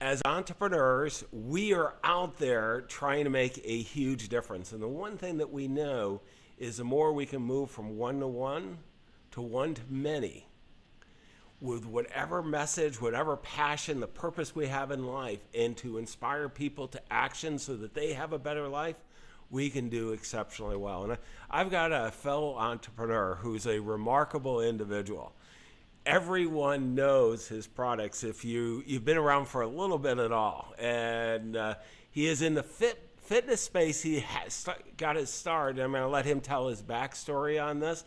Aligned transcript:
as 0.00 0.22
entrepreneurs, 0.24 1.24
we 1.32 1.72
are 1.74 1.94
out 2.04 2.38
there 2.38 2.82
trying 2.82 3.24
to 3.24 3.30
make 3.30 3.60
a 3.64 3.82
huge 3.82 4.28
difference. 4.28 4.72
And 4.72 4.82
the 4.82 4.88
one 4.88 5.16
thing 5.16 5.38
that 5.38 5.52
we 5.52 5.66
know 5.66 6.20
is 6.56 6.76
the 6.76 6.84
more 6.84 7.12
we 7.12 7.26
can 7.26 7.42
move 7.42 7.70
from 7.70 7.96
one 7.96 8.20
to 8.20 8.26
one 8.26 8.78
to 9.32 9.40
one 9.40 9.74
to 9.74 9.82
many 9.88 10.46
with 11.60 11.84
whatever 11.84 12.42
message, 12.42 13.00
whatever 13.00 13.36
passion, 13.36 13.98
the 13.98 14.06
purpose 14.06 14.54
we 14.54 14.68
have 14.68 14.92
in 14.92 15.04
life, 15.04 15.40
and 15.52 15.76
to 15.76 15.98
inspire 15.98 16.48
people 16.48 16.86
to 16.86 17.00
action 17.10 17.58
so 17.58 17.76
that 17.76 17.94
they 17.94 18.12
have 18.12 18.32
a 18.32 18.38
better 18.38 18.68
life, 18.68 18.96
we 19.50 19.68
can 19.68 19.88
do 19.88 20.12
exceptionally 20.12 20.76
well. 20.76 21.04
And 21.04 21.18
I've 21.50 21.70
got 21.70 21.90
a 21.90 22.12
fellow 22.12 22.54
entrepreneur 22.56 23.34
who's 23.40 23.66
a 23.66 23.80
remarkable 23.80 24.60
individual 24.60 25.32
everyone 26.08 26.94
knows 26.94 27.46
his 27.46 27.66
products 27.66 28.24
if 28.24 28.42
you 28.42 28.82
you've 28.86 29.04
been 29.04 29.18
around 29.18 29.46
for 29.46 29.60
a 29.60 29.68
little 29.68 29.98
bit 29.98 30.18
at 30.18 30.32
all. 30.32 30.72
And 30.78 31.54
uh, 31.54 31.74
he 32.10 32.26
is 32.26 32.40
in 32.40 32.54
the 32.54 32.62
fit 32.62 32.98
fitness 33.18 33.60
space. 33.60 34.00
He 34.00 34.20
has 34.20 34.66
got 34.96 35.16
his 35.16 35.28
start. 35.28 35.78
I'm 35.78 35.90
going 35.92 36.02
to 36.02 36.08
let 36.08 36.24
him 36.24 36.40
tell 36.40 36.68
his 36.68 36.82
backstory 36.82 37.62
on 37.62 37.78
this, 37.78 38.04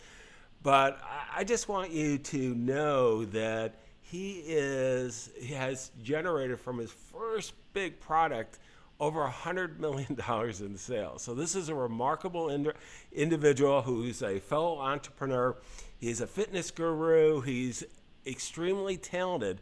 but 0.63 0.99
I 1.33 1.43
just 1.43 1.69
want 1.69 1.91
you 1.91 2.17
to 2.17 2.55
know 2.55 3.25
that 3.25 3.75
he 4.01 4.41
is 4.47 5.29
he 5.39 5.53
has 5.53 5.91
generated 6.01 6.59
from 6.59 6.79
his 6.79 6.91
first 6.91 7.53
big 7.73 7.99
product 7.99 8.57
over 8.99 9.21
a 9.21 9.29
hundred 9.29 9.79
million 9.79 10.15
dollars 10.27 10.61
in 10.61 10.75
sales. 10.75 11.21
So 11.21 11.35
this 11.35 11.55
is 11.55 11.69
a 11.69 11.75
remarkable 11.75 12.49
ind- 12.49 12.73
individual 13.11 13.83
who's 13.83 14.23
a 14.23 14.39
fellow 14.39 14.79
entrepreneur. 14.79 15.55
He's 16.01 16.19
a 16.19 16.27
fitness 16.27 16.71
guru. 16.71 17.41
He's 17.41 17.83
extremely 18.25 18.97
talented, 18.97 19.61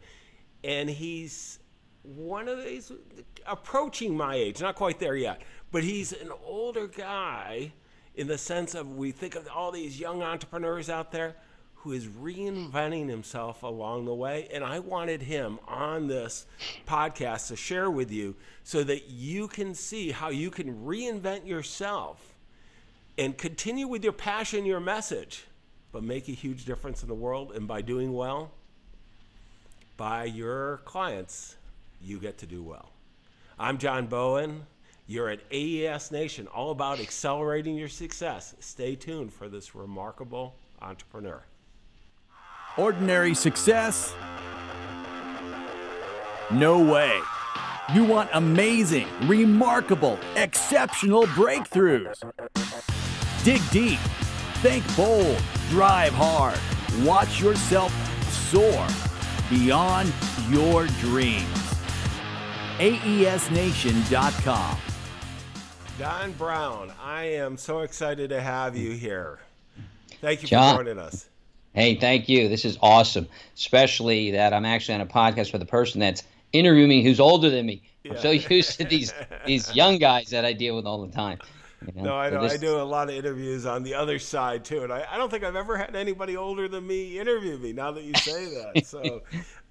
and 0.64 0.88
he's 0.88 1.58
one 2.02 2.48
of 2.48 2.64
these 2.64 2.90
approaching 3.46 4.16
my 4.16 4.34
age, 4.34 4.62
not 4.62 4.74
quite 4.74 4.98
there 4.98 5.16
yet, 5.16 5.42
but 5.70 5.84
he's 5.84 6.12
an 6.12 6.30
older 6.42 6.86
guy 6.86 7.72
in 8.14 8.26
the 8.26 8.38
sense 8.38 8.74
of 8.74 8.96
we 8.96 9.12
think 9.12 9.34
of 9.36 9.46
all 9.54 9.70
these 9.70 10.00
young 10.00 10.22
entrepreneurs 10.22 10.88
out 10.88 11.12
there 11.12 11.36
who 11.74 11.92
is 11.92 12.06
reinventing 12.06 13.08
himself 13.08 13.62
along 13.62 14.06
the 14.06 14.14
way. 14.14 14.48
And 14.52 14.64
I 14.64 14.78
wanted 14.78 15.22
him 15.22 15.58
on 15.68 16.08
this 16.08 16.46
podcast 16.86 17.48
to 17.48 17.56
share 17.56 17.90
with 17.90 18.10
you 18.10 18.34
so 18.64 18.82
that 18.84 19.10
you 19.10 19.46
can 19.46 19.74
see 19.74 20.10
how 20.10 20.30
you 20.30 20.50
can 20.50 20.84
reinvent 20.86 21.46
yourself 21.46 22.34
and 23.18 23.36
continue 23.36 23.88
with 23.88 24.04
your 24.04 24.12
passion, 24.14 24.64
your 24.64 24.80
message, 24.80 25.44
but 25.92 26.02
make 26.02 26.28
a 26.28 26.32
huge 26.32 26.64
difference 26.64 27.02
in 27.02 27.08
the 27.08 27.14
world. 27.14 27.52
And 27.52 27.66
by 27.66 27.82
doing 27.82 28.12
well, 28.12 28.50
by 29.96 30.24
your 30.24 30.78
clients, 30.84 31.56
you 32.00 32.18
get 32.18 32.38
to 32.38 32.46
do 32.46 32.62
well. 32.62 32.90
I'm 33.58 33.78
John 33.78 34.06
Bowen. 34.06 34.66
You're 35.06 35.28
at 35.28 35.40
AES 35.50 36.12
Nation, 36.12 36.46
all 36.46 36.70
about 36.70 37.00
accelerating 37.00 37.74
your 37.74 37.88
success. 37.88 38.54
Stay 38.60 38.94
tuned 38.94 39.32
for 39.32 39.48
this 39.48 39.74
remarkable 39.74 40.54
entrepreneur. 40.80 41.42
Ordinary 42.76 43.34
success? 43.34 44.14
No 46.52 46.78
way. 46.78 47.20
You 47.92 48.04
want 48.04 48.30
amazing, 48.34 49.08
remarkable, 49.26 50.16
exceptional 50.36 51.24
breakthroughs. 51.24 52.22
Dig 53.42 53.60
deep, 53.70 53.98
think 54.62 54.84
bold, 54.96 55.42
drive 55.70 56.12
hard, 56.12 56.58
watch 57.06 57.40
yourself 57.40 57.92
soar 58.50 58.86
beyond 59.48 60.12
your 60.50 60.86
dreams. 60.98 61.46
AESNation.com. 62.78 64.78
Don 65.96 66.32
Brown, 66.32 66.92
I 67.00 67.24
am 67.24 67.56
so 67.56 67.80
excited 67.80 68.30
to 68.30 68.40
have 68.40 68.76
you 68.76 68.90
here. 68.90 69.38
Thank 70.20 70.42
you 70.42 70.48
John, 70.48 70.76
for 70.76 70.82
joining 70.82 70.98
us. 70.98 71.28
Hey, 71.72 71.94
thank 71.94 72.28
you. 72.28 72.48
This 72.48 72.64
is 72.64 72.76
awesome, 72.82 73.28
especially 73.54 74.32
that 74.32 74.52
I'm 74.52 74.64
actually 74.64 74.96
on 74.96 75.02
a 75.02 75.06
podcast 75.06 75.52
with 75.52 75.62
a 75.62 75.66
person 75.66 76.00
that's 76.00 76.24
interviewing 76.52 76.88
me 76.88 77.04
who's 77.04 77.20
older 77.20 77.48
than 77.48 77.66
me. 77.66 77.82
Yeah. 78.02 78.14
I'm 78.14 78.18
so 78.18 78.32
used 78.32 78.76
to 78.78 78.84
these 78.84 79.14
these 79.46 79.72
young 79.76 79.98
guys 79.98 80.30
that 80.30 80.44
I 80.44 80.52
deal 80.52 80.74
with 80.74 80.86
all 80.86 81.06
the 81.06 81.12
time. 81.12 81.38
You 81.86 82.02
know? 82.02 82.10
No, 82.10 82.16
I 82.16 82.30
know. 82.30 82.42
This... 82.42 82.54
I 82.54 82.56
do 82.56 82.76
a 82.76 82.82
lot 82.82 83.08
of 83.08 83.14
interviews 83.14 83.66
on 83.66 83.82
the 83.82 83.94
other 83.94 84.18
side 84.18 84.64
too, 84.64 84.82
and 84.82 84.92
I, 84.92 85.06
I 85.10 85.16
don't 85.16 85.30
think 85.30 85.44
I've 85.44 85.56
ever 85.56 85.76
had 85.76 85.96
anybody 85.96 86.36
older 86.36 86.68
than 86.68 86.86
me 86.86 87.18
interview 87.18 87.56
me. 87.58 87.72
Now 87.72 87.92
that 87.92 88.04
you 88.04 88.14
say 88.14 88.46
that, 88.54 88.86
so 88.86 89.22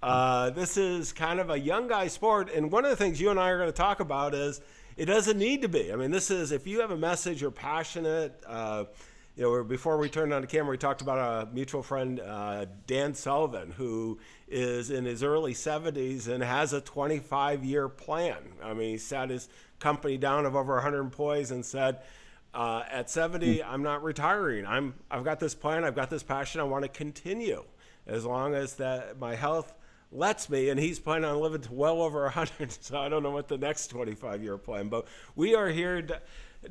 uh, 0.02 0.50
this 0.52 0.78
is 0.78 1.14
kind 1.14 1.40
of 1.40 1.50
a 1.50 1.60
young 1.60 1.88
guy 1.88 2.08
sport, 2.08 2.52
and 2.54 2.72
one 2.72 2.84
of 2.84 2.92
the 2.92 2.98
things 2.98 3.22
you 3.22 3.30
and 3.30 3.40
I 3.40 3.50
are 3.50 3.58
going 3.58 3.70
to 3.70 3.78
talk 3.78 4.00
about 4.00 4.34
is 4.34 4.62
it 4.98 5.06
doesn't 5.06 5.38
need 5.38 5.62
to 5.62 5.70
be. 5.70 5.94
I 5.94 5.96
mean, 5.96 6.12
this 6.12 6.32
is 6.32 6.52
if 6.52 6.66
you 6.68 6.82
have 6.82 6.92
a 6.92 6.98
message, 6.98 7.42
you're 7.42 7.52
passionate. 7.52 8.44
Uh, 8.46 8.86
you 9.40 9.46
know, 9.46 9.64
before 9.64 9.98
we 9.98 10.10
turned 10.10 10.34
on 10.34 10.42
the 10.42 10.48
camera, 10.48 10.72
we 10.72 10.78
talked 10.78 11.02
about 11.02 11.18
a 11.18 11.50
mutual 11.54 11.82
friend, 11.82 12.20
uh, 12.20 12.66
Dan 12.88 13.14
Sullivan, 13.14 13.72
who 13.72 14.20
is 14.50 14.92
in 14.92 15.06
his 15.06 15.24
early 15.24 15.54
70s 15.54 16.28
and 16.28 16.44
has 16.44 16.74
a 16.74 16.82
25 16.82 17.64
year 17.64 17.88
plan. 17.88 18.36
I 18.62 18.74
mean, 18.74 18.90
he 18.90 18.98
sat 18.98 19.30
his 19.30 19.48
company 19.80 20.18
down 20.18 20.46
of 20.46 20.58
over 20.58 20.74
100 20.74 21.00
employees 21.00 21.52
and 21.52 21.66
said, 21.66 22.00
uh, 22.54 22.84
at 22.92 23.10
70, 23.10 23.64
I'm 23.64 23.82
not 23.82 24.04
retiring. 24.04 24.66
I'm, 24.66 24.96
I've 25.10 25.24
got 25.24 25.40
this 25.40 25.56
plan, 25.56 25.86
I've 25.86 25.96
got 25.96 26.10
this 26.10 26.24
passion, 26.24 26.60
I 26.60 26.66
want 26.66 26.84
to 26.84 26.90
continue 26.90 27.64
as 28.08 28.26
long 28.26 28.56
as 28.56 28.74
that 28.76 29.20
my 29.20 29.36
health 29.36 29.74
lets 30.12 30.50
me. 30.50 30.68
And 30.68 30.78
he's 30.78 31.00
planning 31.00 31.24
on 31.24 31.40
living 31.40 31.62
to 31.62 31.74
well 31.74 32.02
over 32.02 32.24
100, 32.24 32.72
so 32.82 33.00
I 33.00 33.08
don't 33.08 33.24
know 33.24 33.32
what 33.32 33.48
the 33.48 33.58
next 33.58 33.88
25 33.88 34.44
year 34.44 34.58
plan. 34.58 34.90
But 34.90 35.08
we 35.38 35.56
are 35.56 35.70
here, 35.70 36.06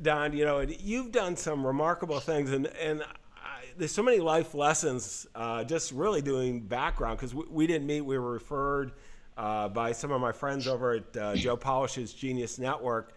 Don. 0.01 0.33
You 0.33 0.45
know, 0.45 0.59
you've 0.59 1.11
done 1.11 1.35
some 1.35 1.65
remarkable 1.65 2.19
things, 2.19 2.51
and 2.51 2.67
and 2.67 3.03
I, 3.03 3.63
there's 3.77 3.91
so 3.91 4.03
many 4.03 4.19
life 4.19 4.53
lessons. 4.53 5.27
Uh, 5.35 5.63
just 5.63 5.91
really 5.91 6.21
doing 6.21 6.61
background 6.61 7.17
because 7.17 7.33
we, 7.33 7.43
we, 7.49 7.67
didn't 7.67 7.87
meet. 7.87 8.01
We 8.01 8.17
were 8.17 8.33
referred 8.33 8.93
uh, 9.37 9.69
by 9.69 9.91
some 9.91 10.11
of 10.11 10.21
my 10.21 10.31
friends 10.31 10.67
over 10.67 10.93
at 10.93 11.17
uh, 11.17 11.35
Joe 11.35 11.57
Polish's 11.57 12.13
Genius 12.13 12.59
Network. 12.59 13.13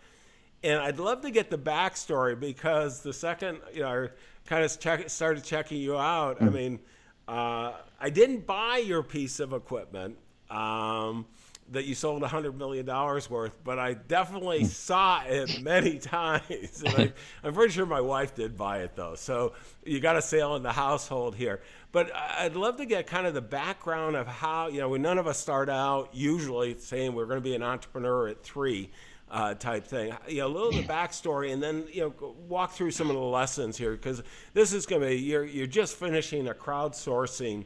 And 0.64 0.78
I'd 0.78 0.98
love 0.98 1.22
to 1.22 1.30
get 1.30 1.50
the 1.50 1.58
backstory 1.58 2.38
because 2.38 3.00
the 3.00 3.12
second 3.12 3.58
you 3.74 3.80
know, 3.80 4.04
I 4.04 4.08
kind 4.46 4.64
of 4.64 4.78
check, 4.78 5.10
started 5.10 5.42
checking 5.42 5.78
you 5.78 5.98
out. 5.98 6.38
Mm. 6.38 6.46
I 6.46 6.50
mean, 6.50 6.80
uh, 7.26 7.72
I 8.00 8.10
didn't 8.10 8.46
buy 8.46 8.78
your 8.78 9.02
piece 9.02 9.40
of 9.40 9.52
equipment 9.52 10.16
um, 10.50 11.26
that 11.72 11.86
you 11.86 11.94
sold 11.94 12.22
$100 12.22 12.54
million 12.54 12.86
worth, 12.86 13.56
but 13.64 13.78
I 13.78 13.94
definitely 13.94 14.62
mm. 14.62 14.66
saw 14.66 15.22
it 15.24 15.62
many 15.62 15.98
times. 15.98 16.82
I, 16.86 17.12
am 17.42 17.54
pretty 17.54 17.72
sure 17.72 17.86
my 17.86 18.00
wife 18.00 18.34
did 18.34 18.56
buy 18.56 18.78
it 18.78 18.94
though. 18.94 19.14
So 19.14 19.54
you 19.84 20.00
got 20.00 20.16
a 20.16 20.22
sale 20.22 20.56
in 20.56 20.62
the 20.62 20.72
household 20.72 21.34
here. 21.34 21.60
But 21.90 22.14
I'd 22.14 22.56
love 22.56 22.78
to 22.78 22.86
get 22.86 23.06
kind 23.06 23.26
of 23.26 23.34
the 23.34 23.42
background 23.42 24.16
of 24.16 24.26
how, 24.26 24.68
you 24.68 24.80
know, 24.80 24.90
when 24.90 25.02
none 25.02 25.18
of 25.18 25.26
us 25.26 25.38
start 25.38 25.68
out 25.68 26.10
usually 26.12 26.78
saying 26.78 27.14
we're 27.14 27.26
going 27.26 27.38
to 27.38 27.44
be 27.44 27.54
an 27.54 27.62
entrepreneur 27.62 28.28
at 28.28 28.42
three. 28.42 28.90
Uh, 29.30 29.54
type 29.54 29.86
thing. 29.86 30.14
You 30.28 30.40
know, 30.40 30.46
a 30.46 30.48
little 30.48 30.68
of 30.68 30.74
the 30.74 30.82
backstory, 30.82 31.54
and 31.54 31.62
then 31.62 31.86
you 31.90 32.02
know, 32.20 32.34
walk 32.48 32.72
through 32.72 32.90
some 32.90 33.08
of 33.08 33.16
the 33.16 33.22
lessons 33.22 33.78
here 33.78 33.92
because 33.92 34.22
this 34.52 34.74
is 34.74 34.84
going 34.84 35.00
to 35.00 35.08
be 35.08 35.16
you're 35.16 35.46
you're 35.46 35.66
just 35.66 35.96
finishing 35.96 36.48
a 36.48 36.52
crowdsourcing 36.52 37.64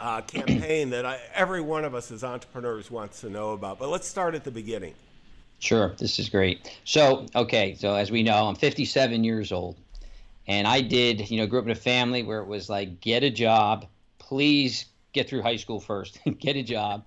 uh, 0.00 0.20
campaign 0.22 0.90
that 0.90 1.06
I, 1.06 1.20
every 1.34 1.60
one 1.60 1.84
of 1.84 1.94
us 1.94 2.10
as 2.10 2.24
entrepreneurs 2.24 2.90
wants 2.90 3.20
to 3.20 3.30
know 3.30 3.52
about. 3.52 3.78
But 3.78 3.88
let's 3.88 4.06
start 4.06 4.34
at 4.34 4.44
the 4.44 4.50
beginning. 4.50 4.94
Sure, 5.58 5.94
this 5.98 6.18
is 6.18 6.28
great. 6.28 6.76
So, 6.84 7.26
okay, 7.36 7.76
so 7.78 7.94
as 7.94 8.10
we 8.10 8.22
know, 8.22 8.48
I'm 8.48 8.56
57 8.56 9.22
years 9.22 9.52
old. 9.52 9.76
And 10.48 10.66
I 10.66 10.80
did, 10.80 11.30
you 11.30 11.38
know, 11.38 11.46
grew 11.46 11.60
up 11.60 11.66
in 11.66 11.70
a 11.70 11.76
family 11.76 12.24
where 12.24 12.40
it 12.40 12.46
was 12.46 12.68
like, 12.68 13.00
get 13.00 13.22
a 13.22 13.30
job, 13.30 13.86
please 14.18 14.86
get 15.12 15.28
through 15.28 15.42
high 15.42 15.56
school 15.56 15.78
first, 15.78 16.18
get 16.40 16.56
a 16.56 16.62
job, 16.62 17.04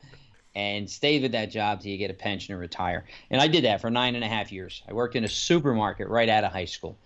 and 0.55 0.89
stay 0.89 1.19
with 1.19 1.33
that 1.33 1.51
job 1.51 1.81
till 1.81 1.91
you 1.91 1.97
get 1.97 2.11
a 2.11 2.13
pension 2.13 2.55
or 2.55 2.57
retire. 2.57 3.03
And 3.29 3.41
I 3.41 3.47
did 3.47 3.65
that 3.65 3.81
for 3.81 3.89
nine 3.89 4.15
and 4.15 4.23
a 4.23 4.27
half 4.27 4.51
years. 4.51 4.81
I 4.87 4.93
worked 4.93 5.17
in 5.17 5.25
a 5.25 5.29
supermarket 5.29 6.07
right 6.07 6.29
out 6.29 6.45
of 6.45 6.53
high 6.53 6.65
school. 6.65 6.97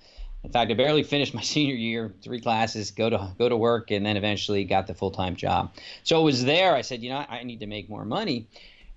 In 0.43 0.51
fact, 0.51 0.71
I 0.71 0.73
barely 0.73 1.03
finished 1.03 1.33
my 1.33 1.41
senior 1.55 1.75
year, 1.75 2.13
three 2.21 2.39
classes, 2.39 2.91
go 2.91 3.09
to 3.09 3.31
go 3.37 3.49
to 3.49 3.57
work, 3.57 3.91
and 3.91 4.05
then 4.05 4.17
eventually 4.17 4.63
got 4.63 4.87
the 4.87 4.93
full 4.93 5.11
time 5.11 5.35
job. 5.35 5.73
So 6.03 6.19
it 6.19 6.23
was 6.23 6.45
there. 6.45 6.75
I 6.75 6.81
said, 6.81 7.01
you 7.01 7.09
know, 7.09 7.25
I 7.27 7.43
need 7.43 7.59
to 7.61 7.67
make 7.67 7.89
more 7.89 8.05
money. 8.05 8.47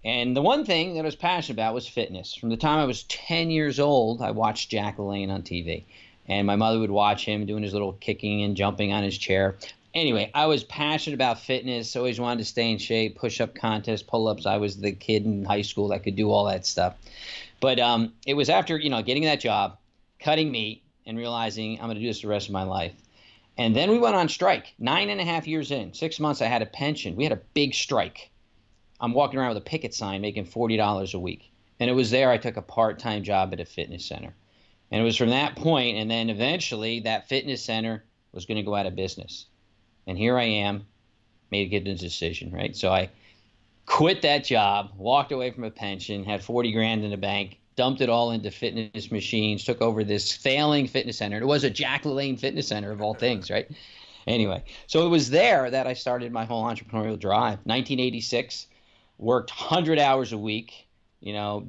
And 0.05 0.37
the 0.37 0.43
one 0.43 0.65
thing 0.65 0.95
that 0.95 1.01
I 1.01 1.05
was 1.05 1.15
passionate 1.15 1.55
about 1.55 1.75
was 1.75 1.87
fitness. 1.87 2.35
From 2.35 2.49
the 2.49 2.57
time 2.57 2.81
I 2.81 2.87
was 2.87 3.05
10 3.05 3.53
years 3.53 3.79
old, 3.79 4.21
I 4.21 4.33
watched 4.33 4.69
Jack 4.69 4.97
LaLanne 4.97 5.31
on 5.31 5.43
TV 5.43 5.85
and 6.27 6.47
my 6.47 6.57
mother 6.57 6.79
would 6.79 6.91
watch 6.91 7.25
him 7.25 7.47
doing 7.47 7.63
his 7.63 7.73
little 7.73 7.93
kicking 7.95 8.43
and 8.43 8.57
jumping 8.57 8.93
on 8.93 9.03
his 9.03 9.19
chair. 9.19 9.57
Anyway, 9.95 10.31
I 10.35 10.47
was 10.47 10.65
passionate 10.65 11.15
about 11.15 11.39
fitness, 11.39 11.95
always 11.97 12.19
wanted 12.19 12.39
to 12.39 12.45
stay 12.47 12.71
in 12.71 12.79
shape, 12.79 13.17
push 13.17 13.41
up 13.41 13.55
contests, 13.55 14.03
pull 14.03 14.29
ups. 14.29 14.47
I 14.47 14.57
was 14.57 14.79
the 14.79 14.93
kid 14.93 15.27
in 15.27 15.45
high 15.45 15.63
school 15.63 15.89
that 15.89 16.03
could 16.03 16.17
do 16.17 16.31
all 16.31 16.47
that 16.47 16.65
stuff. 16.65 16.95
But 17.61 17.79
um, 17.79 18.13
it 18.27 18.35
was 18.35 18.49
after, 18.49 18.79
you 18.79 18.89
know, 18.89 19.03
getting 19.03 19.25
that 19.25 19.41
job, 19.41 19.77
cutting 20.19 20.51
meat, 20.51 20.83
and 21.07 21.19
realizing 21.19 21.79
I'm 21.79 21.87
going 21.87 21.97
to 21.97 22.01
do 22.01 22.07
this 22.07 22.23
the 22.23 22.29
rest 22.29 22.49
of 22.49 22.53
my 22.53 22.63
life. 22.63 22.95
And 23.59 23.77
then 23.77 23.91
we 23.91 23.99
went 23.99 24.17
on 24.17 24.29
strike. 24.29 24.75
Nine 24.79 25.11
and 25.11 25.21
a 25.21 25.25
half 25.25 25.47
years 25.47 25.71
in, 25.71 25.93
six 25.93 26.19
months, 26.19 26.41
I 26.41 26.47
had 26.47 26.63
a 26.63 26.67
pension. 26.67 27.17
We 27.17 27.25
had 27.25 27.33
a 27.33 27.41
big 27.55 27.75
strike 27.75 28.31
I'm 29.03 29.13
walking 29.13 29.41
around 29.41 29.49
with 29.49 29.59
a 29.59 29.63
picket 29.63 29.93
sign 29.93 30.21
making 30.21 30.47
$40 30.47 31.15
a 31.15 31.19
week. 31.19 31.51
And 31.81 31.91
it 31.91 31.95
was 31.95 32.13
there 32.13 32.31
I 32.31 32.39
took 32.39 32.57
a 32.57 32.63
part 32.63 33.01
time 33.01 33.25
job 33.25 33.53
at 33.53 33.59
a 33.59 33.65
fitness 33.65 34.05
center. 34.05 34.33
And 34.93 35.01
it 35.01 35.05
was 35.05 35.17
from 35.17 35.31
that 35.31 35.57
point, 35.57 35.97
and 35.97 36.09
then 36.09 36.31
eventually 36.31 37.01
that 37.01 37.29
fitness 37.29 37.65
center 37.65 38.05
was 38.33 38.47
going 38.47 38.57
to 38.59 38.63
go 38.63 38.77
out 38.77 38.87
of 38.87 38.95
business. 38.95 39.47
And 40.07 40.17
here 40.17 40.39
I 40.39 40.45
am, 40.45 40.87
made 41.51 41.67
a 41.67 41.81
good 41.81 41.99
decision, 41.99 42.53
right? 42.53 42.77
So 42.77 42.93
I 42.93 43.11
quit 43.87 44.23
that 44.23 44.45
job, 44.45 44.93
walked 44.97 45.33
away 45.33 45.51
from 45.51 45.65
a 45.65 45.71
pension, 45.71 46.25
had 46.25 46.45
40 46.45 46.71
grand 46.73 47.05
in 47.05 47.11
the 47.11 47.17
bank, 47.17 47.59
dumped 47.77 48.01
it 48.01 48.09
all 48.09 48.31
into 48.31 48.51
fitness 48.51 49.11
machines, 49.11 49.65
took 49.65 49.81
over 49.81 50.05
this 50.05 50.33
failing 50.33 50.87
fitness 50.87 51.19
center. 51.19 51.39
It 51.39 51.47
was 51.47 51.65
a 51.65 51.71
Jack 51.71 52.05
LaLanne 52.05 52.39
fitness 52.39 52.69
center 52.69 52.91
of 52.91 53.01
all 53.01 53.15
things, 53.15 53.51
right? 53.51 53.71
Anyway, 54.27 54.63
so 54.87 55.07
it 55.07 55.09
was 55.09 55.31
there 55.31 55.71
that 55.71 55.87
I 55.87 55.95
started 55.95 56.33
my 56.33 56.45
whole 56.45 56.65
entrepreneurial 56.65 57.19
drive. 57.19 57.59
1986, 57.65 58.67
worked 59.19 59.51
100 59.51 59.99
hours 59.99 60.33
a 60.33 60.39
week, 60.39 60.87
you 61.21 61.33
know, 61.33 61.69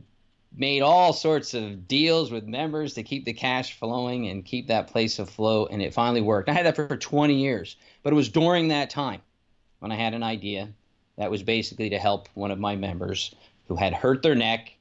made 0.55 0.81
all 0.81 1.13
sorts 1.13 1.53
of 1.53 1.88
deals 1.88 2.31
with 2.31 2.45
members 2.45 2.94
to 2.94 3.03
keep 3.03 3.25
the 3.25 3.33
cash 3.33 3.77
flowing 3.79 4.27
and 4.27 4.45
keep 4.45 4.67
that 4.67 4.88
place 4.88 5.17
afloat, 5.17 5.69
and 5.71 5.81
it 5.81 5.94
finally 5.94 6.21
worked. 6.21 6.50
I 6.50 6.53
had 6.53 6.65
that 6.65 6.75
for 6.75 6.95
20 6.95 7.33
years, 7.33 7.75
but 8.03 8.13
it 8.13 8.15
was 8.15 8.29
during 8.29 8.67
that 8.67 8.89
time 8.89 9.21
when 9.79 9.91
I 9.91 9.95
had 9.95 10.13
an 10.13 10.23
idea 10.23 10.69
that 11.17 11.31
was 11.31 11.44
basically 11.44 11.89
to 11.89 11.97
help 11.97 12.27
one 12.35 12.51
of 12.51 12.59
my 12.59 12.75
members 12.75 13.33
who 13.67 13.75
had 13.75 13.94
hurt 13.94 14.21
their 14.21 14.35
neck, 14.35 14.73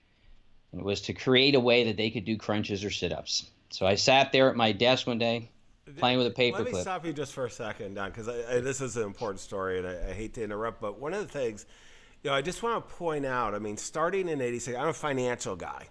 and 0.73 0.81
it 0.81 0.85
was 0.85 1.01
to 1.03 1.13
create 1.13 1.55
a 1.55 1.61
way 1.61 1.85
that 1.85 1.97
they 1.97 2.11
could 2.11 2.25
do 2.25 2.37
crunches 2.37 2.85
or 2.85 2.91
sit-ups. 2.91 3.47
So 3.71 3.87
I 3.87 3.95
sat 3.95 4.33
there 4.33 4.51
at 4.51 4.57
my 4.57 4.73
desk 4.73 5.07
one 5.07 5.19
day, 5.19 5.51
playing 5.97 6.19
with 6.19 6.27
a 6.27 6.31
paperclip. 6.31 6.65
Let 6.65 6.73
me 6.73 6.81
stop 6.81 7.07
you 7.07 7.13
just 7.13 7.33
for 7.33 7.47
a 7.47 7.51
second, 7.51 7.95
Don, 7.95 8.11
because 8.11 8.27
this 8.27 8.81
is 8.81 8.97
an 8.97 9.05
important 9.05 9.41
story, 9.41 9.79
and 9.79 9.87
I, 9.87 10.11
I 10.11 10.13
hate 10.13 10.35
to 10.35 10.43
interrupt, 10.43 10.81
but 10.81 10.99
one 11.01 11.15
of 11.15 11.21
the 11.21 11.33
things– 11.33 11.67
you 12.23 12.31
know, 12.31 12.37
I 12.37 12.43
just 12.43 12.63
want 12.63 12.89
to 12.89 12.95
point 12.95 13.27
out, 13.27 13.55
I 13.55 13.59
mean, 13.59 13.77
starting 13.77 14.29
in 14.29 14.41
86, 14.41 14.79
I'm 14.79 14.89
a 14.89 14.93
financial 14.93 15.57
guy. 15.57 15.89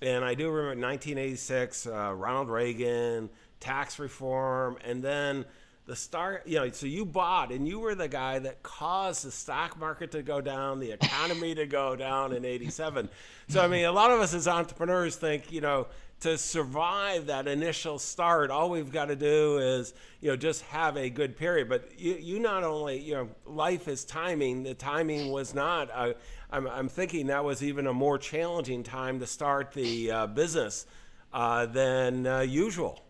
And 0.00 0.24
I 0.24 0.34
do 0.34 0.50
remember 0.50 0.86
1986, 0.86 1.86
uh, 1.86 2.12
Ronald 2.14 2.48
Reagan, 2.48 3.30
tax 3.60 4.00
reform, 4.00 4.76
and 4.84 5.02
then 5.02 5.44
the 5.84 5.96
start, 5.96 6.46
you 6.46 6.58
know, 6.58 6.70
so 6.70 6.86
you 6.86 7.04
bought 7.04 7.50
and 7.50 7.66
you 7.66 7.80
were 7.80 7.94
the 7.94 8.08
guy 8.08 8.38
that 8.38 8.62
caused 8.62 9.24
the 9.24 9.32
stock 9.32 9.78
market 9.78 10.12
to 10.12 10.22
go 10.22 10.40
down, 10.40 10.78
the 10.78 10.92
economy 10.92 11.54
to 11.56 11.66
go 11.66 11.96
down 11.96 12.32
in 12.32 12.44
87. 12.44 13.08
So, 13.48 13.60
I 13.60 13.66
mean, 13.66 13.84
a 13.84 13.92
lot 13.92 14.12
of 14.12 14.20
us 14.20 14.32
as 14.32 14.46
entrepreneurs 14.46 15.16
think, 15.16 15.50
you 15.50 15.60
know, 15.60 15.88
to 16.20 16.38
survive 16.38 17.26
that 17.26 17.48
initial 17.48 17.98
start, 17.98 18.50
all 18.50 18.70
we've 18.70 18.92
got 18.92 19.06
to 19.06 19.16
do 19.16 19.58
is, 19.58 19.92
you 20.20 20.30
know, 20.30 20.36
just 20.36 20.62
have 20.62 20.96
a 20.96 21.10
good 21.10 21.36
period. 21.36 21.68
But 21.68 21.90
you, 21.98 22.14
you 22.14 22.38
not 22.38 22.62
only, 22.62 23.00
you 23.00 23.14
know, 23.14 23.28
life 23.44 23.88
is 23.88 24.04
timing. 24.04 24.62
The 24.62 24.74
timing 24.74 25.32
was 25.32 25.52
not. 25.52 25.90
Uh, 25.92 26.12
I'm, 26.48 26.68
I'm 26.68 26.88
thinking 26.88 27.26
that 27.26 27.44
was 27.44 27.60
even 27.64 27.88
a 27.88 27.92
more 27.92 28.18
challenging 28.18 28.84
time 28.84 29.18
to 29.18 29.26
start 29.26 29.72
the 29.72 30.12
uh, 30.12 30.26
business 30.28 30.86
uh, 31.32 31.66
than 31.66 32.24
uh, 32.24 32.40
usual. 32.40 33.02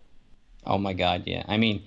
Oh 0.64 0.78
my 0.78 0.94
God, 0.94 1.24
yeah. 1.26 1.44
I 1.48 1.58
mean, 1.58 1.82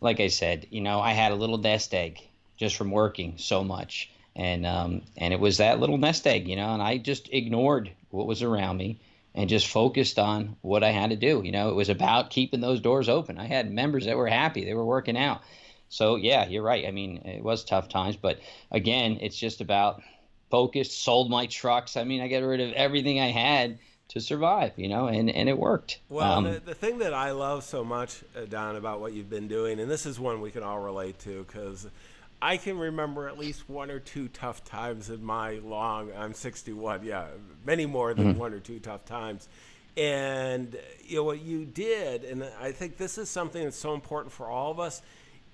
like 0.00 0.20
I 0.20 0.28
said, 0.28 0.66
you 0.70 0.80
know, 0.80 1.00
I 1.00 1.12
had 1.12 1.32
a 1.32 1.36
little 1.36 1.58
nest 1.58 1.94
egg 1.94 2.20
just 2.56 2.76
from 2.76 2.90
working 2.90 3.34
so 3.38 3.64
much, 3.64 4.10
and 4.34 4.66
um, 4.66 5.02
and 5.16 5.32
it 5.32 5.40
was 5.40 5.58
that 5.58 5.80
little 5.80 5.98
nest 5.98 6.26
egg, 6.26 6.48
you 6.48 6.56
know, 6.56 6.72
and 6.72 6.82
I 6.82 6.98
just 6.98 7.28
ignored 7.32 7.90
what 8.10 8.26
was 8.26 8.42
around 8.42 8.76
me 8.76 9.00
and 9.34 9.50
just 9.50 9.68
focused 9.68 10.18
on 10.18 10.56
what 10.62 10.82
I 10.82 10.90
had 10.90 11.10
to 11.10 11.16
do. 11.16 11.42
You 11.44 11.52
know, 11.52 11.68
it 11.68 11.74
was 11.74 11.90
about 11.90 12.30
keeping 12.30 12.60
those 12.60 12.80
doors 12.80 13.08
open. 13.08 13.38
I 13.38 13.46
had 13.46 13.70
members 13.70 14.06
that 14.06 14.16
were 14.16 14.28
happy, 14.28 14.64
they 14.64 14.74
were 14.74 14.84
working 14.84 15.16
out. 15.16 15.42
So, 15.88 16.16
yeah, 16.16 16.48
you're 16.48 16.64
right. 16.64 16.86
I 16.86 16.90
mean, 16.90 17.18
it 17.18 17.44
was 17.44 17.62
tough 17.62 17.88
times, 17.88 18.16
but 18.16 18.40
again, 18.72 19.18
it's 19.20 19.36
just 19.36 19.60
about 19.60 20.02
focused, 20.50 21.02
sold 21.02 21.30
my 21.30 21.46
trucks. 21.46 21.96
I 21.96 22.04
mean, 22.04 22.20
I 22.20 22.28
got 22.28 22.42
rid 22.42 22.60
of 22.60 22.72
everything 22.72 23.20
I 23.20 23.30
had 23.30 23.78
to 24.08 24.20
survive, 24.20 24.72
you 24.76 24.88
know, 24.88 25.06
and, 25.06 25.28
and 25.30 25.48
it 25.48 25.58
worked. 25.58 26.00
Well, 26.08 26.32
um, 26.32 26.44
the, 26.44 26.60
the 26.60 26.74
thing 26.74 26.98
that 26.98 27.12
I 27.12 27.32
love 27.32 27.64
so 27.64 27.84
much, 27.84 28.22
uh, 28.36 28.44
Don, 28.44 28.76
about 28.76 29.00
what 29.00 29.12
you've 29.12 29.30
been 29.30 29.48
doing, 29.48 29.80
and 29.80 29.90
this 29.90 30.06
is 30.06 30.20
one 30.20 30.40
we 30.40 30.50
can 30.50 30.62
all 30.62 30.78
relate 30.80 31.18
to 31.20 31.44
because 31.44 31.88
I 32.40 32.56
can 32.56 32.78
remember 32.78 33.28
at 33.28 33.38
least 33.38 33.68
one 33.68 33.90
or 33.90 33.98
two 33.98 34.28
tough 34.28 34.64
times 34.64 35.10
in 35.10 35.24
my 35.24 35.54
long. 35.64 36.10
I'm 36.16 36.34
61. 36.34 37.04
Yeah, 37.04 37.26
many 37.64 37.86
more 37.86 38.14
than 38.14 38.32
mm-hmm. 38.32 38.38
one 38.38 38.52
or 38.52 38.60
two 38.60 38.78
tough 38.78 39.04
times. 39.04 39.48
And 39.96 40.76
you 41.04 41.16
know 41.16 41.24
what 41.24 41.40
you 41.40 41.64
did, 41.64 42.24
and 42.24 42.44
I 42.60 42.72
think 42.72 42.98
this 42.98 43.16
is 43.16 43.30
something 43.30 43.64
that's 43.64 43.78
so 43.78 43.94
important 43.94 44.30
for 44.30 44.46
all 44.46 44.70
of 44.70 44.78
us, 44.78 45.00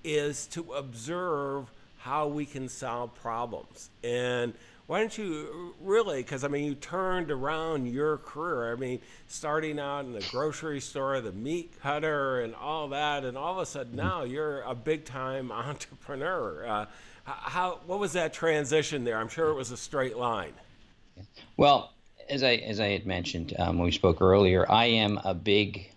is 0.03 0.47
to 0.47 0.73
observe 0.73 1.71
how 1.99 2.27
we 2.27 2.45
can 2.45 2.67
solve 2.67 3.15
problems. 3.15 3.89
And 4.03 4.53
why 4.87 4.99
don't 4.99 5.17
you 5.17 5.73
really 5.81 6.21
because 6.21 6.43
i 6.43 6.47
mean 6.47 6.65
you 6.65 6.75
turned 6.75 7.31
around 7.31 7.87
your 7.87 8.17
career. 8.17 8.73
I 8.73 8.75
mean 8.75 8.99
starting 9.27 9.79
out 9.79 10.05
in 10.05 10.13
the 10.13 10.25
grocery 10.31 10.79
store 10.79 11.21
the 11.21 11.31
meat 11.31 11.73
cutter 11.81 12.41
and 12.41 12.53
all 12.55 12.89
that 12.89 13.23
and 13.23 13.37
all 13.37 13.53
of 13.53 13.59
a 13.59 13.65
sudden 13.65 13.93
mm-hmm. 13.93 14.07
now 14.07 14.23
you're 14.23 14.61
a 14.61 14.75
big 14.75 15.05
time 15.05 15.51
entrepreneur. 15.51 16.65
Uh, 16.67 16.85
how 17.25 17.79
what 17.85 17.99
was 17.99 18.13
that 18.13 18.33
transition 18.33 19.03
there? 19.03 19.17
I'm 19.17 19.29
sure 19.29 19.49
it 19.49 19.55
was 19.55 19.71
a 19.71 19.77
straight 19.77 20.17
line. 20.17 20.53
Well 21.57 21.91
as 22.29 22.41
i 22.43 22.55
as 22.55 22.79
i 22.79 22.87
had 22.87 23.05
mentioned 23.05 23.53
um, 23.59 23.77
when 23.77 23.85
we 23.85 23.91
spoke 23.91 24.21
earlier 24.21 24.69
i 24.71 24.85
am 24.85 25.19
a 25.25 25.33
big 25.33 25.89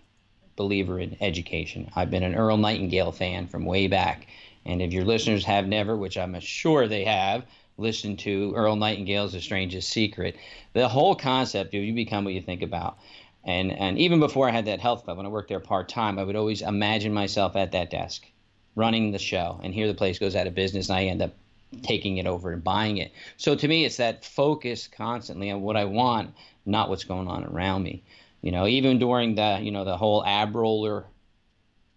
believer 0.56 0.98
in 0.98 1.16
education. 1.20 1.88
I've 1.94 2.10
been 2.10 2.22
an 2.22 2.34
earl 2.34 2.56
nightingale 2.56 3.12
fan 3.12 3.46
from 3.46 3.66
way 3.66 3.88
back. 3.88 4.26
And 4.64 4.80
if 4.80 4.90
your 4.90 5.04
listeners 5.04 5.44
have 5.44 5.66
never 5.66 5.96
which 5.96 6.16
i'm 6.16 6.38
sure 6.40 6.88
they 6.88 7.04
have 7.04 7.44
listen 7.78 8.16
to 8.18 8.52
Earl 8.54 8.76
Nightingale's 8.76 9.32
The 9.32 9.40
Strangest 9.40 9.88
Secret. 9.90 10.36
The 10.72 10.88
whole 10.88 11.14
concept 11.14 11.74
of 11.74 11.82
you 11.82 11.92
become 11.94 12.24
what 12.24 12.34
you 12.34 12.40
think 12.40 12.62
about. 12.62 12.98
And, 13.44 13.70
and 13.72 13.98
even 13.98 14.18
before 14.18 14.48
I 14.48 14.52
had 14.52 14.64
that 14.66 14.80
health 14.80 15.04
club, 15.04 15.18
when 15.18 15.26
I 15.26 15.30
worked 15.30 15.48
there 15.48 15.60
part 15.60 15.88
time, 15.88 16.18
I 16.18 16.24
would 16.24 16.36
always 16.36 16.62
imagine 16.62 17.12
myself 17.12 17.54
at 17.54 17.72
that 17.72 17.90
desk 17.90 18.26
running 18.74 19.12
the 19.12 19.18
show. 19.18 19.60
And 19.62 19.72
here 19.72 19.86
the 19.86 19.94
place 19.94 20.18
goes 20.18 20.36
out 20.36 20.46
of 20.46 20.54
business, 20.54 20.88
and 20.88 20.98
I 20.98 21.04
end 21.04 21.22
up 21.22 21.34
taking 21.82 22.16
it 22.18 22.26
over 22.26 22.52
and 22.52 22.62
buying 22.62 22.98
it. 22.98 23.12
So 23.36 23.54
to 23.54 23.68
me, 23.68 23.84
it's 23.84 23.96
that 23.96 24.24
focus 24.24 24.88
constantly 24.88 25.50
on 25.50 25.62
what 25.62 25.76
I 25.76 25.84
want, 25.84 26.34
not 26.64 26.88
what's 26.88 27.04
going 27.04 27.28
on 27.28 27.44
around 27.44 27.82
me. 27.82 28.02
You 28.42 28.52
know, 28.52 28.66
even 28.66 28.98
during 28.98 29.34
the 29.34 29.58
you 29.60 29.70
know 29.70 29.84
the 29.84 29.96
whole 29.96 30.24
ab 30.24 30.54
roller 30.54 31.06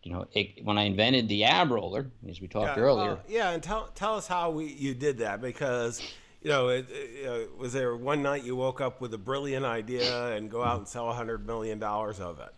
you 0.04 0.14
know, 0.14 0.28
it, 0.34 0.64
when 0.64 0.78
I 0.78 0.84
invented 0.84 1.28
the 1.28 1.44
ab 1.44 1.72
roller, 1.72 2.08
as 2.30 2.40
we 2.40 2.48
talked 2.48 2.78
yeah, 2.78 2.84
earlier. 2.84 3.20
Yeah, 3.28 3.52
and 3.52 3.62
tell 3.62 3.90
tell 3.96 4.16
us 4.16 4.28
how 4.28 4.52
we 4.52 4.66
you 4.66 4.94
did 4.94 5.18
that 5.20 5.42
because 5.42 6.02
you 6.42 6.50
know, 6.50 6.70
it, 6.70 6.88
it, 6.90 7.58
was 7.58 7.74
there 7.74 7.96
one 7.96 8.24
night 8.24 8.44
you 8.44 8.56
woke 8.56 8.80
up 8.80 9.02
with 9.02 9.14
a 9.14 9.18
brilliant 9.18 9.66
idea 9.66 10.36
and 10.36 10.50
go 10.50 10.64
out 10.64 10.78
and 10.78 10.88
sell 10.88 11.10
a 11.10 11.14
hundred 11.14 11.46
million 11.46 11.80
dollars 11.80 12.20
of 12.20 12.40
it? 12.40 12.54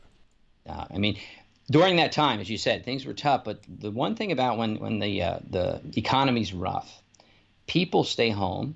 Uh, 0.70 0.86
I 0.94 0.98
mean, 1.00 1.18
during 1.72 1.96
that 1.96 2.12
time, 2.12 2.40
as 2.40 2.50
you 2.50 2.60
said, 2.60 2.86
things 2.86 3.06
were 3.06 3.14
tough. 3.14 3.44
But 3.44 3.62
the 3.68 3.90
one 3.90 4.16
thing 4.16 4.32
about 4.32 4.60
when 4.60 4.78
when 4.78 5.00
the 5.00 5.24
uh, 5.24 5.40
the 5.50 5.82
economy's 5.96 6.54
rough, 6.54 7.02
people 7.66 8.04
stay 8.04 8.30
home, 8.30 8.76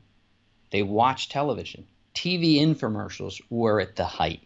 they 0.72 0.82
watch 0.82 1.30
television. 1.30 1.86
TV 2.16 2.56
infomercials 2.62 3.42
were 3.50 3.80
at 3.80 3.96
the 3.96 4.06
height. 4.06 4.42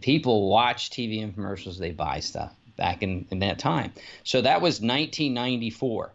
People 0.00 0.50
watch 0.50 0.90
TV 0.90 1.22
infomercials, 1.22 1.78
they 1.78 1.92
buy 1.92 2.18
stuff 2.18 2.52
back 2.76 3.02
in, 3.02 3.26
in 3.30 3.40
that 3.40 3.58
time. 3.58 3.92
So 4.24 4.40
that 4.40 4.60
was 4.60 4.80
1994. 4.80 6.12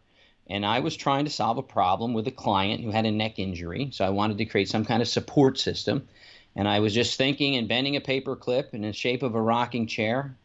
And 0.47 0.65
I 0.65 0.79
was 0.79 0.95
trying 0.95 1.25
to 1.25 1.31
solve 1.31 1.57
a 1.57 1.63
problem 1.63 2.13
with 2.13 2.27
a 2.27 2.31
client 2.31 2.81
who 2.81 2.89
had 2.89 3.05
a 3.05 3.11
neck 3.11 3.37
injury. 3.37 3.89
So 3.91 4.05
I 4.05 4.09
wanted 4.09 4.39
to 4.39 4.45
create 4.45 4.67
some 4.67 4.83
kind 4.83 5.01
of 5.01 5.07
support 5.07 5.59
system. 5.59 6.07
And 6.55 6.67
I 6.67 6.79
was 6.79 6.93
just 6.93 7.17
thinking 7.17 7.55
and 7.55 7.67
bending 7.67 7.95
a 7.95 8.01
paper 8.01 8.35
clip 8.35 8.73
in 8.73 8.81
the 8.81 8.93
shape 8.93 9.21
of 9.21 9.35
a 9.35 9.41
rocking 9.41 9.85
chair. 9.85 10.35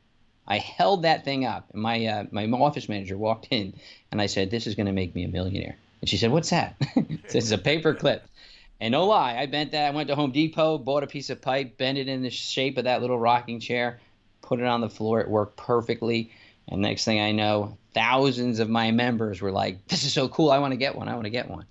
I 0.47 0.59
held 0.59 1.03
that 1.03 1.25
thing 1.25 1.47
up, 1.47 1.71
and 1.73 1.81
my 1.81 2.05
uh, 2.05 2.25
my 2.31 2.47
office 2.51 2.87
manager 2.87 3.17
walked 3.17 3.49
in, 3.51 3.73
and 4.13 4.21
I 4.21 4.27
said, 4.27 4.51
"This 4.51 4.67
is 4.67 4.75
going 4.75 4.87
to 4.87 4.93
make 4.93 5.15
me 5.15 5.25
a 5.25 5.29
millionaire." 5.29 5.77
And 6.03 6.09
she 6.09 6.19
said, 6.19 6.31
"What's 6.31 6.51
that?" 6.51 6.77
"It's 6.97 7.51
a 7.51 7.57
paper 7.59 7.95
clip." 7.95 8.29
And 8.81 8.93
no 8.93 9.07
lie, 9.07 9.37
I 9.39 9.47
bent 9.47 9.73
that. 9.73 9.87
I 9.87 9.91
went 9.91 10.09
to 10.09 10.15
Home 10.15 10.33
Depot, 10.33 10.77
bought 10.79 11.03
a 11.03 11.07
piece 11.07 11.31
of 11.31 11.41
pipe, 11.41 11.79
bent 11.79 11.97
it 11.97 12.09
in 12.09 12.23
the 12.23 12.31
shape 12.31 12.77
of 12.77 12.85
that 12.85 13.01
little 13.01 13.19
rocking 13.19 13.61
chair, 13.61 14.01
put 14.45 14.61
it 14.61 14.67
on 14.67 14.81
the 14.81 14.91
floor. 14.91 15.21
It 15.21 15.29
worked 15.29 15.57
perfectly. 15.57 16.31
And 16.69 16.81
next 16.81 17.05
thing 17.05 17.21
I 17.21 17.33
know, 17.33 17.77
thousands 17.93 18.59
of 18.59 18.69
my 18.71 18.91
members 18.91 19.41
were 19.41 19.53
like, 19.53 19.87
"This 19.89 20.05
is 20.05 20.13
so 20.13 20.29
cool! 20.29 20.51
I 20.51 20.59
want 20.59 20.73
to 20.73 20.77
get 20.77 20.97
one! 20.97 21.09
I 21.09 21.15
want 21.15 21.25
to 21.25 21.31
get 21.31 21.51
one!" 21.51 21.67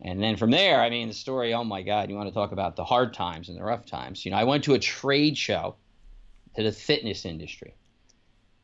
And 0.00 0.22
then 0.22 0.36
from 0.36 0.50
there, 0.50 0.80
I 0.80 0.90
mean, 0.90 1.08
the 1.08 1.14
story. 1.14 1.54
Oh 1.54 1.64
my 1.64 1.82
God! 1.82 2.10
You 2.10 2.16
want 2.16 2.28
to 2.28 2.34
talk 2.34 2.52
about 2.52 2.76
the 2.76 2.84
hard 2.84 3.14
times 3.14 3.48
and 3.48 3.58
the 3.58 3.64
rough 3.64 3.86
times? 3.86 4.24
You 4.24 4.30
know, 4.30 4.36
I 4.36 4.44
went 4.44 4.64
to 4.64 4.74
a 4.74 4.78
trade 4.78 5.36
show 5.36 5.76
to 6.56 6.62
the 6.62 6.72
fitness 6.72 7.24
industry 7.24 7.74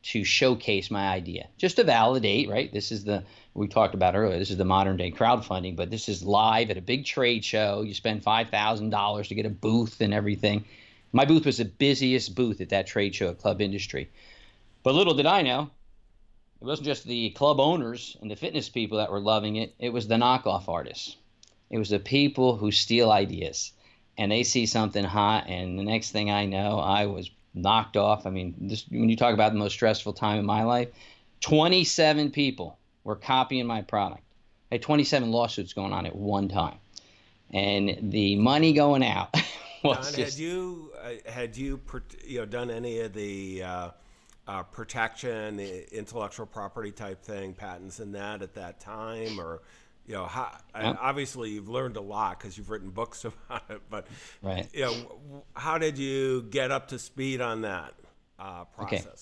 to 0.02 0.22
showcase 0.22 0.90
my 0.90 1.08
idea, 1.08 1.48
just 1.56 1.76
to 1.76 1.84
validate. 1.84 2.48
Right? 2.48 2.72
This 2.72 2.92
is 2.92 3.04
the 3.04 3.24
we 3.54 3.66
talked 3.66 3.94
about 3.94 4.14
earlier. 4.14 4.38
This 4.38 4.50
is 4.50 4.58
the 4.58 4.64
modern 4.64 4.96
day 4.96 5.10
crowdfunding, 5.10 5.74
but 5.74 5.90
this 5.90 6.08
is 6.08 6.22
live 6.22 6.70
at 6.70 6.76
a 6.76 6.82
big 6.82 7.04
trade 7.04 7.44
show. 7.44 7.82
You 7.82 7.94
spend 7.94 8.22
five 8.22 8.50
thousand 8.50 8.90
dollars 8.90 9.28
to 9.28 9.34
get 9.34 9.46
a 9.46 9.50
booth 9.50 10.00
and 10.00 10.14
everything 10.14 10.64
my 11.14 11.24
booth 11.24 11.46
was 11.46 11.58
the 11.58 11.64
busiest 11.64 12.34
booth 12.34 12.60
at 12.60 12.70
that 12.70 12.88
trade 12.88 13.14
show 13.14 13.30
at 13.30 13.38
Club 13.38 13.60
Industry. 13.60 14.10
But 14.82 14.94
little 14.94 15.14
did 15.14 15.26
I 15.26 15.42
know, 15.42 15.70
it 16.60 16.64
wasn't 16.64 16.86
just 16.86 17.04
the 17.04 17.30
club 17.30 17.60
owners 17.60 18.16
and 18.20 18.30
the 18.30 18.36
fitness 18.36 18.68
people 18.68 18.98
that 18.98 19.12
were 19.12 19.20
loving 19.20 19.56
it, 19.56 19.74
it 19.78 19.90
was 19.90 20.08
the 20.08 20.16
knockoff 20.16 20.68
artists. 20.68 21.16
It 21.70 21.78
was 21.78 21.88
the 21.88 22.00
people 22.00 22.56
who 22.56 22.72
steal 22.72 23.10
ideas 23.10 23.72
and 24.18 24.30
they 24.30 24.42
see 24.42 24.66
something 24.66 25.04
hot, 25.04 25.48
and 25.48 25.78
the 25.78 25.82
next 25.82 26.10
thing 26.10 26.30
I 26.30 26.46
know, 26.46 26.78
I 26.78 27.06
was 27.06 27.30
knocked 27.52 27.96
off. 27.96 28.26
I 28.26 28.30
mean, 28.30 28.54
this, 28.58 28.84
when 28.88 29.08
you 29.08 29.16
talk 29.16 29.34
about 29.34 29.52
the 29.52 29.58
most 29.58 29.72
stressful 29.72 30.12
time 30.12 30.38
in 30.38 30.46
my 30.46 30.62
life, 30.62 30.88
27 31.40 32.30
people 32.30 32.78
were 33.02 33.16
copying 33.16 33.66
my 33.66 33.82
product. 33.82 34.22
I 34.70 34.76
had 34.76 34.82
27 34.82 35.30
lawsuits 35.30 35.72
going 35.72 35.92
on 35.92 36.06
at 36.06 36.14
one 36.14 36.48
time, 36.48 36.78
and 37.50 38.10
the 38.12 38.36
money 38.36 38.72
going 38.72 39.04
out 39.04 39.34
was 39.84 40.10
Don, 40.10 40.14
just. 40.14 40.38
had 40.38 40.44
you 40.44 40.92
had 41.26 41.56
you 41.56 41.80
you 42.24 42.38
know 42.40 42.46
done 42.46 42.70
any 42.70 43.00
of 43.00 43.12
the 43.12 43.62
uh, 43.62 43.90
uh, 44.46 44.62
protection, 44.64 45.58
intellectual 45.58 46.46
property 46.46 46.92
type 46.92 47.22
thing, 47.22 47.54
patents 47.54 47.98
and 47.98 48.14
that 48.14 48.42
at 48.42 48.54
that 48.54 48.80
time, 48.80 49.38
or 49.40 49.62
you 50.06 50.14
know, 50.14 50.26
how, 50.26 50.52
yep. 50.78 50.98
obviously 51.00 51.50
you've 51.50 51.68
learned 51.68 51.96
a 51.96 52.00
lot 52.00 52.38
because 52.38 52.58
you've 52.58 52.68
written 52.68 52.90
books 52.90 53.24
about 53.48 53.62
it. 53.70 53.80
But 53.88 54.06
right. 54.42 54.68
you 54.72 54.82
know, 54.82 55.44
how 55.54 55.78
did 55.78 55.98
you 55.98 56.42
get 56.42 56.70
up 56.70 56.88
to 56.88 56.98
speed 56.98 57.40
on 57.40 57.62
that 57.62 57.94
uh, 58.38 58.64
process? 58.64 59.04
Okay. 59.04 59.14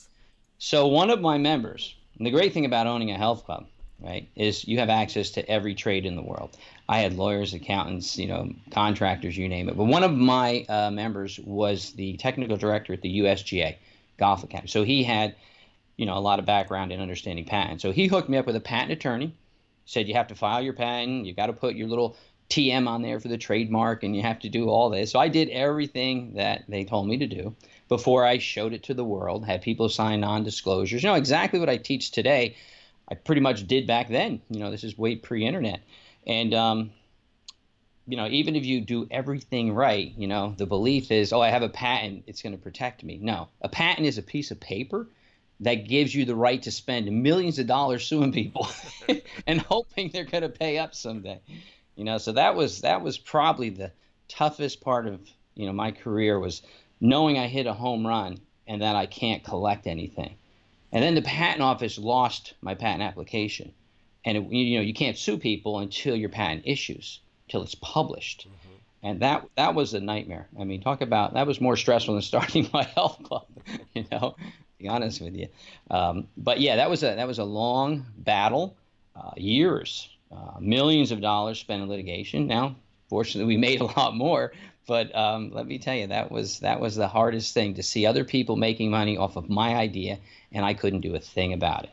So 0.59 0.87
one 0.87 1.11
of 1.11 1.21
my 1.21 1.39
members, 1.39 1.95
the 2.19 2.31
great 2.31 2.53
thing 2.53 2.67
about 2.67 2.87
owning 2.87 3.11
a 3.11 3.19
health 3.19 3.45
club, 3.45 3.67
right, 4.03 4.29
is 4.37 4.67
you 4.67 4.79
have 4.79 4.89
access 4.89 5.31
to 5.31 5.49
every 5.49 5.75
trade 5.75 6.07
in 6.07 6.17
the 6.17 6.23
world. 6.23 6.57
I 6.89 6.99
had 7.01 7.15
lawyers, 7.15 7.55
accountants, 7.55 8.19
you 8.19 8.27
know, 8.27 8.53
contractors, 8.71 9.37
you 9.37 9.49
name 9.49 9.69
it. 9.69 9.77
But 9.77 9.85
one 9.85 10.03
of 10.03 10.13
my 10.13 10.65
uh, 10.69 10.91
members 10.91 11.39
was 11.39 11.93
the 11.93 12.17
technical 12.17 12.57
director 12.57 12.93
at 12.93 13.03
the 13.03 13.21
USGA 13.21 13.77
Golf 14.19 14.45
Academy. 14.45 14.69
So 14.69 14.85
he 14.85 15.05
had, 15.05 15.35
you 15.97 16.07
know, 16.07 16.17
a 16.17 16.21
lot 16.21 16.39
of 16.39 16.45
background 16.45 16.93
in 16.93 17.01
understanding 17.01 17.45
patents. 17.45 17.83
So 17.83 17.93
he 17.93 18.07
hooked 18.07 18.29
me 18.29 18.39
up 18.39 18.47
with 18.47 18.57
a 18.57 18.61
patent 18.61 18.93
attorney 18.93 19.35
said 19.85 20.09
you 20.09 20.15
have 20.15 20.29
to 20.29 20.35
file 20.35 20.63
your 20.63 20.73
patent, 20.73 21.27
you 21.27 21.35
got 21.35 21.47
to 21.47 21.53
put 21.53 21.75
your 21.75 21.89
little 21.89 22.17
TM 22.51 22.87
on 22.87 23.03
there 23.03 23.19
for 23.19 23.29
the 23.29 23.39
trademark, 23.39 24.03
and 24.03 24.15
you 24.15 24.23
have 24.23 24.39
to 24.41 24.49
do 24.49 24.69
all 24.69 24.91
this. 24.91 25.11
So 25.11 25.19
I 25.19 25.29
did 25.29 25.49
everything 25.49 26.35
that 26.35 26.65
they 26.69 26.85
told 26.85 27.09
me 27.09 27.17
to 27.19 27.27
do 27.27 27.55
before 27.89 28.25
I 28.25 28.39
showed 28.39 28.73
it 28.73 28.83
to 28.85 28.95
the 28.95 29.05
world, 29.05 29.47
had 29.47 29.63
people 29.63 29.89
sign 29.89 30.21
non 30.21 30.45
disclosures. 30.45 31.03
You 31.03 31.11
know, 31.11 31.15
exactly 31.15 31.61
what 31.61 31.69
I 31.69 31.77
teach 31.77 32.11
today, 32.11 32.57
I 33.13 33.15
pretty 33.15 33.43
much 33.43 33.67
did 33.67 33.87
back 33.87 34.09
then. 34.09 34.41
You 34.49 34.61
know, 34.61 34.71
this 34.71 34.85
is 34.85 34.97
way 34.97 35.17
pre 35.17 35.47
internet. 35.47 35.83
And, 36.27 36.55
um, 36.55 36.93
you 38.07 38.17
know, 38.17 38.27
even 38.27 38.57
if 38.57 38.65
you 38.65 38.81
do 38.81 39.07
everything 39.11 39.75
right, 39.75 40.15
you 40.17 40.27
know, 40.27 40.55
the 40.57 40.65
belief 40.65 41.11
is, 41.11 41.31
oh, 41.31 41.43
I 41.43 41.51
have 41.51 41.61
a 41.61 41.69
patent, 41.69 42.25
it's 42.27 42.41
going 42.41 42.55
to 42.55 42.59
protect 42.59 43.05
me. 43.05 43.19
No, 43.21 43.49
a 43.61 43.69
patent 43.69 44.07
is 44.07 44.17
a 44.17 44.23
piece 44.23 44.51
of 44.51 44.59
paper 44.61 45.09
that 45.61 45.87
gives 45.87 46.15
you 46.15 46.25
the 46.25 46.35
right 46.35 46.63
to 46.63 46.71
spend 46.71 47.13
millions 47.23 47.59
of 47.59 47.67
dollars 47.67 48.07
suing 48.07 48.33
people 48.33 48.67
and 49.47 49.61
hoping 49.61 50.09
they're 50.11 50.25
going 50.25 50.43
to 50.43 50.49
pay 50.49 50.79
up 50.79 50.95
someday. 50.95 51.39
You 51.97 52.05
know, 52.05 52.17
so 52.17 52.33
that 52.33 52.57
was 52.57 52.81
that 52.81 53.03
was 53.03 53.19
probably 53.19 53.69
the 53.69 53.93
toughest 54.27 54.81
part 54.81 55.07
of 55.07 55.21
you 55.55 55.67
know 55.67 55.73
my 55.75 55.93
career 55.93 56.41
was 56.41 56.63
knowing 56.99 57.39
I 57.39 57.47
hit 57.47 57.67
a 57.67 57.75
home 57.75 58.07
run 58.07 58.39
and 58.67 58.81
that 58.81 58.97
I 58.97 59.05
can't 59.05 59.45
collect 59.45 59.87
anything. 59.87 60.37
And 60.93 61.03
then 61.03 61.15
the 61.15 61.23
patent 61.23 61.63
office 61.63 61.99
lost 61.99 62.55
my 62.61 62.75
patent 62.75 63.03
application, 63.03 63.73
and 64.25 64.37
it, 64.37 64.53
you 64.53 64.77
know 64.77 64.83
you 64.83 64.95
can't 64.95 65.17
sue 65.17 65.39
people 65.39 65.79
until 65.79 66.15
your 66.15 66.29
patent 66.29 66.63
issues, 66.67 67.21
until 67.47 67.63
it's 67.63 67.75
published. 67.75 68.47
Mm-hmm. 68.47 68.73
And 69.05 69.21
that 69.21 69.45
that 69.57 69.75
was 69.75 69.95
a 69.95 70.01
nightmare. 70.01 70.49
I 70.61 70.65
mean, 70.65 70.81
talk 70.83 71.01
about 71.01 71.35
that 71.35 71.47
was 71.47 71.61
more 71.61 71.77
stressful 71.77 72.15
than 72.15 72.23
starting 72.23 72.69
my 72.73 72.83
health 72.95 73.23
club. 73.25 73.47
You 73.95 74.05
know, 74.13 74.37
to 74.39 74.79
be 74.79 74.89
honest 74.89 75.21
with 75.21 75.35
you. 75.35 75.49
Um, 75.91 76.29
but 76.37 76.61
yeah, 76.61 76.77
that 76.77 76.91
was 76.91 77.03
a 77.03 77.15
that 77.15 77.27
was 77.27 77.39
a 77.39 77.45
long 77.45 78.07
battle, 78.19 78.77
uh, 79.17 79.31
years, 79.37 80.09
uh, 80.31 80.61
millions 80.61 81.11
of 81.11 81.21
dollars 81.21 81.59
spent 81.59 81.83
in 81.83 81.89
litigation. 81.89 82.47
Now, 82.47 82.77
fortunately, 83.09 83.55
we 83.55 83.59
made 83.59 83.81
a 83.81 83.87
lot 83.87 84.15
more. 84.15 84.53
But 84.87 85.15
um, 85.15 85.51
let 85.53 85.67
me 85.67 85.79
tell 85.79 85.95
you, 85.95 86.09
that 86.09 86.31
was 86.31 86.61
that 86.61 86.81
was 86.81 86.97
the 86.97 87.09
hardest 87.09 87.55
thing 87.55 87.75
to 87.75 87.83
see 87.83 88.05
other 88.05 88.25
people 88.25 88.57
making 88.57 88.91
money 88.91 89.17
off 89.17 89.37
of 89.37 89.49
my 89.49 89.75
idea, 89.77 90.19
and 90.51 90.65
I 90.65 90.75
couldn't 90.75 91.03
do 91.03 91.15
a 91.15 91.21
thing 91.21 91.53
about 91.53 91.85
it 91.85 91.91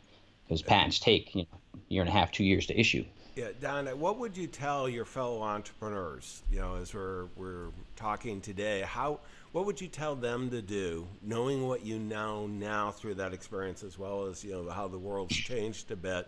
because 0.48 0.62
patents 0.62 1.00
take 1.00 1.36
you 1.36 1.44
know 1.44 1.60
year 1.88 2.02
and 2.02 2.10
a 2.10 2.14
half, 2.14 2.32
two 2.32 2.44
years 2.44 2.66
to 2.68 2.80
issue. 2.80 3.06
Yeah, 3.36 3.50
Don, 3.62 3.86
what 4.00 4.18
would 4.18 4.36
you 4.36 4.48
tell 4.48 4.90
your 4.90 5.06
fellow 5.06 5.42
entrepreneurs? 5.42 6.42
You 6.52 6.60
know, 6.60 6.76
as 6.76 6.94
we're 6.94 7.26
we're 7.36 7.70
talking 7.96 8.42
today, 8.42 8.82
how 8.82 9.20
what 9.52 9.66
would 9.66 9.80
you 9.80 9.88
tell 9.88 10.16
them 10.16 10.50
to 10.50 10.62
do, 10.62 11.08
knowing 11.22 11.68
what 11.68 11.86
you 11.86 12.00
know 12.00 12.48
now 12.48 12.92
through 12.92 13.16
that 13.16 13.34
experience, 13.34 13.84
as 13.84 13.98
well 13.98 14.26
as 14.26 14.44
you 14.44 14.52
know 14.52 14.70
how 14.70 14.88
the 14.88 14.98
world's 14.98 15.36
changed 15.36 15.92
a 15.92 15.96
bit, 15.96 16.28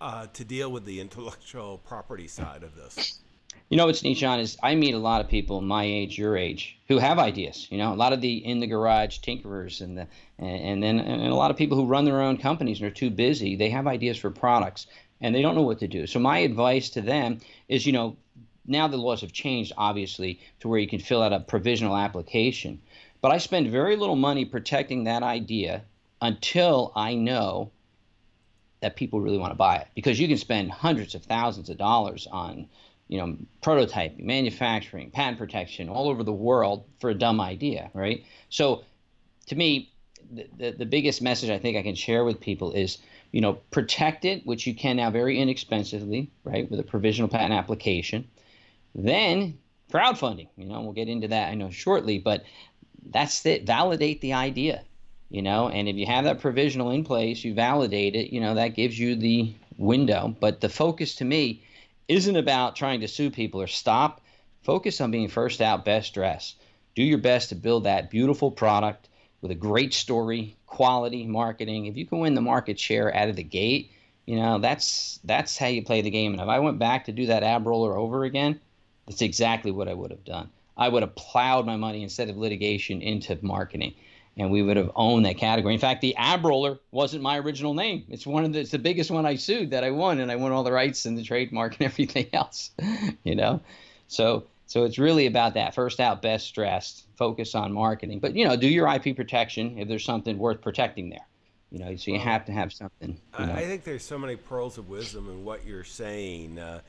uh, 0.00 0.26
to 0.34 0.44
deal 0.44 0.70
with 0.70 0.84
the 0.84 1.00
intellectual 1.00 1.78
property 1.78 2.28
side 2.28 2.62
of 2.62 2.74
this? 2.76 3.20
You 3.68 3.76
know 3.76 3.86
what's 3.86 4.02
neat, 4.02 4.16
John, 4.16 4.40
is 4.40 4.56
I 4.62 4.74
meet 4.74 4.94
a 4.94 4.98
lot 4.98 5.20
of 5.20 5.28
people 5.28 5.60
my 5.60 5.84
age, 5.84 6.18
your 6.18 6.36
age, 6.36 6.78
who 6.88 6.98
have 6.98 7.18
ideas. 7.18 7.66
You 7.70 7.78
know, 7.78 7.92
a 7.92 7.96
lot 7.96 8.12
of 8.12 8.20
the 8.20 8.36
in 8.36 8.60
the 8.60 8.66
garage 8.66 9.18
tinkerers 9.18 9.80
and 9.80 9.98
the 9.98 10.06
and, 10.38 10.60
and 10.62 10.82
then 10.82 11.00
and 11.00 11.32
a 11.32 11.34
lot 11.34 11.50
of 11.50 11.56
people 11.56 11.76
who 11.76 11.86
run 11.86 12.04
their 12.04 12.22
own 12.22 12.38
companies 12.38 12.80
and 12.80 12.90
are 12.90 12.94
too 12.94 13.10
busy. 13.10 13.56
They 13.56 13.70
have 13.70 13.86
ideas 13.86 14.16
for 14.16 14.30
products 14.30 14.86
and 15.20 15.34
they 15.34 15.42
don't 15.42 15.54
know 15.54 15.62
what 15.62 15.80
to 15.80 15.88
do. 15.88 16.06
So 16.06 16.18
my 16.18 16.38
advice 16.38 16.90
to 16.90 17.00
them 17.00 17.40
is, 17.68 17.86
you 17.86 17.92
know, 17.92 18.16
now 18.66 18.86
the 18.86 18.96
laws 18.96 19.22
have 19.22 19.32
changed, 19.32 19.72
obviously, 19.76 20.40
to 20.60 20.68
where 20.68 20.78
you 20.78 20.88
can 20.88 21.00
fill 21.00 21.22
out 21.22 21.32
a 21.32 21.40
provisional 21.40 21.96
application. 21.96 22.80
But 23.20 23.32
I 23.32 23.38
spend 23.38 23.68
very 23.68 23.96
little 23.96 24.16
money 24.16 24.44
protecting 24.44 25.04
that 25.04 25.22
idea 25.22 25.82
until 26.20 26.92
I 26.94 27.14
know 27.14 27.70
that 28.80 28.96
people 28.96 29.20
really 29.20 29.38
want 29.38 29.50
to 29.50 29.56
buy 29.56 29.76
it. 29.76 29.88
Because 29.94 30.20
you 30.20 30.28
can 30.28 30.36
spend 30.36 30.70
hundreds 30.70 31.14
of 31.14 31.24
thousands 31.24 31.68
of 31.68 31.78
dollars 31.78 32.28
on, 32.30 32.68
you 33.08 33.18
know, 33.18 33.36
prototyping, 33.62 34.22
manufacturing, 34.22 35.10
patent 35.10 35.38
protection 35.38 35.88
all 35.88 36.08
over 36.08 36.22
the 36.22 36.32
world 36.32 36.84
for 37.00 37.10
a 37.10 37.14
dumb 37.14 37.40
idea, 37.40 37.90
right? 37.94 38.24
So 38.50 38.84
to 39.46 39.56
me, 39.56 39.90
the, 40.30 40.46
the, 40.56 40.70
the 40.72 40.86
biggest 40.86 41.22
message 41.22 41.50
I 41.50 41.58
think 41.58 41.76
I 41.76 41.82
can 41.82 41.94
share 41.94 42.22
with 42.24 42.38
people 42.40 42.72
is, 42.72 42.98
you 43.32 43.40
know, 43.40 43.54
protect 43.70 44.24
it, 44.26 44.46
which 44.46 44.66
you 44.66 44.74
can 44.74 44.96
now 44.96 45.10
very 45.10 45.40
inexpensively, 45.40 46.30
right, 46.44 46.70
with 46.70 46.80
a 46.80 46.84
provisional 46.84 47.28
patent 47.28 47.54
application. 47.54 48.28
Then 48.94 49.58
crowdfunding, 49.90 50.48
you 50.56 50.66
know, 50.66 50.82
we'll 50.82 50.92
get 50.92 51.08
into 51.08 51.28
that 51.28 51.48
I 51.48 51.54
know 51.54 51.70
shortly, 51.70 52.18
but 52.18 52.44
that's 53.10 53.44
it. 53.46 53.66
Validate 53.66 54.20
the 54.20 54.34
idea, 54.34 54.84
you 55.30 55.40
know, 55.40 55.70
and 55.70 55.88
if 55.88 55.96
you 55.96 56.04
have 56.04 56.24
that 56.24 56.40
provisional 56.40 56.90
in 56.90 57.04
place, 57.04 57.42
you 57.42 57.54
validate 57.54 58.14
it, 58.14 58.32
you 58.32 58.40
know, 58.40 58.54
that 58.54 58.68
gives 58.68 58.98
you 58.98 59.16
the 59.16 59.54
window. 59.78 60.36
But 60.40 60.60
the 60.60 60.68
focus 60.68 61.14
to 61.16 61.24
me 61.24 61.62
isn't 62.08 62.36
about 62.36 62.74
trying 62.74 63.00
to 63.00 63.08
sue 63.08 63.30
people 63.30 63.60
or 63.60 63.66
stop. 63.66 64.22
Focus 64.62 65.00
on 65.00 65.10
being 65.10 65.28
first 65.28 65.60
out, 65.60 65.84
best 65.84 66.14
dressed. 66.14 66.56
Do 66.94 67.02
your 67.02 67.18
best 67.18 67.50
to 67.50 67.54
build 67.54 67.84
that 67.84 68.10
beautiful 68.10 68.50
product 68.50 69.08
with 69.40 69.50
a 69.50 69.54
great 69.54 69.94
story, 69.94 70.56
quality 70.66 71.26
marketing. 71.26 71.86
If 71.86 71.96
you 71.96 72.06
can 72.06 72.18
win 72.18 72.34
the 72.34 72.40
market 72.40 72.78
share 72.78 73.14
out 73.14 73.28
of 73.28 73.36
the 73.36 73.44
gate, 73.44 73.92
you 74.26 74.36
know, 74.36 74.58
that's 74.58 75.20
that's 75.24 75.56
how 75.56 75.68
you 75.68 75.82
play 75.82 76.02
the 76.02 76.10
game. 76.10 76.32
And 76.32 76.42
if 76.42 76.48
I 76.48 76.58
went 76.58 76.78
back 76.78 77.04
to 77.04 77.12
do 77.12 77.26
that 77.26 77.42
ab 77.42 77.66
roller 77.66 77.96
over 77.96 78.24
again, 78.24 78.60
that's 79.06 79.22
exactly 79.22 79.70
what 79.70 79.88
I 79.88 79.94
would 79.94 80.10
have 80.10 80.24
done. 80.24 80.50
I 80.76 80.88
would 80.88 81.02
have 81.02 81.14
plowed 81.14 81.66
my 81.66 81.76
money 81.76 82.02
instead 82.02 82.28
of 82.28 82.36
litigation 82.36 83.00
into 83.00 83.38
marketing, 83.42 83.94
and 84.38 84.50
we 84.50 84.62
would 84.62 84.76
have 84.76 84.90
owned 84.94 85.26
that 85.26 85.36
category. 85.36 85.74
In 85.74 85.80
fact, 85.80 86.00
the 86.00 86.14
ab 86.16 86.44
roller 86.44 86.78
wasn't 86.92 87.22
my 87.22 87.38
original 87.38 87.74
name. 87.74 88.04
It's 88.08 88.26
one 88.26 88.44
of 88.44 88.52
the, 88.52 88.60
it's 88.60 88.70
the 88.70 88.78
biggest 88.78 89.10
one 89.10 89.26
I 89.26 89.36
sued 89.36 89.70
that 89.70 89.84
I 89.84 89.90
won, 89.90 90.20
and 90.20 90.30
I 90.30 90.36
won 90.36 90.52
all 90.52 90.62
the 90.62 90.72
rights 90.72 91.06
and 91.06 91.18
the 91.18 91.24
trademark 91.24 91.74
and 91.80 91.82
everything 91.90 92.28
else. 92.32 92.70
you 93.24 93.34
know, 93.34 93.60
so 94.06 94.44
so 94.66 94.84
it's 94.84 94.98
really 94.98 95.26
about 95.26 95.54
that 95.54 95.74
first 95.74 95.98
out, 95.98 96.22
best 96.22 96.54
dressed. 96.54 97.06
Focus 97.16 97.54
on 97.54 97.72
marketing, 97.72 98.20
but 98.20 98.36
you 98.36 98.46
know, 98.46 98.54
do 98.54 98.68
your 98.68 98.86
IP 98.86 99.16
protection 99.16 99.76
if 99.78 99.88
there's 99.88 100.04
something 100.04 100.38
worth 100.38 100.60
protecting 100.60 101.10
there. 101.10 101.26
You 101.70 101.80
know, 101.80 101.96
so 101.96 102.12
you 102.12 102.16
well, 102.16 102.26
have 102.26 102.44
to 102.46 102.52
have 102.52 102.72
something. 102.72 103.18
You 103.38 103.46
know. 103.46 103.52
I 103.52 103.64
think 103.64 103.84
there's 103.84 104.04
so 104.04 104.18
many 104.18 104.36
pearls 104.36 104.78
of 104.78 104.88
wisdom 104.88 105.28
in 105.28 105.44
what 105.44 105.66
you're 105.66 105.84
saying. 105.84 106.58
Uh, 106.58 106.80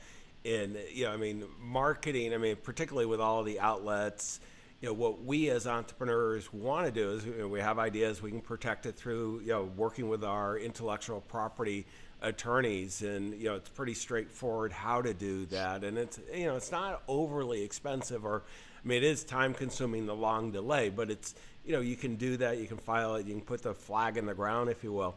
and 0.44 0.78
you 0.92 1.04
know, 1.04 1.12
I 1.12 1.16
mean, 1.16 1.44
marketing. 1.60 2.32
I 2.32 2.38
mean, 2.38 2.56
particularly 2.56 3.06
with 3.06 3.20
all 3.20 3.42
the 3.42 3.58
outlets. 3.60 4.40
You 4.80 4.88
know, 4.88 4.94
what 4.94 5.22
we 5.22 5.50
as 5.50 5.66
entrepreneurs 5.66 6.50
want 6.54 6.86
to 6.86 6.92
do 6.92 7.10
is 7.10 7.26
you 7.26 7.34
know, 7.38 7.48
we 7.48 7.60
have 7.60 7.78
ideas. 7.78 8.22
We 8.22 8.30
can 8.30 8.40
protect 8.40 8.86
it 8.86 8.96
through 8.96 9.40
you 9.40 9.48
know 9.48 9.64
working 9.76 10.08
with 10.08 10.24
our 10.24 10.56
intellectual 10.56 11.20
property 11.20 11.86
attorneys, 12.22 13.02
and 13.02 13.34
you 13.34 13.48
know, 13.48 13.56
it's 13.56 13.68
pretty 13.68 13.92
straightforward 13.92 14.72
how 14.72 15.02
to 15.02 15.12
do 15.12 15.44
that. 15.46 15.84
And 15.84 15.98
it's 15.98 16.18
you 16.34 16.46
know, 16.46 16.56
it's 16.56 16.72
not 16.72 17.02
overly 17.08 17.62
expensive, 17.62 18.24
or 18.24 18.42
I 18.82 18.88
mean, 18.88 18.98
it 18.98 19.04
is 19.04 19.22
time 19.22 19.52
consuming, 19.52 20.06
the 20.06 20.16
long 20.16 20.50
delay, 20.50 20.88
but 20.88 21.10
it's 21.10 21.34
you 21.66 21.72
know, 21.72 21.80
you 21.80 21.96
can 21.96 22.16
do 22.16 22.38
that. 22.38 22.56
You 22.56 22.66
can 22.66 22.78
file 22.78 23.16
it. 23.16 23.26
You 23.26 23.34
can 23.34 23.42
put 23.42 23.62
the 23.62 23.74
flag 23.74 24.16
in 24.16 24.24
the 24.24 24.34
ground, 24.34 24.70
if 24.70 24.82
you 24.82 24.92
will. 24.92 25.14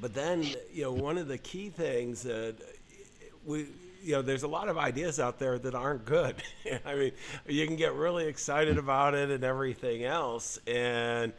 But 0.00 0.12
then, 0.12 0.42
you 0.72 0.82
know, 0.82 0.92
one 0.92 1.18
of 1.18 1.28
the 1.28 1.38
key 1.38 1.70
things 1.70 2.22
that 2.22 2.56
we 3.44 3.66
you 4.06 4.12
know, 4.12 4.22
there's 4.22 4.44
a 4.44 4.48
lot 4.48 4.68
of 4.68 4.78
ideas 4.78 5.18
out 5.18 5.40
there 5.40 5.58
that 5.58 5.74
aren't 5.74 6.04
good. 6.04 6.36
I 6.86 6.94
mean, 6.94 7.12
you 7.48 7.66
can 7.66 7.74
get 7.74 7.92
really 7.94 8.26
excited 8.26 8.78
about 8.78 9.14
it 9.14 9.30
and 9.30 9.42
everything 9.42 10.04
else, 10.04 10.60
and 10.64 11.32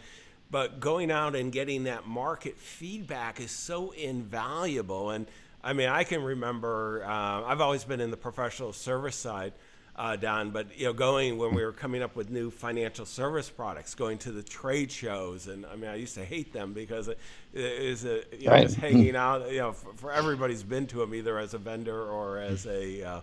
but 0.51 0.81
going 0.81 1.09
out 1.09 1.35
and 1.35 1.51
getting 1.51 1.85
that 1.85 2.07
market 2.07 2.57
feedback 2.57 3.39
is 3.39 3.51
so 3.51 3.91
invaluable. 3.91 5.11
And 5.11 5.27
I 5.63 5.71
mean, 5.71 5.87
I 5.87 6.03
can 6.03 6.21
remember. 6.21 7.05
Uh, 7.05 7.43
I've 7.45 7.61
always 7.61 7.85
been 7.85 8.01
in 8.01 8.11
the 8.11 8.17
professional 8.17 8.73
service 8.73 9.15
side 9.15 9.53
uh, 9.97 10.15
Don. 10.15 10.51
But 10.51 10.77
you 10.77 10.85
know, 10.85 10.93
going 10.93 11.37
when 11.37 11.53
we 11.53 11.63
were 11.63 11.71
coming 11.71 12.01
up 12.01 12.15
with 12.15 12.29
new 12.29 12.51
financial 12.51 13.05
service 13.05 13.49
products, 13.49 13.95
going 13.95 14.17
to 14.19 14.31
the 14.31 14.43
trade 14.43 14.91
shows, 14.91 15.47
and 15.47 15.65
I 15.65 15.75
mean, 15.75 15.89
I 15.89 15.95
used 15.95 16.15
to 16.15 16.25
hate 16.25 16.53
them 16.53 16.73
because 16.73 17.07
it 17.07 17.17
is 17.53 18.05
a, 18.05 18.23
you 18.37 18.45
know, 18.45 18.51
right. 18.51 18.63
just 18.63 18.75
hanging 18.79 19.15
out. 19.15 19.51
You 19.51 19.59
know, 19.59 19.71
for, 19.71 19.93
for, 19.93 20.11
everybody's 20.11 20.63
been 20.63 20.87
to 20.87 20.97
them 20.97 21.13
either 21.13 21.37
as 21.37 21.53
a 21.53 21.57
vendor 21.57 22.01
or 22.09 22.39
as 22.39 22.65
a 22.65 23.03
uh, 23.03 23.21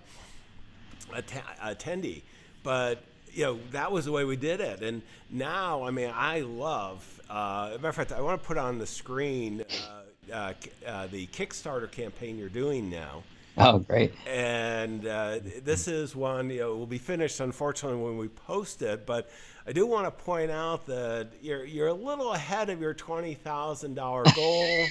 attendee, 1.63 2.23
but 2.63 3.03
you 3.33 3.45
know 3.45 3.59
that 3.73 3.91
was 3.91 4.05
the 4.05 4.13
way 4.13 4.25
we 4.25 4.37
did 4.37 4.61
it 4.61 4.81
and 4.81 5.03
now 5.29 5.83
i 5.83 5.91
mean 5.91 6.11
i 6.15 6.41
love 6.41 7.21
uh, 7.29 7.71
matter 7.73 7.89
of 7.89 7.95
fact 7.97 8.13
i 8.13 8.21
want 8.21 8.41
to 8.41 8.47
put 8.47 8.57
on 8.57 8.79
the 8.79 8.87
screen 8.87 9.65
uh, 9.91 10.33
uh, 10.33 10.53
uh, 10.87 11.07
the 11.09 11.27
kickstarter 11.27 11.91
campaign 11.91 12.39
you're 12.39 12.49
doing 12.49 12.89
now 12.89 13.23
Oh, 13.59 13.79
great! 13.79 14.13
And 14.27 15.07
uh, 15.07 15.39
this 15.63 15.87
is 15.87 16.17
one 16.17 16.51
you 16.51 16.59
know 16.59 16.75
will 16.75 16.89
be 16.89 16.99
finished 16.99 17.39
unfortunately 17.39 18.03
when 18.03 18.19
we 18.19 18.27
post 18.27 18.83
it, 18.83 19.07
but 19.07 19.31
I 19.65 19.71
do 19.71 19.87
want 19.87 20.07
to 20.07 20.11
point 20.11 20.51
out 20.51 20.87
that 20.87 21.29
you're 21.41 21.65
you're 21.65 21.87
a 21.87 21.95
little 21.95 22.33
ahead 22.33 22.69
of 22.69 22.81
your 22.81 22.95
twenty 22.95 23.35
thousand 23.35 23.95
dollar 23.95 24.25
goal. 24.35 24.87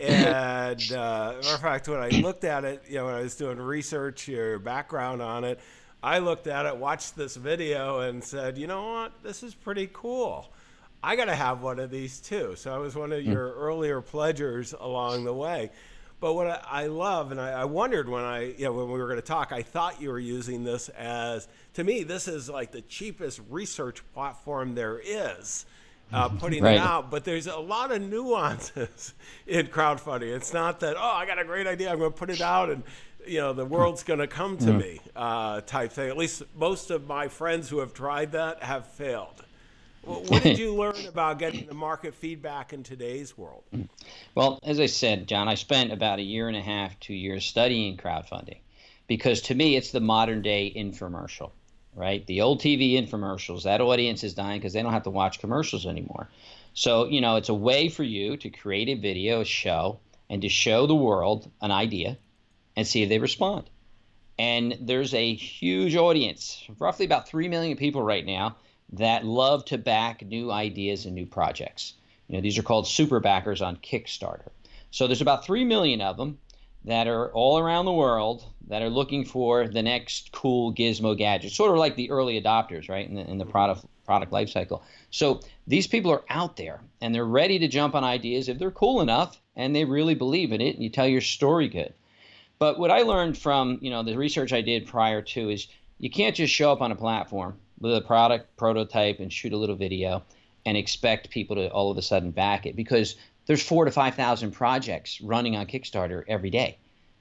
and 0.00 0.92
uh, 0.92 1.34
matter 1.40 1.54
of 1.54 1.60
fact, 1.60 1.88
when 1.88 2.00
I 2.00 2.08
looked 2.08 2.42
at 2.42 2.64
it, 2.64 2.82
you 2.88 2.96
know, 2.96 3.06
when 3.06 3.14
I 3.14 3.20
was 3.20 3.36
doing 3.36 3.58
research, 3.58 4.26
your 4.26 4.58
background 4.58 5.22
on 5.22 5.44
it, 5.44 5.60
I 6.02 6.18
looked 6.18 6.48
at 6.48 6.66
it, 6.66 6.76
watched 6.76 7.14
this 7.14 7.36
video, 7.36 8.00
and 8.00 8.22
said, 8.22 8.58
you 8.58 8.66
know 8.66 8.94
what, 8.94 9.12
this 9.22 9.44
is 9.44 9.54
pretty 9.54 9.88
cool. 9.92 10.52
I 11.04 11.14
got 11.16 11.26
to 11.26 11.34
have 11.34 11.62
one 11.62 11.78
of 11.78 11.90
these 11.90 12.20
too. 12.20 12.54
So 12.56 12.74
I 12.74 12.78
was 12.78 12.94
one 12.94 13.12
of 13.12 13.22
hmm. 13.22 13.30
your 13.30 13.52
earlier 13.54 14.00
pledgers 14.00 14.74
along 14.78 15.24
the 15.24 15.34
way. 15.34 15.70
But 16.22 16.34
what 16.34 16.64
I, 16.70 16.86
love, 16.86 17.32
and 17.32 17.40
I, 17.40 17.50
I, 17.50 17.64
wondered 17.64 18.08
when 18.08 18.22
I, 18.22 18.54
you 18.56 18.66
know, 18.66 18.72
when 18.74 18.86
we 18.86 19.00
were 19.00 19.08
going 19.08 19.20
to 19.20 19.26
talk, 19.26 19.50
I 19.50 19.62
thought 19.62 20.00
you 20.00 20.08
were 20.08 20.20
using 20.20 20.62
this 20.62 20.88
as, 20.90 21.48
to 21.74 21.82
me, 21.82 22.04
this 22.04 22.28
is 22.28 22.48
like 22.48 22.70
the 22.70 22.82
cheapest 22.82 23.40
research 23.50 24.04
platform 24.14 24.76
there 24.76 25.00
is. 25.04 25.66
Uh, 26.12 26.28
mm-hmm. 26.28 26.36
putting 26.36 26.62
right. 26.62 26.74
it 26.74 26.78
out, 26.78 27.10
but 27.10 27.24
there's 27.24 27.48
a 27.48 27.56
lot 27.56 27.90
of 27.90 28.02
nuances 28.02 29.14
in 29.48 29.66
crowdfunding. 29.66 30.32
It's 30.32 30.52
not 30.52 30.78
that 30.80 30.94
oh, 30.96 31.00
I 31.00 31.26
got 31.26 31.40
a 31.40 31.44
great 31.44 31.66
idea, 31.66 31.90
I'm 31.90 31.98
going 31.98 32.12
to 32.12 32.18
put 32.18 32.28
it 32.30 32.42
out, 32.42 32.68
and 32.68 32.82
you 33.26 33.38
know 33.38 33.54
the 33.54 33.64
world's 33.64 34.02
going 34.02 34.18
to 34.18 34.26
come 34.26 34.58
to 34.58 34.66
mm-hmm. 34.66 34.78
me 34.78 35.00
uh, 35.16 35.62
type 35.62 35.90
thing. 35.90 36.10
At 36.10 36.18
least 36.18 36.42
most 36.54 36.90
of 36.90 37.06
my 37.06 37.28
friends 37.28 37.70
who 37.70 37.78
have 37.78 37.94
tried 37.94 38.32
that 38.32 38.62
have 38.62 38.86
failed. 38.88 39.42
What 40.04 40.42
did 40.42 40.58
you 40.58 40.74
learn 40.74 41.06
about 41.06 41.38
getting 41.38 41.66
the 41.66 41.74
market 41.74 42.14
feedback 42.14 42.72
in 42.72 42.82
today's 42.82 43.38
world? 43.38 43.64
Well, 44.34 44.58
as 44.62 44.80
I 44.80 44.86
said, 44.86 45.28
John, 45.28 45.48
I 45.48 45.54
spent 45.54 45.92
about 45.92 46.18
a 46.18 46.22
year 46.22 46.48
and 46.48 46.56
a 46.56 46.62
half, 46.62 46.98
two 46.98 47.14
years 47.14 47.44
studying 47.44 47.96
crowdfunding 47.96 48.58
because 49.06 49.42
to 49.42 49.54
me, 49.54 49.76
it's 49.76 49.92
the 49.92 50.00
modern 50.00 50.42
day 50.42 50.72
infomercial, 50.74 51.50
right? 51.94 52.26
The 52.26 52.40
old 52.40 52.60
TV 52.60 52.94
infomercials, 52.94 53.64
that 53.64 53.80
audience 53.80 54.24
is 54.24 54.34
dying 54.34 54.58
because 54.58 54.72
they 54.72 54.82
don't 54.82 54.92
have 54.92 55.04
to 55.04 55.10
watch 55.10 55.40
commercials 55.40 55.86
anymore. 55.86 56.28
So, 56.74 57.06
you 57.06 57.20
know, 57.20 57.36
it's 57.36 57.48
a 57.48 57.54
way 57.54 57.88
for 57.88 58.02
you 58.02 58.36
to 58.38 58.50
create 58.50 58.88
a 58.88 58.94
video, 58.94 59.42
a 59.42 59.44
show, 59.44 60.00
and 60.30 60.42
to 60.42 60.48
show 60.48 60.86
the 60.86 60.94
world 60.94 61.50
an 61.60 61.70
idea 61.70 62.16
and 62.76 62.86
see 62.86 63.02
if 63.02 63.08
they 63.08 63.18
respond. 63.18 63.68
And 64.38 64.78
there's 64.80 65.12
a 65.12 65.34
huge 65.34 65.94
audience, 65.94 66.64
roughly 66.78 67.04
about 67.04 67.28
3 67.28 67.48
million 67.48 67.76
people 67.76 68.02
right 68.02 68.24
now 68.24 68.56
that 68.92 69.24
love 69.24 69.64
to 69.66 69.78
back 69.78 70.24
new 70.24 70.50
ideas 70.50 71.06
and 71.06 71.14
new 71.14 71.26
projects. 71.26 71.94
You 72.28 72.36
know, 72.36 72.42
these 72.42 72.58
are 72.58 72.62
called 72.62 72.86
super 72.86 73.20
backers 73.20 73.62
on 73.62 73.76
Kickstarter. 73.76 74.48
So 74.90 75.06
there's 75.06 75.22
about 75.22 75.44
3 75.44 75.64
million 75.64 76.00
of 76.00 76.16
them 76.16 76.38
that 76.84 77.06
are 77.06 77.30
all 77.32 77.58
around 77.58 77.84
the 77.84 77.92
world 77.92 78.44
that 78.68 78.82
are 78.82 78.90
looking 78.90 79.24
for 79.24 79.68
the 79.68 79.82
next 79.82 80.32
cool 80.32 80.74
gizmo 80.74 81.16
gadget, 81.16 81.52
sort 81.52 81.70
of 81.70 81.78
like 81.78 81.96
the 81.96 82.10
early 82.10 82.40
adopters, 82.40 82.88
right, 82.88 83.08
in 83.08 83.14
the, 83.14 83.22
in 83.22 83.38
the 83.38 83.44
mm-hmm. 83.44 83.50
product 83.50 83.86
product 84.04 84.32
life 84.32 84.48
cycle. 84.48 84.82
So 85.10 85.40
these 85.66 85.86
people 85.86 86.10
are 86.10 86.24
out 86.28 86.56
there 86.56 86.80
and 87.00 87.14
they're 87.14 87.24
ready 87.24 87.60
to 87.60 87.68
jump 87.68 87.94
on 87.94 88.02
ideas 88.02 88.48
if 88.48 88.58
they're 88.58 88.72
cool 88.72 89.00
enough 89.00 89.40
and 89.54 89.74
they 89.74 89.84
really 89.84 90.14
believe 90.14 90.52
in 90.52 90.60
it 90.60 90.74
and 90.74 90.82
you 90.82 90.90
tell 90.90 91.06
your 91.06 91.20
story 91.20 91.68
good. 91.68 91.94
But 92.58 92.78
what 92.78 92.90
I 92.90 93.02
learned 93.02 93.38
from, 93.38 93.78
you 93.80 93.90
know, 93.90 94.02
the 94.02 94.16
research 94.16 94.52
I 94.52 94.60
did 94.60 94.86
prior 94.86 95.22
to 95.22 95.50
is 95.50 95.68
you 95.98 96.10
can't 96.10 96.34
just 96.34 96.52
show 96.52 96.72
up 96.72 96.80
on 96.80 96.90
a 96.90 96.96
platform 96.96 97.58
a 97.84 98.00
product 98.00 98.56
prototype 98.56 99.20
and 99.20 99.32
shoot 99.32 99.52
a 99.52 99.56
little 99.56 99.76
video 99.76 100.22
and 100.64 100.76
expect 100.76 101.30
people 101.30 101.56
to 101.56 101.68
all 101.70 101.90
of 101.90 101.98
a 101.98 102.02
sudden 102.02 102.30
back 102.30 102.66
it 102.66 102.76
because 102.76 103.16
there's 103.46 103.62
four 103.62 103.84
to 103.84 103.90
5,000 103.90 104.52
projects 104.52 105.20
running 105.20 105.56
on 105.56 105.66
Kickstarter 105.66 106.22
every 106.28 106.50
day. 106.50 106.78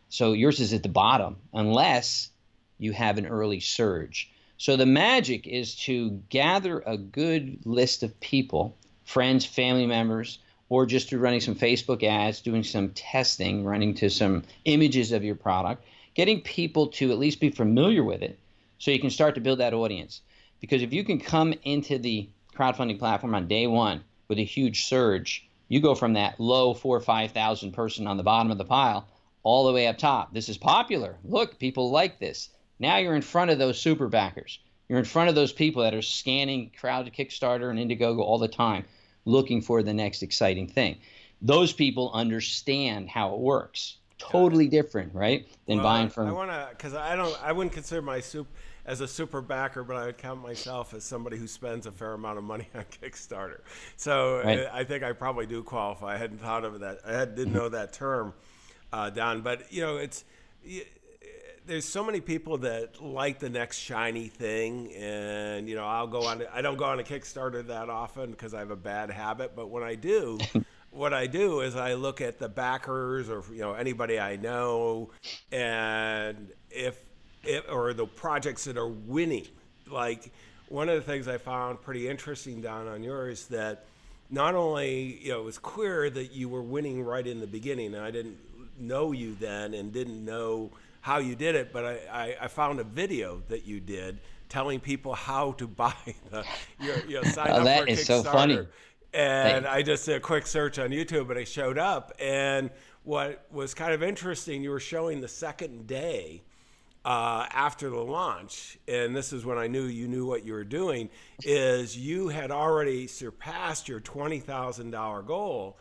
So 0.09 0.33
yours 0.33 0.59
is 0.59 0.73
at 0.73 0.83
the 0.83 0.89
bottom 0.89 1.37
unless 1.53 2.29
you 2.77 2.91
have 2.91 3.17
an 3.17 3.25
early 3.25 3.59
surge. 3.59 4.29
So 4.57 4.75
the 4.75 4.85
magic 4.85 5.47
is 5.47 5.75
to 5.87 6.21
gather 6.29 6.79
a 6.85 6.97
good 6.97 7.65
list 7.65 8.03
of 8.03 8.19
people, 8.19 8.77
friends, 9.05 9.45
family 9.45 9.87
members, 9.87 10.37
or 10.69 10.85
just 10.85 11.09
through 11.09 11.19
running 11.19 11.41
some 11.41 11.55
Facebook 11.55 12.03
ads, 12.03 12.41
doing 12.41 12.63
some 12.63 12.89
testing, 12.89 13.65
running 13.65 13.95
to 13.95 14.09
some 14.09 14.43
images 14.65 15.11
of 15.11 15.23
your 15.23 15.35
product, 15.35 15.83
getting 16.13 16.41
people 16.41 16.87
to 16.87 17.11
at 17.11 17.17
least 17.17 17.39
be 17.39 17.49
familiar 17.49 18.03
with 18.03 18.21
it 18.21 18.37
so 18.77 18.91
you 18.91 18.99
can 18.99 19.09
start 19.09 19.35
to 19.35 19.41
build 19.41 19.59
that 19.59 19.73
audience. 19.73 20.21
Because 20.61 20.83
if 20.83 20.93
you 20.93 21.03
can 21.03 21.19
come 21.19 21.53
into 21.63 21.97
the 21.97 22.29
crowdfunding 22.55 22.99
platform 22.99 23.35
on 23.35 23.47
day 23.47 23.67
one 23.67 24.03
with 24.27 24.37
a 24.37 24.43
huge 24.43 24.85
surge, 24.85 25.47
you 25.67 25.81
go 25.81 25.95
from 25.95 26.13
that 26.13 26.39
low 26.39 26.73
four 26.73 26.95
or 26.95 27.01
five 27.01 27.31
thousand 27.31 27.71
person 27.73 28.07
on 28.07 28.17
the 28.17 28.23
bottom 28.23 28.51
of 28.51 28.57
the 28.57 28.65
pile 28.65 29.07
all 29.43 29.65
the 29.65 29.73
way 29.73 29.87
up 29.87 29.97
top. 29.97 30.33
This 30.33 30.49
is 30.49 30.57
popular. 30.57 31.17
Look, 31.23 31.57
people 31.59 31.91
like 31.91 32.19
this. 32.19 32.49
Now 32.79 32.97
you're 32.97 33.15
in 33.15 33.21
front 33.21 33.51
of 33.51 33.59
those 33.59 33.79
super 33.79 34.07
backers. 34.07 34.59
You're 34.87 34.99
in 34.99 35.05
front 35.05 35.29
of 35.29 35.35
those 35.35 35.53
people 35.53 35.83
that 35.83 35.93
are 35.93 36.01
scanning 36.01 36.71
crowd 36.79 37.11
Kickstarter 37.13 37.69
and 37.69 37.79
Indiegogo 37.79 38.19
all 38.19 38.37
the 38.37 38.47
time, 38.47 38.85
looking 39.25 39.61
for 39.61 39.81
the 39.81 39.93
next 39.93 40.21
exciting 40.21 40.67
thing. 40.67 40.97
Those 41.41 41.73
people 41.73 42.11
understand 42.13 43.09
how 43.09 43.33
it 43.33 43.39
works. 43.39 43.97
Totally 44.19 44.67
different, 44.67 45.15
right? 45.15 45.47
Than 45.65 45.77
well, 45.77 45.85
buying 45.85 46.09
from. 46.09 46.27
I 46.27 46.31
want 46.33 46.51
to, 46.51 46.67
because 46.71 46.93
I 46.93 47.15
don't, 47.15 47.35
I 47.41 47.51
wouldn't 47.51 47.73
consider 47.73 48.01
my 48.01 48.19
soup 48.19 48.47
as 48.91 48.99
a 48.99 49.07
super 49.07 49.41
backer, 49.41 49.85
but 49.85 49.95
I 49.95 50.05
would 50.07 50.17
count 50.17 50.41
myself 50.41 50.93
as 50.93 51.05
somebody 51.05 51.37
who 51.37 51.47
spends 51.47 51.85
a 51.85 51.93
fair 51.93 52.11
amount 52.11 52.37
of 52.37 52.43
money 52.43 52.67
on 52.75 52.83
Kickstarter. 53.01 53.61
So 53.95 54.41
right. 54.43 54.67
I, 54.67 54.79
I, 54.79 54.83
think 54.83 55.01
I 55.01 55.13
probably 55.13 55.45
do 55.45 55.63
qualify. 55.63 56.15
I 56.15 56.17
hadn't 56.17 56.39
thought 56.39 56.65
of 56.65 56.81
that. 56.81 56.99
I 57.05 57.13
had, 57.13 57.33
didn't 57.33 57.53
know 57.53 57.69
that 57.69 57.93
term, 57.93 58.33
uh, 58.91 59.09
Don. 59.09 59.41
But 59.43 59.71
you 59.71 59.81
know, 59.81 59.95
it's 59.95 60.25
there's 61.65 61.85
so 61.85 62.03
many 62.03 62.19
people 62.19 62.57
that 62.59 63.01
like 63.01 63.39
the 63.39 63.49
next 63.49 63.77
shiny 63.77 64.27
thing, 64.27 64.91
and 64.93 65.69
you 65.69 65.75
know, 65.75 65.85
I'll 65.85 66.07
go 66.07 66.25
on. 66.25 66.43
I 66.53 66.61
don't 66.61 66.77
go 66.77 66.83
on 66.83 66.99
a 66.99 67.03
Kickstarter 67.03 67.65
that 67.67 67.89
often 67.89 68.31
because 68.31 68.53
I 68.53 68.59
have 68.59 68.71
a 68.71 68.75
bad 68.75 69.09
habit. 69.09 69.55
But 69.55 69.69
when 69.69 69.83
I 69.83 69.95
do. 69.95 70.37
what 70.93 71.13
I 71.13 71.25
do 71.25 71.61
is 71.61 71.77
I 71.77 71.93
look 71.93 72.19
at 72.19 72.37
the 72.37 72.49
backers 72.49 73.29
or 73.29 73.41
you 73.49 73.61
know 73.61 73.71
anybody 73.71 74.19
I 74.19 74.35
know, 74.35 75.11
and 75.49 76.49
if 76.69 77.01
or 77.69 77.93
the 77.93 78.05
projects 78.05 78.65
that 78.65 78.77
are 78.77 78.87
winning. 78.87 79.47
Like 79.89 80.31
one 80.69 80.89
of 80.89 80.95
the 80.95 81.01
things 81.01 81.27
I 81.27 81.37
found 81.37 81.81
pretty 81.81 82.07
interesting 82.07 82.61
down 82.61 82.87
on 82.87 83.03
yours 83.03 83.47
that 83.47 83.85
not 84.29 84.55
only 84.55 85.19
you 85.21 85.31
know 85.31 85.41
it 85.41 85.45
was 85.45 85.57
clear 85.57 86.09
that 86.09 86.31
you 86.31 86.49
were 86.49 86.61
winning 86.61 87.03
right 87.03 87.25
in 87.25 87.39
the 87.39 87.47
beginning, 87.47 87.93
and 87.93 88.03
I 88.03 88.11
didn't 88.11 88.37
know 88.79 89.11
you 89.11 89.35
then 89.39 89.73
and 89.73 89.91
didn't 89.91 90.23
know 90.23 90.71
how 91.01 91.17
you 91.17 91.35
did 91.35 91.55
it, 91.55 91.73
but 91.73 91.85
I, 91.85 91.97
I, 92.11 92.35
I 92.41 92.47
found 92.47 92.79
a 92.79 92.83
video 92.83 93.41
that 93.49 93.65
you 93.65 93.79
did 93.79 94.19
telling 94.49 94.79
people 94.79 95.13
how 95.13 95.53
to 95.53 95.67
buy 95.83 95.93
the 96.29 96.45
your, 96.79 96.97
you 97.05 97.15
know, 97.15 97.23
sign 97.23 97.49
oh, 97.49 97.57
up 97.57 97.63
that 97.65 97.83
for 97.83 97.89
is 97.89 98.05
so 98.05 98.23
funny. 98.23 98.59
And 99.13 99.67
I 99.67 99.81
just 99.81 100.05
did 100.05 100.15
a 100.15 100.19
quick 100.21 100.47
search 100.47 100.79
on 100.79 100.89
YouTube, 100.89 101.29
and 101.29 101.39
it 101.39 101.47
showed 101.47 101.77
up. 101.77 102.13
And 102.17 102.69
what 103.03 103.45
was 103.51 103.73
kind 103.73 103.93
of 103.93 104.01
interesting, 104.01 104.63
you 104.63 104.69
were 104.69 104.79
showing 104.79 105.19
the 105.19 105.27
second 105.27 105.85
day 105.85 106.43
uh, 107.03 107.47
after 107.51 107.89
the 107.89 107.99
launch, 107.99 108.77
and 108.87 109.15
this 109.15 109.33
is 109.33 109.45
when 109.45 109.57
I 109.57 109.67
knew 109.67 109.83
you 109.85 110.07
knew 110.07 110.25
what 110.25 110.45
you 110.45 110.53
were 110.53 110.63
doing, 110.63 111.09
is 111.43 111.97
you 111.97 112.27
had 112.27 112.51
already 112.51 113.07
surpassed 113.07 113.87
your 113.87 113.99
twenty 113.99 114.39
thousand 114.39 114.91
dollar 114.91 115.21
goal. 115.21 115.77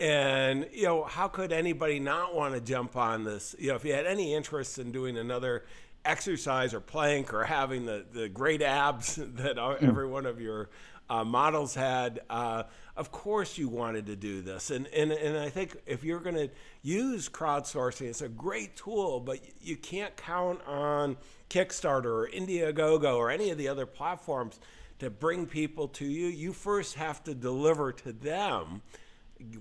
And 0.00 0.66
you 0.72 0.84
know, 0.84 1.04
how 1.04 1.28
could 1.28 1.52
anybody 1.52 2.00
not 2.00 2.34
want 2.34 2.54
to 2.54 2.60
jump 2.60 2.96
on 2.96 3.24
this? 3.24 3.54
You 3.58 3.68
know, 3.68 3.76
if 3.76 3.84
you 3.84 3.92
had 3.92 4.06
any 4.06 4.34
interest 4.34 4.78
in 4.78 4.90
doing 4.92 5.16
another 5.18 5.64
exercise 6.04 6.74
or 6.74 6.80
plank 6.80 7.32
or 7.32 7.44
having 7.44 7.86
the, 7.86 8.04
the 8.12 8.28
great 8.28 8.62
abs 8.62 9.16
that 9.34 9.58
hmm. 9.58 9.86
every 9.86 10.06
one 10.06 10.26
of 10.26 10.40
your 10.40 10.70
uh, 11.08 11.24
models 11.24 11.74
had, 11.74 12.20
uh, 12.30 12.64
of 12.96 13.10
course 13.10 13.56
you 13.56 13.68
wanted 13.68 14.06
to 14.06 14.16
do 14.16 14.42
this. 14.42 14.70
And, 14.70 14.86
and, 14.88 15.12
and 15.12 15.38
I 15.38 15.48
think 15.48 15.76
if 15.86 16.04
you're 16.04 16.20
going 16.20 16.36
to 16.36 16.50
use 16.82 17.28
crowdsourcing, 17.28 18.06
it's 18.06 18.20
a 18.20 18.28
great 18.28 18.76
tool, 18.76 19.20
but 19.20 19.40
you 19.60 19.76
can't 19.76 20.14
count 20.16 20.60
on 20.66 21.16
Kickstarter 21.48 22.04
or 22.04 22.28
Indiegogo 22.28 23.16
or 23.16 23.30
any 23.30 23.50
of 23.50 23.58
the 23.58 23.68
other 23.68 23.86
platforms 23.86 24.60
to 24.98 25.08
bring 25.10 25.46
people 25.46 25.88
to 25.88 26.04
you. 26.04 26.26
You 26.26 26.52
first 26.52 26.94
have 26.94 27.24
to 27.24 27.34
deliver 27.34 27.92
to 27.92 28.12
them, 28.12 28.82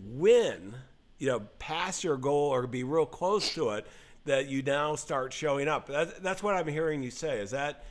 win, 0.06 0.76
you 1.17 1.28
know, 1.28 1.39
pass 1.58 2.04
your 2.04 2.17
goal 2.17 2.50
or 2.50 2.67
be 2.67 2.84
real 2.84 3.06
close 3.06 3.54
to 3.56 3.70
it, 3.72 3.88
that 4.26 4.50
you 4.50 4.62
now 4.62 4.96
start 4.96 5.34
showing 5.34 5.67
up. 5.67 5.88
That's, 5.88 6.20
that's 6.20 6.44
what 6.44 6.56
I'm 6.56 6.67
hearing 6.67 7.02
you 7.02 7.12
say. 7.12 7.39
Is 7.39 7.52
that, 7.52 7.86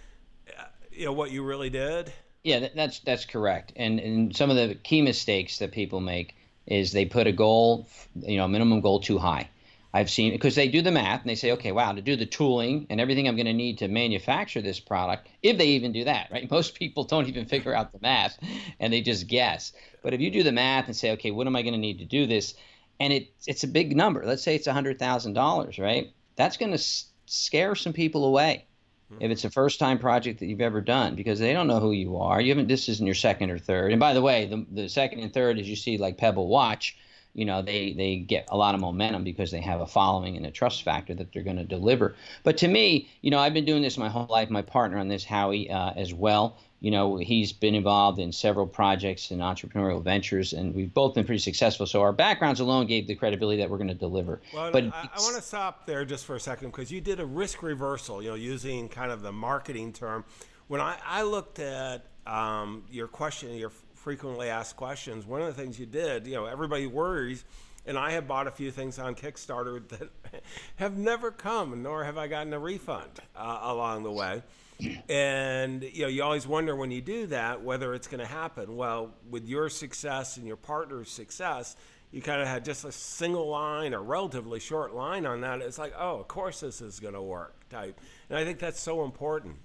uh, 0.48 0.64
you 0.92 1.06
know, 1.06 1.12
what 1.12 1.30
you 1.30 1.42
really 1.42 1.70
did? 1.70 2.12
Yeah, 2.42 2.68
that's 2.74 3.00
that's 3.00 3.24
correct. 3.26 3.72
And 3.76 4.00
and 4.00 4.34
some 4.36 4.50
of 4.50 4.56
the 4.56 4.74
key 4.74 5.02
mistakes 5.02 5.58
that 5.58 5.72
people 5.72 6.00
make 6.00 6.34
is 6.66 6.92
they 6.92 7.04
put 7.04 7.26
a 7.26 7.32
goal, 7.32 7.86
you 8.14 8.36
know, 8.38 8.48
minimum 8.48 8.80
goal 8.80 9.00
too 9.00 9.18
high. 9.18 9.50
I've 9.92 10.08
seen 10.08 10.32
because 10.32 10.54
they 10.54 10.68
do 10.68 10.82
the 10.82 10.92
math 10.92 11.22
and 11.22 11.28
they 11.28 11.34
say, 11.34 11.52
okay, 11.52 11.72
wow, 11.72 11.92
to 11.92 12.00
do 12.00 12.16
the 12.16 12.24
tooling 12.26 12.86
and 12.88 13.00
everything 13.00 13.26
I'm 13.26 13.34
going 13.36 13.46
to 13.46 13.52
need 13.52 13.78
to 13.78 13.88
manufacture 13.88 14.62
this 14.62 14.78
product, 14.78 15.28
if 15.42 15.58
they 15.58 15.66
even 15.68 15.92
do 15.92 16.04
that, 16.04 16.28
right? 16.30 16.48
Most 16.50 16.76
people 16.76 17.04
don't 17.04 17.28
even 17.28 17.44
figure 17.46 17.74
out 17.74 17.92
the 17.92 17.98
math 18.00 18.38
and 18.78 18.92
they 18.92 19.00
just 19.02 19.26
guess. 19.26 19.72
But 20.02 20.14
if 20.14 20.20
you 20.20 20.30
do 20.30 20.44
the 20.44 20.52
math 20.52 20.86
and 20.86 20.96
say, 20.96 21.10
okay, 21.12 21.32
what 21.32 21.46
am 21.48 21.56
I 21.56 21.62
going 21.62 21.74
to 21.74 21.80
need 21.80 21.98
to 21.98 22.04
do 22.04 22.26
this? 22.26 22.54
And 23.00 23.12
it 23.12 23.32
it's 23.46 23.64
a 23.64 23.68
big 23.68 23.96
number. 23.96 24.24
Let's 24.24 24.42
say 24.44 24.54
it's 24.54 24.68
$100,000, 24.68 25.78
right? 25.80 26.12
That's 26.36 26.56
going 26.56 26.72
to 26.72 26.84
scare 27.26 27.74
some 27.74 27.92
people 27.92 28.24
away 28.24 28.66
if 29.18 29.30
it's 29.30 29.44
a 29.44 29.50
first 29.50 29.78
time 29.78 29.98
project 29.98 30.40
that 30.40 30.46
you've 30.46 30.60
ever 30.60 30.80
done 30.80 31.14
because 31.14 31.38
they 31.38 31.52
don't 31.52 31.66
know 31.66 31.80
who 31.80 31.92
you 31.92 32.16
are. 32.18 32.40
You 32.40 32.50
haven't 32.50 32.68
this 32.68 32.88
isn't 32.88 33.04
your 33.04 33.14
second 33.14 33.50
or 33.50 33.58
third. 33.58 33.92
And 33.92 34.00
by 34.00 34.14
the 34.14 34.22
way, 34.22 34.46
the 34.46 34.66
the 34.70 34.88
second 34.88 35.20
and 35.20 35.32
third 35.32 35.58
as 35.58 35.68
you 35.68 35.76
see 35.76 35.98
like 35.98 36.16
Pebble 36.18 36.48
Watch, 36.48 36.96
you 37.34 37.44
know, 37.44 37.62
they 37.62 37.92
they 37.92 38.16
get 38.16 38.46
a 38.50 38.56
lot 38.56 38.74
of 38.74 38.80
momentum 38.80 39.24
because 39.24 39.50
they 39.50 39.60
have 39.60 39.80
a 39.80 39.86
following 39.86 40.36
and 40.36 40.46
a 40.46 40.50
trust 40.50 40.82
factor 40.82 41.14
that 41.14 41.32
they're 41.32 41.42
going 41.42 41.56
to 41.56 41.64
deliver. 41.64 42.14
But 42.44 42.58
to 42.58 42.68
me, 42.68 43.08
you 43.22 43.30
know, 43.30 43.38
I've 43.38 43.54
been 43.54 43.64
doing 43.64 43.82
this 43.82 43.98
my 43.98 44.08
whole 44.08 44.26
life. 44.30 44.50
My 44.50 44.62
partner 44.62 44.98
on 44.98 45.08
this, 45.08 45.24
Howie, 45.24 45.70
uh, 45.70 45.92
as 45.96 46.14
well 46.14 46.58
you 46.80 46.90
know, 46.90 47.16
he's 47.16 47.52
been 47.52 47.74
involved 47.74 48.18
in 48.18 48.32
several 48.32 48.66
projects 48.66 49.30
and 49.30 49.42
entrepreneurial 49.42 50.02
ventures, 50.02 50.54
and 50.54 50.74
we've 50.74 50.92
both 50.92 51.14
been 51.14 51.26
pretty 51.26 51.40
successful. 51.40 51.86
So 51.86 52.00
our 52.00 52.12
backgrounds 52.12 52.60
alone 52.60 52.86
gave 52.86 53.06
the 53.06 53.14
credibility 53.14 53.58
that 53.58 53.68
we're 53.68 53.76
going 53.76 53.88
to 53.88 53.94
deliver. 53.94 54.40
Well, 54.54 54.72
but 54.72 54.84
I, 54.84 55.10
I 55.14 55.20
want 55.20 55.36
to 55.36 55.42
stop 55.42 55.84
there 55.84 56.06
just 56.06 56.24
for 56.24 56.36
a 56.36 56.40
second 56.40 56.68
because 56.70 56.90
you 56.90 57.02
did 57.02 57.20
a 57.20 57.26
risk 57.26 57.62
reversal, 57.62 58.22
you 58.22 58.30
know, 58.30 58.34
using 58.34 58.88
kind 58.88 59.12
of 59.12 59.20
the 59.20 59.32
marketing 59.32 59.92
term. 59.92 60.24
When 60.68 60.80
I, 60.80 60.98
I 61.04 61.22
looked 61.22 61.58
at 61.58 62.06
um, 62.26 62.84
your 62.90 63.08
question, 63.08 63.54
your 63.54 63.72
frequently 63.94 64.48
asked 64.48 64.76
questions, 64.76 65.26
one 65.26 65.42
of 65.42 65.54
the 65.54 65.62
things 65.62 65.78
you 65.78 65.86
did, 65.86 66.26
you 66.26 66.34
know, 66.34 66.46
everybody 66.46 66.86
worries 66.86 67.44
and 67.86 67.98
I 67.98 68.12
have 68.12 68.28
bought 68.28 68.46
a 68.46 68.50
few 68.50 68.70
things 68.70 68.98
on 68.98 69.14
Kickstarter 69.14 69.86
that 69.98 70.10
have 70.76 70.96
never 70.96 71.30
come, 71.30 71.82
nor 71.82 72.04
have 72.04 72.16
I 72.18 72.26
gotten 72.26 72.52
a 72.52 72.58
refund 72.58 73.20
uh, 73.36 73.58
along 73.62 74.02
the 74.02 74.12
way 74.12 74.42
and 75.08 75.82
you 75.82 76.02
know 76.02 76.08
you 76.08 76.22
always 76.22 76.46
wonder 76.46 76.74
when 76.76 76.90
you 76.90 77.00
do 77.00 77.26
that 77.26 77.62
whether 77.62 77.94
it's 77.94 78.06
going 78.06 78.20
to 78.20 78.26
happen. 78.26 78.76
Well 78.76 79.14
with 79.28 79.46
your 79.46 79.68
success 79.68 80.36
and 80.36 80.46
your 80.46 80.56
partner's 80.56 81.10
success 81.10 81.76
you 82.12 82.20
kind 82.20 82.42
of 82.42 82.48
had 82.48 82.64
just 82.64 82.84
a 82.84 82.90
single 82.90 83.48
line 83.48 83.94
or 83.94 84.02
relatively 84.02 84.58
short 84.58 84.94
line 84.94 85.26
on 85.26 85.42
that. 85.42 85.60
It's 85.60 85.78
like 85.78 85.94
oh 85.98 86.20
of 86.20 86.28
course 86.28 86.60
this 86.60 86.80
is 86.80 87.00
going 87.00 87.14
to 87.14 87.22
work 87.22 87.68
type. 87.68 87.98
And 88.28 88.38
i 88.38 88.44
think 88.44 88.58
that's 88.58 88.80
so 88.80 89.04
important. 89.04 89.56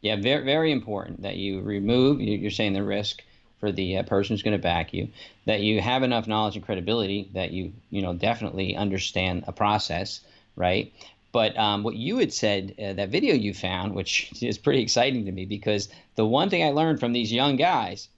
Yeah 0.00 0.16
very 0.16 0.44
very 0.44 0.72
important 0.72 1.22
that 1.22 1.36
you 1.36 1.60
remove 1.60 2.20
you're 2.20 2.50
saying 2.50 2.72
the 2.72 2.82
risk 2.82 3.22
for 3.62 3.70
the 3.70 3.98
uh, 3.98 4.02
person 4.02 4.34
who's 4.34 4.42
going 4.42 4.56
to 4.56 4.62
back 4.62 4.92
you 4.92 5.08
that 5.46 5.60
you 5.60 5.80
have 5.80 6.02
enough 6.02 6.26
knowledge 6.26 6.56
and 6.56 6.64
credibility 6.64 7.30
that 7.32 7.52
you 7.52 7.72
you 7.90 8.02
know 8.02 8.12
definitely 8.12 8.74
understand 8.74 9.44
a 9.46 9.52
process 9.52 10.20
right 10.56 10.92
but 11.32 11.58
um, 11.58 11.82
what 11.82 11.96
you 11.96 12.18
had 12.18 12.32
said, 12.32 12.74
uh, 12.78 12.92
that 12.92 13.08
video 13.08 13.34
you 13.34 13.54
found, 13.54 13.94
which 13.94 14.30
is 14.42 14.58
pretty 14.58 14.82
exciting 14.82 15.24
to 15.24 15.32
me, 15.32 15.46
because 15.46 15.88
the 16.14 16.26
one 16.26 16.50
thing 16.50 16.62
I 16.62 16.70
learned 16.70 17.00
from 17.00 17.12
these 17.12 17.32
young 17.32 17.56
guys 17.56 18.08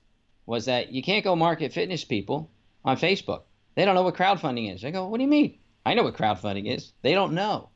was 0.47 0.67
that 0.67 0.93
you 0.93 1.03
can't 1.03 1.25
go 1.25 1.37
market 1.37 1.73
fitness 1.73 2.05
people 2.05 2.51
on 2.85 2.97
Facebook. 2.97 3.43
They 3.77 3.85
don't 3.85 3.95
know 3.95 4.03
what 4.03 4.17
crowdfunding 4.17 4.73
is. 4.73 4.85
I 4.85 4.91
go, 4.91 5.07
what 5.07 5.19
do 5.19 5.23
you 5.23 5.31
mean? 5.31 5.59
I 5.87 5.95
know 5.95 6.03
what 6.03 6.17
crowdfunding 6.17 6.73
is. 6.73 6.93
They 7.03 7.15
don't 7.15 7.33
know. 7.33 7.71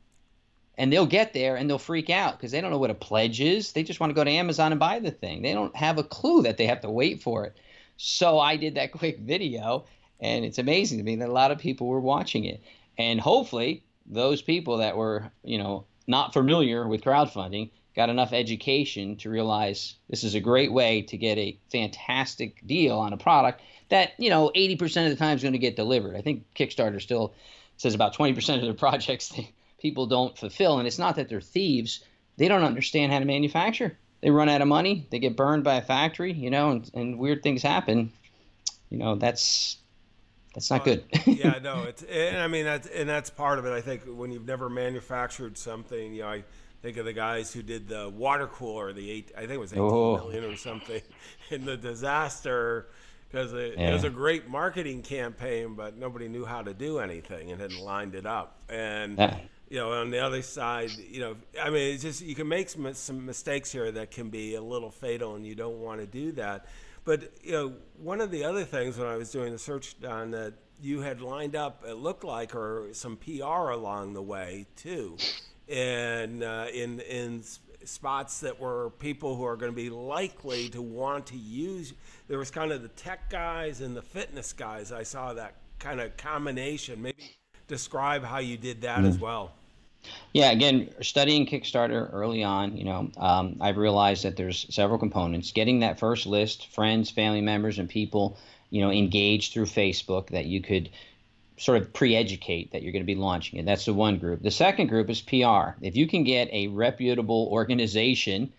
And 0.77 0.93
they'll 0.93 1.05
get 1.05 1.33
there 1.33 1.55
and 1.57 1.69
they'll 1.69 1.77
freak 1.77 2.09
out 2.09 2.37
because 2.37 2.51
they 2.51 2.61
don't 2.61 2.71
know 2.71 2.77
what 2.77 2.89
a 2.89 2.95
pledge 2.95 3.41
is. 3.41 3.73
They 3.73 3.83
just 3.83 3.99
want 3.99 4.11
to 4.11 4.15
go 4.15 4.23
to 4.23 4.31
Amazon 4.31 4.71
and 4.71 4.79
buy 4.79 4.99
the 4.99 5.11
thing. 5.11 5.41
They 5.41 5.53
don't 5.53 5.75
have 5.75 5.97
a 5.97 6.03
clue 6.03 6.43
that 6.43 6.57
they 6.57 6.67
have 6.67 6.81
to 6.81 6.89
wait 6.89 7.21
for 7.21 7.45
it. 7.45 7.57
So 7.97 8.39
I 8.39 8.55
did 8.55 8.75
that 8.75 8.91
quick 8.93 9.19
video, 9.19 9.85
and 10.19 10.45
it's 10.45 10.57
amazing 10.57 10.99
to 10.99 11.03
me 11.03 11.17
that 11.17 11.29
a 11.29 11.33
lot 11.33 11.51
of 11.51 11.57
people 11.57 11.87
were 11.87 11.99
watching 11.99 12.45
it. 12.45 12.61
And 12.97 13.19
hopefully, 13.19 13.83
those 14.09 14.41
people 14.41 14.77
that 14.77 14.97
were, 14.97 15.31
you 15.43 15.57
know, 15.57 15.85
not 16.07 16.33
familiar 16.33 16.87
with 16.87 17.03
crowdfunding 17.03 17.69
got 17.95 18.09
enough 18.09 18.33
education 18.33 19.15
to 19.17 19.29
realize 19.29 19.95
this 20.09 20.23
is 20.23 20.35
a 20.35 20.39
great 20.39 20.71
way 20.71 21.01
to 21.03 21.17
get 21.17 21.37
a 21.37 21.57
fantastic 21.71 22.65
deal 22.65 22.97
on 22.97 23.13
a 23.13 23.17
product 23.17 23.61
that, 23.89 24.11
you 24.17 24.29
know, 24.29 24.51
80% 24.55 25.05
of 25.05 25.09
the 25.09 25.15
time 25.15 25.35
is 25.35 25.43
going 25.43 25.53
to 25.53 25.59
get 25.59 25.75
delivered. 25.75 26.15
I 26.15 26.21
think 26.21 26.45
Kickstarter 26.55 27.01
still 27.01 27.33
says 27.77 27.95
about 27.95 28.15
20% 28.15 28.61
of 28.61 28.67
the 28.67 28.73
projects 28.85 29.33
people 29.79 30.05
don't 30.05 30.37
fulfill. 30.37 30.79
And 30.79 30.87
it's 30.87 30.99
not 30.99 31.15
that 31.15 31.29
they're 31.29 31.41
thieves, 31.41 32.03
they 32.37 32.47
don't 32.47 32.63
understand 32.63 33.11
how 33.11 33.19
to 33.19 33.25
manufacture. 33.25 33.97
They 34.21 34.29
run 34.29 34.49
out 34.49 34.61
of 34.61 34.67
money, 34.67 35.07
they 35.09 35.19
get 35.19 35.35
burned 35.35 35.63
by 35.63 35.75
a 35.75 35.81
factory, 35.81 36.33
you 36.33 36.49
know, 36.49 36.71
and, 36.71 36.91
and 36.93 37.19
weird 37.19 37.41
things 37.41 37.63
happen. 37.63 38.11
You 38.89 38.97
know, 38.97 39.15
that's 39.15 39.77
that's 40.53 40.71
not 40.71 40.81
uh, 40.81 40.83
good. 40.85 41.03
yeah, 41.25 41.59
no, 41.61 41.83
it's 41.83 42.03
and 42.03 42.37
I 42.37 42.47
mean 42.47 42.65
that's 42.65 42.87
and 42.87 43.07
that's 43.07 43.29
part 43.29 43.59
of 43.59 43.65
it. 43.65 43.71
I 43.71 43.81
think 43.81 44.03
when 44.05 44.31
you've 44.31 44.47
never 44.47 44.69
manufactured 44.69 45.57
something, 45.57 46.13
you 46.13 46.21
know, 46.21 46.29
I 46.29 46.43
think 46.81 46.97
of 46.97 47.05
the 47.05 47.13
guys 47.13 47.53
who 47.53 47.61
did 47.61 47.87
the 47.87 48.09
water 48.09 48.47
cooler, 48.47 48.93
the 48.93 49.09
eight, 49.09 49.31
I 49.35 49.41
think 49.41 49.51
it 49.51 49.59
was 49.59 49.73
eighteen 49.73 49.85
oh. 49.85 50.17
million 50.17 50.43
or 50.43 50.55
something, 50.55 51.01
in 51.49 51.65
the 51.65 51.77
disaster 51.77 52.87
because 53.29 53.53
it, 53.53 53.75
yeah. 53.77 53.89
it, 53.89 53.93
was 53.93 54.03
a 54.03 54.09
great 54.09 54.49
marketing 54.49 55.03
campaign, 55.03 55.75
but 55.75 55.97
nobody 55.97 56.27
knew 56.27 56.45
how 56.45 56.61
to 56.63 56.73
do 56.73 56.99
anything 56.99 57.51
and 57.51 57.61
hadn't 57.61 57.79
lined 57.79 58.15
it 58.15 58.25
up. 58.25 58.57
And 58.69 59.17
yeah. 59.17 59.37
you 59.69 59.77
know, 59.77 59.93
on 59.93 60.09
the 60.09 60.19
other 60.19 60.41
side, 60.41 60.89
you 60.91 61.19
know, 61.19 61.35
I 61.61 61.69
mean, 61.69 61.93
it's 61.93 62.01
just 62.03 62.21
you 62.21 62.33
can 62.33 62.47
make 62.47 62.69
some, 62.69 62.91
some 62.95 63.25
mistakes 63.25 63.71
here 63.71 63.91
that 63.91 64.11
can 64.11 64.29
be 64.29 64.55
a 64.55 64.61
little 64.61 64.89
fatal, 64.89 65.35
and 65.35 65.45
you 65.45 65.55
don't 65.55 65.79
want 65.79 65.99
to 66.01 66.07
do 66.07 66.31
that. 66.33 66.65
But 67.05 67.31
you 67.43 67.51
know, 67.51 67.73
one 67.97 68.21
of 68.21 68.31
the 68.31 68.43
other 68.43 68.63
things 68.63 68.97
when 68.97 69.07
I 69.07 69.15
was 69.15 69.31
doing 69.31 69.51
the 69.51 69.59
search 69.59 69.95
on 70.07 70.31
that 70.31 70.53
you 70.81 71.01
had 71.01 71.21
lined 71.21 71.55
up, 71.55 71.83
it 71.87 71.95
looked 71.95 72.23
like, 72.23 72.55
or 72.55 72.89
some 72.93 73.17
PR 73.17 73.71
along 73.71 74.13
the 74.13 74.21
way 74.21 74.65
too, 74.75 75.17
and 75.67 76.43
uh, 76.43 76.67
in 76.73 76.99
in 77.01 77.43
spots 77.85 78.41
that 78.41 78.59
were 78.59 78.91
people 78.99 79.35
who 79.35 79.43
are 79.45 79.55
going 79.55 79.71
to 79.71 79.75
be 79.75 79.89
likely 79.89 80.69
to 80.69 80.81
want 80.81 81.27
to 81.27 81.37
use. 81.37 81.93
There 82.27 82.37
was 82.37 82.51
kind 82.51 82.71
of 82.71 82.81
the 82.81 82.89
tech 82.89 83.29
guys 83.29 83.81
and 83.81 83.95
the 83.95 84.01
fitness 84.01 84.53
guys. 84.53 84.91
I 84.91 85.03
saw 85.03 85.33
that 85.33 85.55
kind 85.79 85.99
of 85.99 86.15
combination. 86.17 87.01
Maybe 87.01 87.35
describe 87.67 88.23
how 88.23 88.39
you 88.39 88.57
did 88.57 88.81
that 88.81 88.97
mm-hmm. 88.97 89.07
as 89.07 89.19
well. 89.19 89.53
Yeah, 90.33 90.51
again, 90.51 90.89
studying 91.01 91.45
Kickstarter 91.45 92.09
early 92.13 92.43
on, 92.43 92.77
you 92.77 92.83
know, 92.83 93.09
um, 93.17 93.57
I've 93.61 93.77
realized 93.77 94.23
that 94.23 94.37
there's 94.37 94.65
several 94.69 94.99
components. 94.99 95.51
Getting 95.51 95.79
that 95.79 95.99
first 95.99 96.25
list, 96.25 96.67
friends, 96.67 97.09
family 97.09 97.41
members, 97.41 97.79
and 97.79 97.89
people, 97.89 98.37
you 98.69 98.81
know, 98.81 98.91
engaged 98.91 99.53
through 99.53 99.65
Facebook 99.65 100.29
that 100.29 100.45
you 100.45 100.61
could 100.61 100.89
sort 101.57 101.81
of 101.81 101.91
pre-educate 101.91 102.71
that 102.71 102.83
you're 102.83 102.93
going 102.93 103.03
to 103.03 103.07
be 103.07 103.15
launching 103.15 103.59
it. 103.59 103.65
That's 103.65 103.85
the 103.85 103.93
one 103.93 104.17
group. 104.17 104.41
The 104.41 104.51
second 104.51 104.87
group 104.87 105.09
is 105.09 105.21
PR. 105.21 105.75
If 105.81 105.95
you 105.95 106.07
can 106.07 106.23
get 106.23 106.47
a 106.53 106.67
reputable 106.67 107.49
organization 107.51 108.53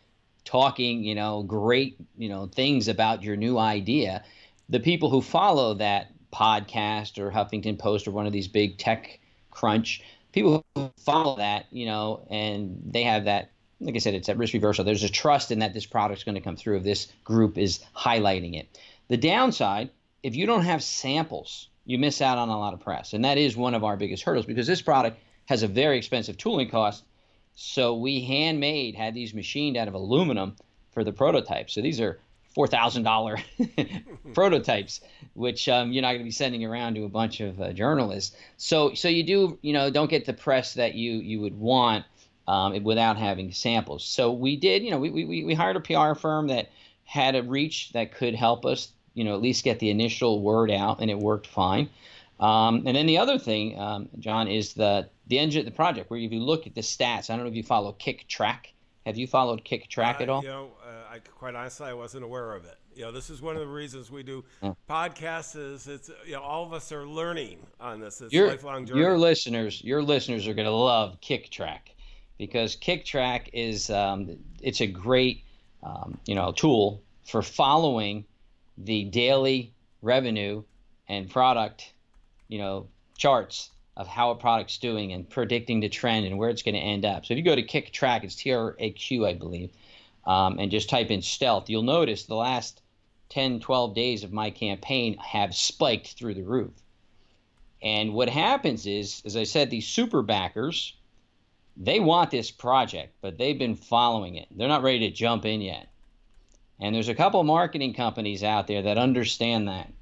talking, 0.45 1.05
you 1.05 1.15
know, 1.15 1.43
great, 1.43 1.97
you 2.19 2.29
know, 2.29 2.47
things 2.47 2.89
about 2.89 3.23
your 3.23 3.37
new 3.37 3.59
idea, 3.59 4.23
the 4.69 4.81
people 4.81 5.09
who 5.09 5.23
follow 5.23 5.75
that 5.75 6.13
podcast 6.33 7.19
or 7.19 7.31
Huffington 7.31 7.79
Post 7.79 8.07
or 8.07 8.11
one 8.11 8.27
of 8.27 8.33
these 8.33 8.49
big 8.49 8.79
tech 8.79 9.19
crunch 9.51 10.03
people 10.33 10.65
who 10.75 10.91
follow 11.05 11.37
that, 11.37 11.67
you 11.71 11.87
know, 11.87 12.27
and 12.31 12.81
they 12.85 13.05
have 13.05 13.25
that. 13.25 13.51
Like 13.81 13.95
I 13.97 13.99
said, 13.99 14.15
it's 14.15 14.29
a 14.29 14.35
risk 14.35 14.53
reversal. 14.53 14.85
There's 14.85 15.05
a 15.05 15.09
trust 15.09 15.51
in 15.51 15.61
that 15.61 15.73
this 15.73 15.87
product's 15.87 16.25
going 16.25 16.35
to 16.35 16.41
come 16.41 16.57
through 16.57 16.77
if 16.79 16.83
this 16.83 17.09
group 17.25 17.57
is 17.57 17.81
highlighting 17.97 18.59
it. 18.59 18.79
The 19.09 19.17
downside, 19.17 19.91
if 20.23 20.37
you 20.37 20.47
don't 20.47 20.65
have 20.65 20.83
samples, 20.83 21.69
you 21.87 21.99
miss 21.99 22.21
out 22.21 22.39
on 22.39 22.51
a 22.51 22.59
lot 22.59 22.75
of 22.75 22.81
press, 22.81 23.15
and 23.15 23.25
that 23.25 23.39
is 23.39 23.57
one 23.57 23.75
of 23.75 23.83
our 23.83 23.97
biggest 23.97 24.23
hurdles 24.23 24.45
because 24.45 24.67
this 24.67 24.83
product 24.83 25.19
has 25.47 25.63
a 25.63 25.69
very 25.69 25.97
expensive 25.97 26.37
tooling 26.37 26.69
cost. 26.69 27.05
So 27.55 27.97
we 27.97 28.21
handmade 28.21 28.95
had 28.95 29.15
these 29.15 29.35
machined 29.35 29.77
out 29.77 29.89
of 29.89 29.95
aluminum 29.95 30.57
for 30.93 31.03
the 31.03 31.13
prototype. 31.13 31.71
So 31.71 31.81
these 31.81 32.01
are 32.01 32.21
four 32.55 32.67
thousand 32.67 33.05
dollar 33.05 33.39
prototypes, 34.35 35.01
which 35.35 35.69
um, 35.69 35.93
you're 35.93 36.03
not 36.03 36.09
going 36.09 36.21
to 36.21 36.25
be 36.25 36.31
sending 36.31 36.65
around 36.65 36.95
to 36.95 37.05
a 37.05 37.09
bunch 37.09 37.41
of 37.41 37.61
uh, 37.61 37.73
journalists. 37.73 38.37
So 38.57 38.95
so 38.95 39.09
you 39.09 39.23
do 39.23 39.59
you 39.63 39.73
know 39.73 39.91
don't 39.91 40.11
get 40.11 40.25
the 40.25 40.33
press 40.33 40.75
that 40.75 40.95
you 40.95 41.13
you 41.15 41.41
would 41.41 41.59
want 41.59 42.05
um, 42.49 42.83
without 42.83 43.17
having 43.17 43.53
samples. 43.53 44.05
So 44.05 44.33
we 44.33 44.57
did 44.57 44.83
you 44.83 44.91
know 44.91 44.99
we, 44.99 45.11
we 45.11 45.45
we 45.45 45.55
hired 45.55 45.77
a 45.77 45.81
PR 45.81 46.19
firm 46.19 46.49
that 46.49 46.71
had 47.05 47.35
a 47.35 47.43
reach 47.43 47.93
that 47.93 48.15
could 48.15 48.35
help 48.35 48.65
us 48.67 48.93
you 49.15 49.25
know 49.25 49.35
at 49.35 49.41
least 49.41 49.65
get 49.65 49.79
the 49.79 49.91
initial 49.91 50.41
word 50.41 50.71
out, 50.71 51.01
and 51.01 51.11
it 51.11 51.19
worked 51.19 51.47
fine. 51.47 51.89
Um, 52.41 52.85
and 52.87 52.97
then 52.97 53.05
the 53.05 53.19
other 53.19 53.39
thing, 53.39 53.79
um, 53.79 54.09
John, 54.19 54.49
is 54.49 54.73
the 54.73 55.09
the 55.27 55.39
engine 55.39 55.65
the 55.65 55.71
project 55.71 56.11
where 56.11 56.19
if 56.19 56.33
you 56.33 56.41
look 56.41 56.67
at 56.67 56.75
the 56.75 56.81
stats, 56.81 57.31
I 57.31 57.37
don't 57.37 57.45
know 57.45 57.51
if 57.51 57.57
you 57.57 57.63
follow 57.63 57.93
Kicktraq 57.93 58.67
Have 59.11 59.19
you 59.19 59.27
followed 59.27 59.65
Kicktraq 59.65 60.21
uh, 60.21 60.23
at 60.23 60.29
all? 60.29 60.43
You 60.45 60.51
know, 60.51 60.71
uh, 60.87 61.15
I, 61.15 61.19
quite 61.19 61.57
honestly, 61.57 61.89
I 61.89 61.95
wasn't 61.95 62.23
aware 62.23 62.55
of 62.55 62.65
it. 62.65 62.77
You 62.95 63.03
know, 63.03 63.11
this 63.11 63.29
is 63.29 63.43
one 63.43 63.57
of 63.57 63.61
the 63.61 63.67
reasons 63.67 64.09
we 64.09 64.23
do 64.23 64.45
podcasts. 64.89 65.57
Is 65.57 65.89
it's 65.89 66.13
you 66.25 66.35
know 66.35 66.43
all 66.43 66.65
of 66.65 66.73
us 66.73 66.93
are 66.93 67.05
learning 67.05 67.59
on 67.81 67.99
this. 67.99 68.21
It's 68.21 68.33
your, 68.33 68.47
lifelong 68.47 68.87
journey. 68.87 69.01
Your 69.01 69.19
listeners, 69.19 69.83
your 69.83 70.01
listeners 70.01 70.47
are 70.47 70.55
going 70.55 70.67
to 70.67 70.71
love 70.71 71.21
Kicktraq 71.21 71.81
because 72.39 72.77
Kicktraq 72.77 73.49
is 73.53 73.91
um, 73.91 74.39
it's 74.63 74.81
a 74.81 74.87
great 74.87 75.43
um, 75.83 76.17
you 76.25 76.37
know 76.37 76.53
tool 76.53 77.03
for 77.25 77.43
following 77.43 78.25
the 78.79 79.07
daily 79.07 79.75
revenue 80.03 80.63
and 81.09 81.29
product 81.29 81.93
you 82.47 82.61
know 82.61 82.87
charts 83.19 83.71
of 83.97 84.07
how 84.07 84.31
a 84.31 84.35
product's 84.35 84.79
doing 84.79 85.13
and 85.13 85.29
predicting 85.29 85.81
the 85.81 85.89
trend 85.89 86.27
and 86.27 86.39
where 86.39 86.51
it's 86.51 86.63
going 86.63 86.75
to 86.75 86.81
end 86.81 87.05
up. 87.05 87.27
So 87.27 87.35
if 87.35 87.39
you 87.39 87.45
go 87.45 87.57
to 87.57 87.63
Kicktraq, 87.63 88.25
it's 88.25 88.35
T 88.35 88.53
R 88.53 88.77
A 88.79 88.91
Q, 88.91 89.27
I 89.27 89.35
believe, 89.35 89.73
um, 90.27 90.59
and 90.59 90.71
just 90.71 90.89
type 90.89 91.11
in 91.11 91.23
stealth, 91.23 91.69
you'll 91.69 91.83
notice 91.83 92.25
the 92.25 92.35
last 92.35 92.83
10, 93.31 93.61
12 93.61 93.95
days 93.95 94.25
of 94.25 94.33
my 94.33 94.51
campaign 94.51 95.17
have 95.19 95.55
spiked 95.55 96.15
through 96.15 96.35
the 96.35 96.43
roof. 96.43 96.73
And 97.83 98.13
what 98.13 98.29
happens 98.29 98.87
is, 98.87 99.23
as 99.25 99.37
I 99.37 99.45
said, 99.45 99.71
these 99.71 99.87
super 99.87 100.23
backers, 100.23 100.95
they 101.77 101.99
want 102.01 102.31
this 102.31 102.51
project, 102.51 103.15
but 103.23 103.39
they've 103.39 103.59
been 103.59 103.77
following 103.77 104.37
it. 104.37 104.49
They're 104.51 104.69
not 104.69 104.83
ready 104.83 104.99
to 105.01 105.11
jump 105.11 105.47
in 105.47 105.61
yet. 105.63 105.89
And 106.79 106.95
there's 106.95 107.09
a 107.09 107.15
couple 107.15 107.43
marketing 107.45 107.95
companies 107.95 108.43
out 108.43 108.67
there 108.67 108.83
that 108.83 108.99
understand 108.99 109.69
that. 109.69 109.93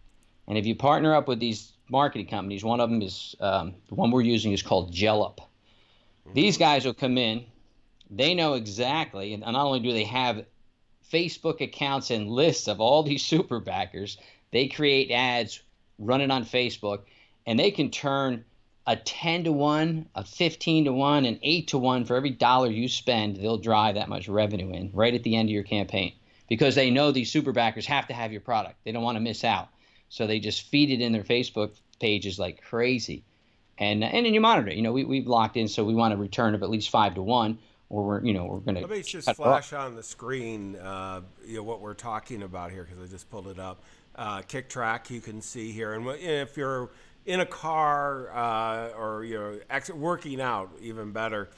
And 0.46 0.56
if 0.56 0.66
you 0.66 0.74
partner 0.74 1.14
up 1.14 1.28
with 1.28 1.38
these 1.38 1.72
marketing 1.90 2.26
companies, 2.26 2.64
one 2.64 2.80
of 2.80 2.90
them 2.90 3.02
is 3.02 3.34
um, 3.40 3.74
the 3.88 3.94
one 3.94 4.10
we're 4.10 4.20
using 4.20 4.52
is 4.52 4.62
called 4.62 4.92
Jellop. 4.92 5.40
These 6.34 6.58
guys 6.58 6.84
will 6.84 6.94
come 6.94 7.16
in, 7.16 7.46
they 8.10 8.34
know 8.34 8.54
exactly, 8.54 9.32
and 9.32 9.42
not 9.42 9.54
only 9.54 9.80
do 9.80 9.92
they 9.92 10.04
have 10.04 10.44
Facebook 11.10 11.62
accounts 11.62 12.10
and 12.10 12.28
lists 12.28 12.68
of 12.68 12.80
all 12.80 13.02
these 13.02 13.22
super 13.26 13.60
backers, 13.60 14.18
they 14.50 14.68
create 14.68 15.10
ads, 15.10 15.60
run 15.98 16.20
it 16.20 16.30
on 16.30 16.44
Facebook, 16.44 17.00
and 17.46 17.58
they 17.58 17.70
can 17.70 17.90
turn 17.90 18.44
a 18.86 18.96
10 18.96 19.44
to 19.44 19.52
1, 19.52 20.08
a 20.14 20.24
15 20.24 20.86
to 20.86 20.92
1, 20.92 21.24
an 21.26 21.38
8 21.42 21.68
to 21.68 21.78
1 21.78 22.04
for 22.06 22.16
every 22.16 22.30
dollar 22.30 22.70
you 22.70 22.88
spend, 22.88 23.36
they'll 23.36 23.58
drive 23.58 23.96
that 23.96 24.08
much 24.08 24.28
revenue 24.28 24.72
in 24.72 24.90
right 24.94 25.14
at 25.14 25.22
the 25.22 25.36
end 25.36 25.50
of 25.50 25.52
your 25.52 25.62
campaign 25.62 26.14
because 26.48 26.74
they 26.74 26.90
know 26.90 27.12
these 27.12 27.30
super 27.30 27.52
backers 27.52 27.84
have 27.84 28.06
to 28.08 28.14
have 28.14 28.32
your 28.32 28.40
product. 28.40 28.76
They 28.84 28.92
don't 28.92 29.02
want 29.02 29.16
to 29.16 29.20
miss 29.20 29.44
out. 29.44 29.68
So 30.08 30.26
they 30.26 30.40
just 30.40 30.62
feed 30.62 30.90
it 30.90 31.00
in 31.00 31.12
their 31.12 31.24
Facebook 31.24 31.72
pages 32.00 32.38
like 32.38 32.62
crazy. 32.62 33.24
And 33.78 34.02
and 34.02 34.26
then 34.26 34.34
you 34.34 34.40
monitor 34.40 34.68
it. 34.68 34.76
You 34.76 34.82
know, 34.82 34.92
we, 34.92 35.04
we've 35.04 35.26
locked 35.26 35.56
in, 35.56 35.68
so 35.68 35.84
we 35.84 35.94
want 35.94 36.12
a 36.12 36.16
return 36.16 36.54
of 36.54 36.62
at 36.62 36.70
least 36.70 36.90
5 36.90 37.14
to 37.14 37.22
1 37.22 37.58
or 37.90 38.04
we're 38.04 38.24
you 38.24 38.34
know 38.34 38.44
we're 38.44 38.58
going 38.58 38.74
to 38.74 38.80
let 38.82 38.90
me 38.90 39.02
just 39.02 39.34
flash 39.34 39.72
on 39.72 39.94
the 39.94 40.02
screen 40.02 40.76
uh, 40.76 41.20
you 41.46 41.56
know 41.56 41.62
what 41.62 41.80
we're 41.80 41.94
talking 41.94 42.42
about 42.42 42.70
here 42.70 42.84
because 42.84 43.02
I 43.02 43.10
just 43.10 43.30
pulled 43.30 43.48
it 43.48 43.58
up. 43.58 43.82
Uh, 44.14 44.42
Kicktraq 44.42 45.10
you 45.10 45.20
can 45.20 45.40
see 45.40 45.70
here, 45.70 45.94
and 45.94 46.06
if 46.08 46.56
you're 46.56 46.90
in 47.24 47.40
a 47.40 47.46
car 47.46 48.34
uh, 48.34 48.98
or 48.98 49.24
you 49.24 49.38
know 49.38 49.58
ex- 49.70 49.90
working 49.90 50.40
out, 50.40 50.70
even 50.80 51.12
better. 51.12 51.48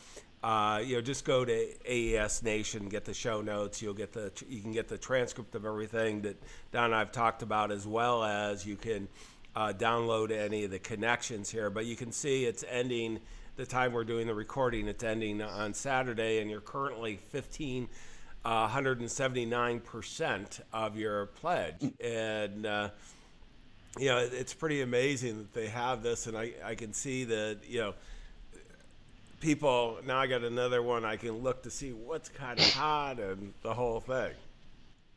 Uh, 0.42 0.80
you 0.84 0.94
know, 0.94 1.02
just 1.02 1.24
go 1.24 1.44
to 1.44 1.68
AES 1.86 2.42
Nation, 2.42 2.88
get 2.88 3.04
the 3.04 3.12
show 3.12 3.42
notes. 3.42 3.82
You'll 3.82 3.92
get 3.92 4.12
the 4.12 4.32
you 4.48 4.62
can 4.62 4.72
get 4.72 4.88
the 4.88 4.96
transcript 4.96 5.54
of 5.54 5.66
everything 5.66 6.22
that 6.22 6.42
Don 6.72 6.86
and 6.86 6.94
I've 6.94 7.12
talked 7.12 7.42
about, 7.42 7.70
as 7.70 7.86
well 7.86 8.24
as 8.24 8.64
you 8.64 8.76
can 8.76 9.06
uh, 9.54 9.72
download 9.76 10.30
any 10.30 10.64
of 10.64 10.70
the 10.70 10.78
connections 10.78 11.50
here. 11.50 11.68
But 11.68 11.84
you 11.84 11.94
can 11.94 12.10
see 12.10 12.46
it's 12.46 12.64
ending 12.70 13.20
the 13.56 13.66
time 13.66 13.92
we're 13.92 14.04
doing 14.04 14.26
the 14.26 14.34
recording. 14.34 14.88
It's 14.88 15.04
ending 15.04 15.42
on 15.42 15.74
Saturday, 15.74 16.40
and 16.40 16.50
you're 16.50 16.60
currently 16.60 17.16
15. 17.16 17.88
Uh, 18.42 18.66
179% 18.68 20.60
of 20.72 20.96
your 20.96 21.26
pledge. 21.26 21.92
And, 22.02 22.64
uh, 22.64 22.88
you 23.98 24.06
know, 24.06 24.16
it's 24.16 24.54
pretty 24.54 24.80
amazing 24.80 25.36
that 25.36 25.52
they 25.52 25.66
have 25.66 26.02
this. 26.02 26.26
And 26.26 26.38
I, 26.38 26.54
I 26.64 26.74
can 26.74 26.94
see 26.94 27.24
that, 27.24 27.58
you 27.68 27.80
know, 27.80 27.94
people, 29.40 29.98
now 30.06 30.18
I 30.18 30.26
got 30.26 30.42
another 30.42 30.82
one. 30.82 31.04
I 31.04 31.16
can 31.16 31.38
look 31.38 31.62
to 31.62 31.70
see 31.70 31.92
what's 31.92 32.28
kind 32.28 32.58
of 32.58 32.72
hot 32.72 33.18
and 33.18 33.52
the 33.62 33.74
whole 33.74 34.00
thing. 34.00 34.32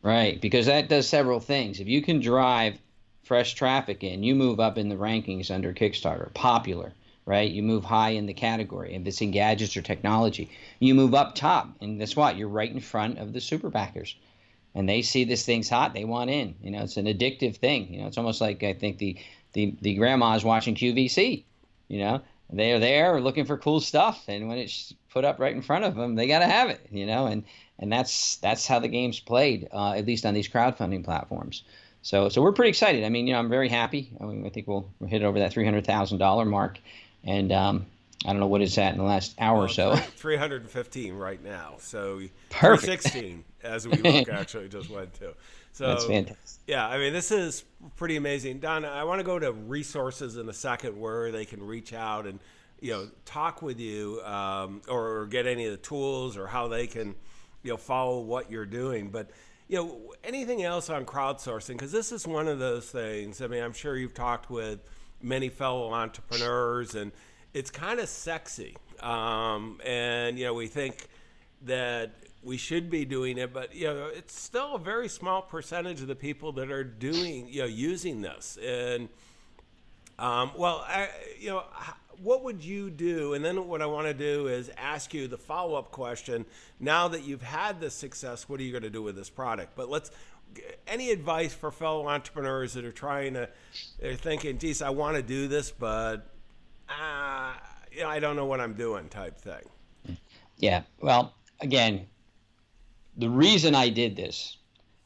Right. 0.02 0.40
Because 0.42 0.66
that 0.66 0.90
does 0.90 1.08
several 1.08 1.40
things. 1.40 1.80
If 1.80 1.88
you 1.88 2.02
can 2.02 2.20
drive 2.20 2.80
fresh 3.24 3.54
traffic 3.54 4.04
in, 4.04 4.24
you 4.24 4.36
move 4.36 4.60
up 4.60 4.78
in 4.78 4.90
the 4.90 4.96
rankings 4.96 5.52
under 5.52 5.74
Kickstarter, 5.74 6.34
popular 6.34 6.94
right? 7.26 7.52
You 7.52 7.64
move 7.64 7.84
high 7.84 8.12
in 8.12 8.26
the 8.26 8.34
category. 8.34 8.96
If 8.96 9.06
it's 9.08 9.22
in 9.22 9.32
gadgets 9.32 9.78
or 9.78 9.82
technology, 9.82 10.50
you 10.80 10.94
move 10.94 11.14
up 11.14 11.36
top. 11.36 11.70
And 11.82 12.00
guess 12.00 12.16
what? 12.16 12.38
You're 12.38 12.50
right 12.50 12.72
in 12.72 12.80
front 12.80 13.18
of 13.18 13.34
the 13.34 13.42
super 13.42 13.70
backers. 13.70 14.16
And 14.76 14.90
they 14.90 15.04
see 15.04 15.24
this 15.24 15.46
thing's 15.46 15.70
hot, 15.70 15.94
they 15.94 16.04
want 16.04 16.32
in. 16.32 16.56
You 16.62 16.72
know, 16.72 16.82
it's 16.82 16.98
an 16.98 17.06
addictive 17.06 17.58
thing. 17.58 17.94
You 17.94 18.02
know, 18.02 18.08
it's 18.08 18.18
almost 18.18 18.42
like 18.42 18.64
I 18.64 18.74
think 18.74 18.98
the 18.98 19.18
the, 19.54 19.76
the 19.82 19.94
grandma's 19.94 20.44
watching 20.44 20.74
QVC. 20.74 21.44
You 21.88 22.00
know, 22.00 22.22
they're 22.50 22.80
there 22.80 23.20
looking 23.22 23.46
for 23.46 23.58
cool 23.58 23.80
stuff, 23.80 24.24
and 24.28 24.48
when 24.48 24.58
it's 24.58 24.94
put 25.12 25.26
up 25.26 25.40
right 25.40 25.56
in 25.56 25.62
front 25.62 25.86
of 25.86 25.96
them, 25.96 26.16
they 26.16 26.28
got 26.28 26.40
to 26.40 26.48
have 26.48 26.70
it. 26.70 26.86
You 26.92 27.06
know, 27.06 27.26
and 27.28 27.44
and 27.80 27.92
that's 27.92 28.38
that's 28.38 28.68
how 28.68 28.80
the 28.80 28.88
game's 28.88 29.20
played, 29.20 29.68
uh, 29.72 29.94
at 29.94 30.06
least 30.06 30.26
on 30.26 30.34
these 30.34 30.50
crowdfunding 30.50 31.04
platforms. 31.04 31.64
So 32.02 32.30
so 32.30 32.42
we're 32.42 32.52
pretty 32.52 32.70
excited. 32.70 33.04
I 33.04 33.10
mean, 33.10 33.28
you 33.28 33.34
know, 33.34 33.40
I'm 33.40 33.50
very 33.50 33.70
happy. 33.70 34.12
I, 34.20 34.26
mean, 34.26 34.46
I 34.46 34.50
think 34.50 34.68
we'll, 34.68 34.90
we'll 35.00 35.10
hit 35.10 35.24
over 35.24 35.40
that 35.40 35.54
three 35.54 35.66
hundred 35.66 35.86
thousand 35.86 36.18
dollar 36.18 36.46
mark 36.46 36.80
and 37.24 37.52
um, 37.52 37.86
I 38.26 38.30
don't 38.30 38.40
know 38.40 38.48
what 38.48 38.62
it's 38.62 38.78
at 38.78 38.92
in 38.94 38.98
the 38.98 39.04
last 39.04 39.36
hour 39.40 39.58
well, 39.58 39.66
or 39.66 39.70
so. 39.70 39.96
315 39.96 41.14
right 41.14 41.44
now. 41.44 41.76
So 41.80 42.22
Perfect. 42.50 43.04
316 43.04 43.44
as 43.64 43.88
we 43.88 43.98
look 43.98 44.30
actually 44.30 44.70
just 44.70 44.90
went 44.90 45.14
to. 45.16 45.34
So 45.74 45.88
That's 45.88 46.06
fantastic. 46.06 46.62
Yeah, 46.68 46.88
I 46.88 46.98
mean 46.98 47.14
this 47.14 47.32
is 47.32 47.66
pretty 47.98 48.16
amazing. 48.16 48.60
Don, 48.60 48.86
I 48.86 49.04
want 49.04 49.20
to 49.20 49.24
go 49.24 49.38
to 49.38 49.52
resources 49.52 50.38
in 50.38 50.48
a 50.48 50.54
second 50.54 51.00
where 51.00 51.32
they 51.32 51.46
can 51.46 51.62
reach 51.62 51.94
out 51.94 52.26
and 52.26 52.40
you 52.80 52.92
know 52.92 53.08
talk 53.26 53.62
with 53.62 53.80
you 53.80 54.22
um, 54.24 54.82
or, 54.88 55.20
or 55.20 55.26
get 55.26 55.48
any 55.48 55.66
of 55.66 55.72
the 55.72 55.78
tools 55.78 56.38
or 56.38 56.48
how 56.48 56.68
they 56.68 56.88
can 56.88 57.16
you 57.64 57.72
know 57.72 57.78
follow 57.78 58.20
what 58.22 58.50
you're 58.50 58.66
doing. 58.66 59.10
But 59.10 59.32
you 59.68 59.78
know 59.78 60.14
anything 60.24 60.64
else 60.64 60.90
on 60.90 61.06
crowdsourcing 61.06 61.74
because 61.74 61.92
this 61.92 62.12
is 62.12 62.28
one 62.28 62.48
of 62.48 62.60
those 62.60 62.90
things. 62.90 63.42
I 63.42 63.48
mean 63.48 63.64
I'm 63.64 63.74
sure 63.74 63.98
you've 63.98 64.14
talked 64.14 64.50
with 64.50 64.80
many 65.24 65.50
fellow 65.50 65.92
entrepreneurs, 65.94 66.96
and 66.96 67.12
it's 67.54 67.72
kind 67.72 68.00
of 68.00 68.10
sexy. 68.10 68.76
Um, 69.00 69.80
and 69.84 70.38
you 70.38 70.46
know, 70.46 70.54
we 70.54 70.68
think 70.68 71.08
that 71.64 72.12
we 72.44 72.58
should 72.58 72.90
be 72.90 73.06
doing 73.06 73.38
it, 73.38 73.54
but 73.54 73.74
you 73.74 73.88
know, 73.88 74.10
it's 74.14 74.40
still 74.40 74.76
a 74.76 74.80
very 74.80 75.08
small 75.08 75.42
percentage 75.42 76.02
of 76.02 76.08
the 76.08 76.16
people 76.16 76.52
that 76.54 76.72
are 76.72 76.84
doing, 76.84 77.48
you 77.48 77.62
know, 77.62 77.68
using 77.68 78.22
this. 78.22 78.58
And 78.64 79.10
um, 80.20 80.52
well, 80.58 80.86
I, 80.88 81.10
you 81.40 81.50
know, 81.50 81.64
what 82.22 82.44
would 82.44 82.64
you 82.64 82.90
do? 82.90 83.34
And 83.34 83.44
then 83.44 83.68
what 83.68 83.82
I 83.82 83.86
want 83.86 84.08
to 84.08 84.14
do 84.14 84.48
is 84.48 84.72
ask 84.78 85.14
you 85.14 85.28
the 85.28 85.38
follow 85.38 85.76
up 85.76 85.92
question. 85.92 86.46
Now 86.80 87.08
that 87.08 87.24
you've 87.24 87.42
had 87.42 87.80
this 87.80 87.94
success, 87.94 88.48
what 88.48 88.60
are 88.60 88.64
you 88.64 88.72
going 88.72 88.84
to 88.84 88.90
do 88.90 89.02
with 89.02 89.16
this 89.16 89.30
product? 89.30 89.76
But 89.76 89.90
let's 89.90 90.12
any 90.86 91.12
advice 91.12 91.54
for 91.54 91.72
fellow 91.72 92.08
entrepreneurs 92.08 92.74
that 92.74 92.86
are 92.86 92.92
trying 92.92 93.34
to, 93.34 93.50
they're 94.00 94.16
thinking, 94.16 94.58
geez, 94.60 94.82
I 94.82 94.90
want 94.92 95.16
to 95.18 95.24
do 95.24 95.48
this, 95.48 95.72
but 95.72 96.28
uh, 96.90 97.54
you 97.92 98.02
know, 98.02 98.10
I 98.10 98.20
don't 98.20 98.36
know 98.36 98.46
what 98.46 98.60
I'm 98.60 98.74
doing 98.74 99.10
type 99.10 99.38
thing. 99.38 100.18
Yeah. 100.58 100.84
Well, 101.02 101.34
again, 101.60 102.06
the 103.18 103.30
reason 103.30 103.76
I 103.76 103.90
did 103.90 104.16
this 104.16 104.58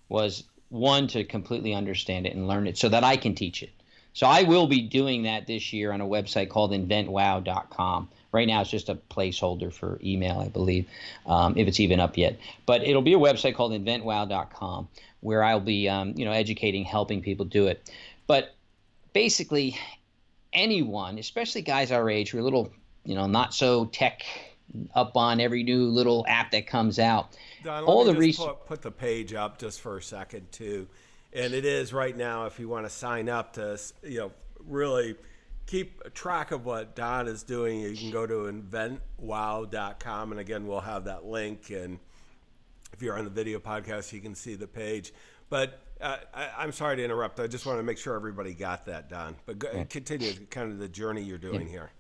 was 0.10 0.43
one, 0.70 1.08
to 1.08 1.24
completely 1.24 1.74
understand 1.74 2.26
it 2.26 2.36
and 2.36 2.48
learn 2.48 2.67
it 2.67 2.78
so 2.78 2.89
that 2.89 3.04
I 3.04 3.17
can 3.17 3.36
teach 3.36 3.63
it. 3.63 3.72
So 4.13 4.26
I 4.26 4.43
will 4.43 4.67
be 4.67 4.82
doing 4.82 5.24
that 5.24 5.46
this 5.46 5.72
year 5.72 5.91
on 5.91 6.02
a 6.02 6.06
website 6.06 6.50
called 6.50 6.72
inventwow.com. 6.72 8.10
Right 8.32 8.48
now, 8.48 8.62
it's 8.62 8.70
just 8.70 8.89
a 8.89 8.96
placeholder 8.96 9.72
for 9.72 10.00
email, 10.04 10.39
I 10.39 10.50
believe, 10.50 10.88
um, 11.26 11.56
if 11.56 11.67
it's 11.67 11.80
even 11.80 12.00
up 12.00 12.17
yet. 12.17 12.39
But 12.65 12.84
it'll 12.84 13.04
be 13.04 13.13
a 13.13 13.20
website 13.20 13.56
called 13.56 13.72
inventwow.com 13.74 14.88
where 15.22 15.43
I'll 15.43 15.60
be, 15.60 15.88
um, 15.88 16.13
you 16.15 16.26
know, 16.26 16.32
educating, 16.32 16.84
helping 16.84 17.22
people 17.22 17.46
do 17.46 17.67
it. 17.67 17.91
But 18.26 18.56
basically, 19.13 19.78
anyone, 20.52 21.20
especially 21.20 21.62
guys 21.62 21.91
our 21.91 22.10
age 22.10 22.32
who 22.32 22.39
are 22.39 22.41
a 22.41 22.43
little, 22.43 22.72
you 23.06 23.15
know, 23.15 23.28
not 23.28 23.54
so 23.54 23.86
tech 23.86 24.24
up 24.96 25.16
on 25.16 25.40
every 25.40 25.64
new 25.64 25.86
little 25.86 26.26
app 26.28 26.52
that 26.52 26.68
comes 26.68 27.00
out. 27.00 27.38
Don, 27.64 27.84
all 27.84 28.04
the 28.04 28.16
research. 28.16 28.46
Put, 28.46 28.66
put 28.66 28.82
the 28.82 28.92
page 28.92 29.34
up 29.34 29.58
just 29.58 29.82
for 29.82 29.98
a 29.98 30.02
second 30.02 30.52
too, 30.52 30.88
and 31.34 31.54
it 31.54 31.66
is 31.66 31.94
right 31.94 32.16
now. 32.16 32.46
If 32.46 32.60
you 32.60 32.68
want 32.70 32.86
to 32.86 32.90
sign 32.90 33.30
up 33.30 33.54
to, 33.54 33.80
you 34.04 34.20
know, 34.20 34.32
really 34.66 35.16
keep 35.66 36.14
track 36.14 36.52
of 36.52 36.66
what 36.66 36.96
Don 36.96 37.28
is 37.28 37.44
doing, 37.44 37.80
you 37.80 37.96
can 37.96 38.12
go 38.12 38.26
to 38.26 38.52
inventwow.com, 38.52 40.32
and 40.32 40.40
again, 40.40 40.68
we'll 40.68 40.80
have 40.80 41.06
that 41.06 41.26
link 41.26 41.70
and 41.70 42.00
if 42.94 43.04
you're 43.04 43.18
on 43.18 43.26
the 43.26 43.30
video 43.30 43.60
podcast, 43.60 44.12
you 44.12 44.20
can 44.20 44.36
see 44.36 44.56
the 44.56 44.68
page. 44.68 45.14
But 45.50 45.80
uh, 46.02 46.18
I, 46.34 46.64
am 46.64 46.72
sorry 46.72 46.98
to 46.98 47.04
interrupt. 47.04 47.40
I 47.40 47.48
just 47.48 47.66
want 47.66 47.80
to 47.80 47.84
make 47.84 47.98
sure 47.98 48.16
everybody 48.16 48.54
got 48.54 48.86
that 48.86 49.10
Don. 49.10 49.36
But 49.46 49.60
go, 49.60 49.70
yeah. 49.74 49.84
continue 49.86 50.34
kind 50.50 50.72
of 50.72 50.80
the 50.80 50.90
journey 50.90 51.22
you're 51.22 51.38
doing 51.38 51.68
yeah. 51.68 51.72
here. 51.72 51.92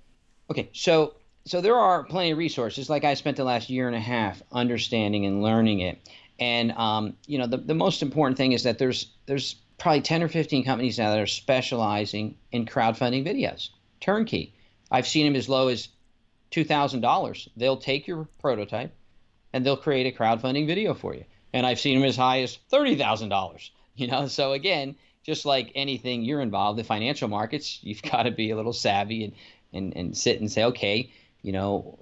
Okay, 0.49 0.69
so 0.73 1.15
so 1.49 1.61
there 1.61 1.75
are 1.75 2.03
plenty 2.03 2.31
of 2.31 2.37
resources. 2.37 2.89
Like 2.89 3.03
I 3.03 3.13
spent 3.13 3.37
the 3.37 3.43
last 3.43 3.69
year 3.69 3.87
and 3.87 3.95
a 3.95 3.99
half 3.99 4.41
understanding 4.51 5.25
and 5.25 5.41
learning 5.41 5.79
it. 5.79 6.09
And 6.39 6.71
um, 6.73 7.15
you 7.25 7.37
know, 7.37 7.47
the, 7.47 7.57
the 7.57 7.73
most 7.73 8.01
important 8.01 8.37
thing 8.37 8.51
is 8.51 8.63
that 8.63 8.77
there's 8.77 9.11
there's 9.25 9.55
probably 9.77 10.01
10 10.01 10.23
or 10.23 10.27
15 10.27 10.65
companies 10.65 10.97
now 10.97 11.11
that 11.11 11.19
are 11.19 11.27
specializing 11.27 12.35
in 12.51 12.65
crowdfunding 12.65 13.25
videos, 13.25 13.69
turnkey. 14.01 14.53
I've 14.91 15.07
seen 15.07 15.25
them 15.25 15.35
as 15.35 15.49
low 15.49 15.67
as 15.67 15.89
$2,000. 16.51 17.47
They'll 17.57 17.77
take 17.77 18.07
your 18.07 18.27
prototype 18.39 18.93
and 19.53 19.65
they'll 19.65 19.77
create 19.77 20.11
a 20.11 20.17
crowdfunding 20.17 20.65
video 20.65 20.93
for 20.93 21.13
you. 21.13 21.25
And 21.53 21.65
I've 21.65 21.79
seen 21.79 21.99
them 21.99 22.07
as 22.07 22.15
high 22.15 22.41
as 22.41 22.57
$30,000. 22.71 23.69
You 23.97 24.05
know, 24.05 24.27
so 24.27 24.51
again, 24.51 24.95
just 25.23 25.43
like 25.43 25.71
anything 25.73 26.21
you're 26.21 26.41
involved 26.41 26.77
in 26.77 26.85
financial 26.85 27.27
markets, 27.27 27.79
you've 27.81 28.03
got 28.11 28.23
to 28.23 28.31
be 28.31 28.51
a 28.51 28.55
little 28.55 28.73
savvy 28.73 29.23
and, 29.23 29.33
and, 29.73 29.97
and 29.97 30.15
sit 30.15 30.39
and 30.39 30.51
say, 30.51 30.65
okay, 30.65 31.11
you 31.47 31.53
know, 31.53 31.97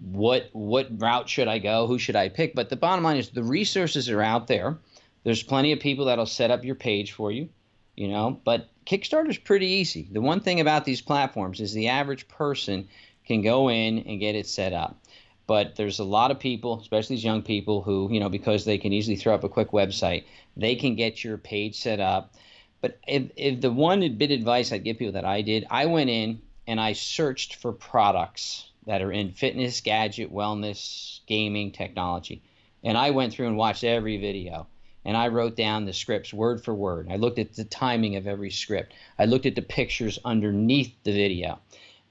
what 0.00 0.50
what 0.52 0.88
route 1.00 1.28
should 1.28 1.46
I 1.46 1.60
go? 1.60 1.86
Who 1.86 2.00
should 2.00 2.16
I 2.16 2.28
pick? 2.28 2.52
But 2.56 2.68
the 2.68 2.74
bottom 2.74 3.04
line 3.04 3.16
is 3.16 3.28
the 3.28 3.44
resources 3.44 4.10
are 4.10 4.20
out 4.20 4.48
there. 4.48 4.76
There's 5.22 5.44
plenty 5.44 5.70
of 5.70 5.78
people 5.78 6.06
that'll 6.06 6.26
set 6.26 6.50
up 6.50 6.64
your 6.64 6.74
page 6.74 7.12
for 7.12 7.30
you, 7.30 7.48
you 7.94 8.08
know, 8.08 8.40
but 8.44 8.68
Kickstarter's 8.84 9.38
pretty 9.38 9.68
easy. 9.68 10.08
The 10.10 10.20
one 10.20 10.40
thing 10.40 10.58
about 10.58 10.84
these 10.84 11.00
platforms 11.00 11.60
is 11.60 11.72
the 11.72 11.88
average 11.88 12.26
person 12.26 12.88
can 13.24 13.42
go 13.42 13.70
in 13.70 14.00
and 14.00 14.18
get 14.18 14.34
it 14.34 14.48
set 14.48 14.72
up. 14.72 15.00
But 15.46 15.76
there's 15.76 16.00
a 16.00 16.04
lot 16.04 16.32
of 16.32 16.40
people, 16.40 16.80
especially 16.80 17.14
these 17.14 17.24
young 17.24 17.42
people, 17.42 17.82
who, 17.82 18.08
you 18.10 18.18
know, 18.18 18.28
because 18.28 18.64
they 18.64 18.78
can 18.78 18.92
easily 18.92 19.16
throw 19.16 19.34
up 19.34 19.44
a 19.44 19.48
quick 19.48 19.70
website, 19.70 20.24
they 20.56 20.74
can 20.74 20.96
get 20.96 21.22
your 21.22 21.38
page 21.38 21.76
set 21.78 22.00
up. 22.00 22.34
But 22.80 22.98
if, 23.06 23.30
if 23.36 23.60
the 23.60 23.70
one 23.70 24.16
bit 24.16 24.32
advice 24.32 24.72
I'd 24.72 24.82
give 24.82 24.98
people 24.98 25.12
that 25.12 25.24
I 25.24 25.42
did, 25.42 25.66
I 25.70 25.86
went 25.86 26.10
in 26.10 26.40
and 26.66 26.80
I 26.80 26.92
searched 26.92 27.56
for 27.56 27.72
products 27.72 28.70
that 28.86 29.02
are 29.02 29.12
in 29.12 29.32
fitness, 29.32 29.80
gadget, 29.80 30.32
wellness, 30.32 31.20
gaming, 31.26 31.72
technology. 31.72 32.42
And 32.84 32.96
I 32.96 33.10
went 33.10 33.32
through 33.32 33.48
and 33.48 33.56
watched 33.56 33.84
every 33.84 34.16
video 34.16 34.66
and 35.06 35.16
I 35.16 35.28
wrote 35.28 35.54
down 35.54 35.84
the 35.84 35.92
scripts 35.92 36.34
word 36.34 36.64
for 36.64 36.74
word. 36.74 37.06
I 37.08 37.14
looked 37.14 37.38
at 37.38 37.54
the 37.54 37.64
timing 37.64 38.16
of 38.16 38.26
every 38.26 38.50
script. 38.50 38.92
I 39.16 39.26
looked 39.26 39.46
at 39.46 39.54
the 39.54 39.62
pictures 39.62 40.18
underneath 40.24 40.92
the 41.04 41.12
video. 41.12 41.60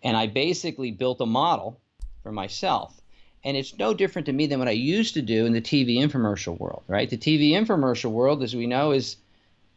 And 0.02 0.16
I 0.16 0.28
basically 0.28 0.92
built 0.92 1.20
a 1.20 1.26
model 1.26 1.78
for 2.24 2.32
myself. 2.32 3.02
And 3.44 3.58
it's 3.58 3.78
no 3.78 3.94
different 3.94 4.28
to 4.28 4.34
me 4.34 4.48
than 4.48 4.60
what 4.60 4.70
I 4.70 4.72
used 4.72 5.14
to 5.16 5.22
do 5.22 5.46
in 5.46 5.52
the 5.52 5.62
TV 5.62 5.98
infomercial 5.98 6.58
world, 6.58 6.84
right? 6.88 7.10
The 7.10 7.18
TV 7.18 7.50
infomercial 7.52 8.12
world, 8.12 8.42
as 8.42 8.56
we 8.56 8.66
know, 8.66 8.92
is, 8.92 9.18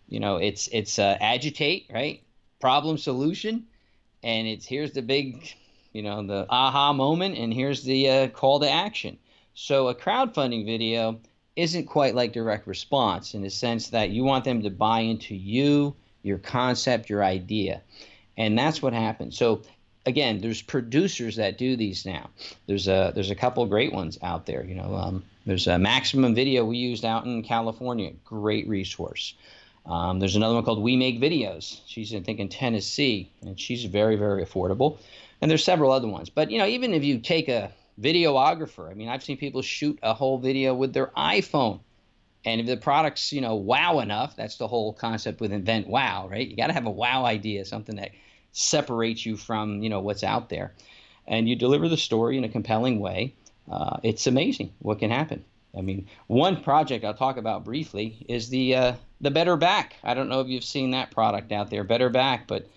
you 0.09 0.21
know, 0.21 0.37
it's 0.37 0.69
it's 0.69 1.01
uh, 1.01 1.19
agitate, 1.21 1.91
right? 1.93 2.23
Problem 2.61 2.99
solution, 2.99 3.67
and 4.23 4.47
it's 4.47 4.67
here's 4.67 4.93
the 4.93 5.03
big, 5.03 5.55
you 5.93 6.03
know, 6.03 6.27
the 6.27 6.47
aha 6.49 6.93
moment, 6.93 7.37
and 7.37 7.53
here's 7.53 7.83
the 7.83 8.09
uh, 8.09 8.29
call 8.29 8.61
to 8.61 8.71
action. 8.71 9.19
So 9.55 9.89
a 9.89 9.95
crowdfunding 9.95 10.65
video 10.65 11.21
isn't 11.57 11.87
quite 11.87 12.15
like 12.15 12.33
direct 12.33 12.67
response 12.67 13.35
in 13.35 13.43
the 13.43 13.51
sense 13.51 13.91
that 13.91 14.11
you 14.11 14.23
want 14.23 14.45
them 14.45 14.63
to 14.63 14.71
buy 14.71 15.01
into 15.01 15.35
you, 15.35 15.97
your 16.23 16.39
concept, 16.39 17.11
your 17.11 17.25
idea. 17.25 17.83
And 18.37 18.57
that's 18.57 18.81
what 18.81 18.93
happens. 18.93 19.37
So 19.37 19.63
again, 20.07 20.41
there's 20.41 20.63
producers 20.63 21.37
that 21.37 21.59
do 21.59 21.77
these 21.77 22.07
now. 22.07 22.31
There's 22.67 22.89
a 22.89 23.13
there's 23.15 23.31
a 23.31 23.35
couple 23.35 23.67
great 23.67 23.93
ones 23.93 24.19
out 24.23 24.47
there. 24.47 24.65
You 24.65 24.77
know, 24.77 24.95
um, 24.95 25.25
there's 25.47 25.67
a 25.67 25.79
Maximum 25.79 26.35
Video 26.35 26.65
we 26.65 26.79
used 26.79 27.05
out 27.05 27.25
in 27.25 27.43
California, 27.43 28.13
great 28.25 28.69
resource. 28.69 29.35
Um, 29.89 30.21
there's 30.21 30.37
another 30.37 30.55
one 30.55 30.65
called 30.65 30.83
We 30.83 30.97
Make 30.97 31.21
Videos. 31.21 31.81
She's 31.87 32.15
I 32.15 32.21
think 32.21 32.39
in 32.39 32.49
Tennessee, 32.49 33.33
and 33.43 33.59
she's 33.59 33.85
very 33.85 34.17
very 34.17 34.45
affordable. 34.45 34.99
And 35.41 35.51
there's 35.51 35.65
several 35.65 35.93
other 35.93 36.09
ones. 36.09 36.31
But 36.31 36.51
you 36.51 36.59
know, 36.59 36.67
even 36.67 36.93
if 36.93 37.03
you 37.05 37.19
take 37.19 37.49
a 37.49 37.73
videographer. 38.01 38.91
I 38.91 38.95
mean, 38.95 39.09
I've 39.09 39.23
seen 39.23 39.37
people 39.37 39.63
shoot 39.63 39.99
a 40.03 40.15
whole 40.15 40.39
video 40.39 40.75
with 40.75 40.93
their 40.93 41.09
iPhone. 41.17 41.81
And 42.45 42.61
if 42.61 42.67
the 42.67 42.77
product's, 42.77 43.33
you 43.33 43.41
know, 43.41 43.57
wow 43.57 43.99
enough, 43.99 44.37
that's 44.37 44.57
the 44.57 44.69
whole 44.69 44.93
concept 44.93 45.41
with 45.41 45.53
invent 45.53 45.89
wow, 45.89 46.29
right? 46.29 46.47
You 46.47 46.57
got 46.57 46.69
to 46.69 46.73
have 46.73 46.87
a 46.87 46.91
wow 46.91 47.25
idea, 47.25 47.65
something 47.65 47.97
that 47.97 48.13
separates 48.53 49.27
you 49.27 49.37
from, 49.37 49.83
you 49.83 49.91
know, 49.91 50.01
what's 50.01 50.23
out 50.23 50.49
there. 50.49 50.75
And 51.27 51.49
you 51.49 51.57
deliver 51.57 51.89
the 51.89 51.97
story 51.97 52.39
in 52.39 52.45
a 52.45 52.49
compelling 52.49 53.01
way. 53.01 53.35
Uh, 53.71 53.99
it's 54.03 54.27
amazing 54.27 54.73
what 54.79 54.99
can 54.99 55.11
happen. 55.11 55.45
I 55.77 55.83
mean, 55.83 56.07
one 56.27 56.63
project 56.63 57.05
I'll 57.05 57.13
talk 57.13 57.37
about 57.37 57.65
briefly 57.65 58.25
is 58.29 58.49
the 58.49 58.75
uh, 58.75 58.93
the 59.21 59.31
Better 59.31 59.57
Back. 59.57 59.97
I 60.03 60.15
don't 60.15 60.29
know 60.29 60.41
if 60.41 60.49
you've 60.49 60.65
seen 60.65 60.93
that 60.93 61.11
product 61.11 61.53
out 61.53 61.71
there, 61.71 61.85
Better 61.85 62.09
Back, 62.09 62.47
but 62.47 62.69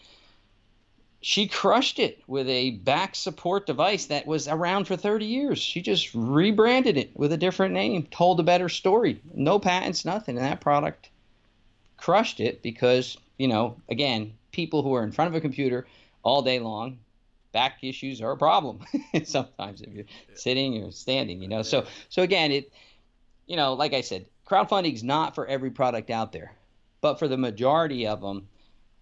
she 1.21 1.47
crushed 1.47 1.99
it 1.99 2.19
with 2.27 2.49
a 2.49 2.71
back 2.71 3.15
support 3.15 3.67
device 3.67 4.07
that 4.07 4.25
was 4.25 4.47
around 4.47 4.85
for 4.85 4.97
30 4.97 5.25
years. 5.25 5.59
She 5.59 5.81
just 5.81 6.13
rebranded 6.15 6.97
it 6.97 7.15
with 7.15 7.31
a 7.31 7.37
different 7.37 7.75
name, 7.75 8.07
told 8.09 8.39
a 8.39 8.43
better 8.43 8.69
story. 8.69 9.21
No 9.33 9.59
patents, 9.59 10.03
nothing. 10.03 10.37
And 10.37 10.45
that 10.45 10.61
product 10.61 11.09
crushed 11.97 12.39
it 12.39 12.63
because, 12.63 13.17
you 13.37 13.47
know, 13.47 13.77
again, 13.87 14.33
people 14.51 14.81
who 14.81 14.95
are 14.95 15.03
in 15.03 15.11
front 15.11 15.29
of 15.29 15.35
a 15.35 15.41
computer 15.41 15.85
all 16.23 16.41
day 16.41 16.59
long, 16.59 16.97
back 17.51 17.83
issues 17.83 18.21
are 18.21 18.31
a 18.31 18.37
problem 18.37 18.79
sometimes 19.23 19.81
if 19.81 19.93
you're 19.93 20.05
sitting 20.33 20.83
or 20.83 20.91
standing, 20.91 21.41
you 21.41 21.47
know. 21.47 21.61
So 21.61 21.85
so 22.09 22.23
again, 22.23 22.51
it 22.51 22.71
you 23.45 23.57
know, 23.57 23.73
like 23.73 23.93
I 23.93 24.01
said, 24.01 24.25
crowdfunding 24.51 24.93
is 24.93 25.03
not 25.03 25.35
for 25.35 25.47
every 25.47 25.71
product 25.71 26.09
out 26.09 26.31
there. 26.31 26.51
But 26.99 27.17
for 27.17 27.27
the 27.27 27.37
majority 27.37 28.05
of 28.05 28.21
them, 28.21 28.47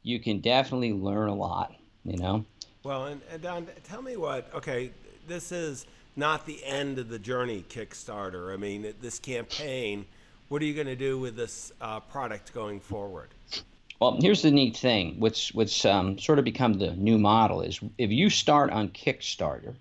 you 0.04 0.20
can 0.20 0.40
definitely 0.40 0.94
learn 0.94 1.30
a 1.30 1.36
lot 1.36 1.76
you 2.04 2.18
know? 2.18 2.46
Well, 2.84 3.06
and, 3.08 3.22
and 3.32 3.42
Don, 3.42 3.68
tell 3.84 4.02
me 4.02 4.16
what, 4.18 4.50
okay, 4.54 4.92
this 5.28 5.52
is 5.52 5.86
not 6.16 6.46
the 6.46 6.64
end 6.66 6.98
of 7.00 7.10
the 7.10 7.20
journey, 7.20 7.66
Kickstarter. 7.70 8.54
I 8.54 8.58
mean, 8.58 8.94
this 9.02 9.20
campaign, 9.20 10.06
what 10.48 10.62
are 10.62 10.66
you 10.66 10.74
going 10.74 10.88
to 10.88 10.96
do 10.96 11.20
with 11.20 11.36
this 11.36 11.72
uh, 11.82 12.00
product 12.00 12.54
going 12.54 12.80
forward? 12.80 13.30
Well, 14.00 14.18
here's 14.22 14.42
the 14.42 14.52
neat 14.52 14.78
thing, 14.78 15.20
which 15.20 15.52
which 15.54 15.86
um, 15.86 16.18
sort 16.18 16.40
of 16.40 16.46
become 16.46 16.76
the 16.76 16.92
new 16.92 17.18
model 17.18 17.62
is 17.62 17.82
if 17.98 18.12
you 18.12 18.30
start 18.30 18.72
on 18.72 18.90
Kickstarter, 18.90 19.76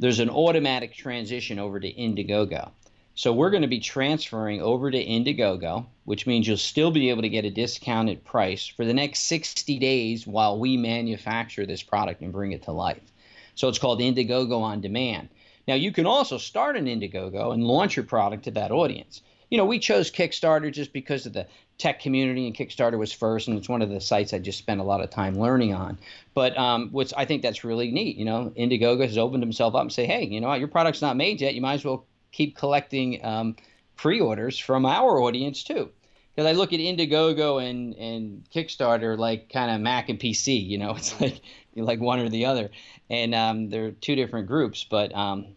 there's 0.00 0.18
an 0.18 0.30
automatic 0.30 0.92
transition 0.92 1.60
over 1.60 1.78
to 1.78 1.92
Indiegogo. 1.92 2.70
So 3.18 3.32
we're 3.32 3.48
going 3.48 3.62
to 3.62 3.68
be 3.68 3.80
transferring 3.80 4.60
over 4.60 4.90
to 4.90 5.02
Indiegogo, 5.02 5.86
which 6.04 6.26
means 6.26 6.46
you'll 6.46 6.58
still 6.58 6.90
be 6.90 7.08
able 7.08 7.22
to 7.22 7.30
get 7.30 7.46
a 7.46 7.50
discounted 7.50 8.22
price 8.24 8.66
for 8.66 8.84
the 8.84 8.92
next 8.92 9.20
60 9.20 9.78
days 9.78 10.26
while 10.26 10.58
we 10.58 10.76
manufacture 10.76 11.64
this 11.64 11.82
product 11.82 12.20
and 12.20 12.30
bring 12.30 12.52
it 12.52 12.64
to 12.64 12.72
life. 12.72 13.10
So 13.54 13.68
it's 13.68 13.78
called 13.78 14.00
Indiegogo 14.00 14.60
on 14.60 14.82
demand. 14.82 15.30
Now 15.66 15.76
you 15.76 15.92
can 15.92 16.04
also 16.04 16.36
start 16.36 16.76
an 16.76 16.84
Indiegogo 16.84 17.54
and 17.54 17.64
launch 17.64 17.96
your 17.96 18.04
product 18.04 18.44
to 18.44 18.50
that 18.50 18.70
audience. 18.70 19.22
You 19.50 19.56
know, 19.56 19.64
we 19.64 19.78
chose 19.78 20.10
Kickstarter 20.10 20.70
just 20.70 20.92
because 20.92 21.24
of 21.24 21.32
the 21.32 21.46
tech 21.78 22.00
community, 22.00 22.46
and 22.46 22.54
Kickstarter 22.54 22.98
was 22.98 23.12
first, 23.12 23.48
and 23.48 23.56
it's 23.56 23.68
one 23.68 23.80
of 23.80 23.88
the 23.88 24.00
sites 24.00 24.34
I 24.34 24.40
just 24.40 24.58
spent 24.58 24.80
a 24.80 24.84
lot 24.84 25.00
of 25.00 25.08
time 25.08 25.38
learning 25.38 25.72
on. 25.72 25.96
But 26.34 26.58
um, 26.58 26.90
what's 26.92 27.14
I 27.14 27.24
think 27.24 27.40
that's 27.40 27.64
really 27.64 27.90
neat. 27.90 28.18
You 28.18 28.26
know, 28.26 28.52
Indiegogo 28.58 29.06
has 29.06 29.16
opened 29.16 29.42
himself 29.42 29.74
up 29.74 29.80
and 29.80 29.92
say, 29.92 30.04
hey, 30.04 30.26
you 30.26 30.42
know, 30.42 30.48
what? 30.48 30.58
your 30.58 30.68
product's 30.68 31.00
not 31.00 31.16
made 31.16 31.40
yet. 31.40 31.54
You 31.54 31.62
might 31.62 31.74
as 31.74 31.84
well 31.84 32.04
keep 32.32 32.56
collecting 32.56 33.24
um, 33.24 33.56
pre-orders 33.96 34.58
from 34.58 34.86
our 34.86 35.20
audience 35.20 35.62
too. 35.62 35.90
Because 36.34 36.48
I 36.48 36.52
look 36.52 36.72
at 36.72 36.80
Indiegogo 36.80 37.66
and, 37.66 37.94
and 37.94 38.44
Kickstarter 38.54 39.16
like 39.16 39.50
kind 39.50 39.70
of 39.70 39.80
Mac 39.80 40.08
and 40.08 40.18
PC, 40.18 40.66
you 40.66 40.78
know, 40.78 40.90
it's 40.96 41.18
like 41.20 41.40
like 41.76 42.00
one 42.00 42.20
or 42.20 42.28
the 42.28 42.46
other, 42.46 42.70
and 43.10 43.34
um, 43.34 43.68
they're 43.70 43.90
two 43.90 44.16
different 44.16 44.46
groups. 44.46 44.84
But 44.84 45.14
um, 45.14 45.48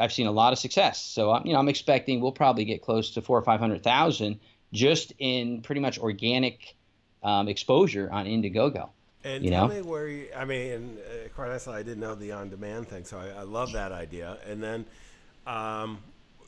I've 0.00 0.12
seen 0.12 0.26
a 0.26 0.32
lot 0.32 0.52
of 0.52 0.58
success, 0.58 1.02
so 1.02 1.40
you 1.44 1.52
know 1.52 1.58
I'm 1.58 1.68
expecting 1.68 2.20
we'll 2.20 2.32
probably 2.32 2.64
get 2.64 2.82
close 2.82 3.10
to 3.12 3.22
four 3.22 3.38
or 3.38 3.42
five 3.42 3.60
hundred 3.60 3.82
thousand 3.82 4.40
just 4.72 5.12
in 5.18 5.62
pretty 5.62 5.80
much 5.80 5.98
organic 5.98 6.74
um, 7.22 7.48
exposure 7.48 8.10
on 8.10 8.26
Indiegogo. 8.26 8.90
And 9.22 9.42
you 9.42 9.50
tell 9.50 9.68
know? 9.68 9.74
me 9.74 9.80
where 9.80 10.06
you, 10.06 10.28
I 10.36 10.44
mean, 10.44 10.98
uh, 10.98 11.28
quite 11.34 11.48
honestly, 11.48 11.74
I 11.74 11.82
didn't 11.82 12.00
know 12.00 12.14
the 12.14 12.32
on-demand 12.32 12.88
thing, 12.88 13.04
so 13.04 13.18
I, 13.18 13.40
I 13.40 13.42
love 13.42 13.72
that 13.72 13.90
idea. 13.90 14.36
And 14.46 14.62
then, 14.62 14.84
um, 15.46 15.98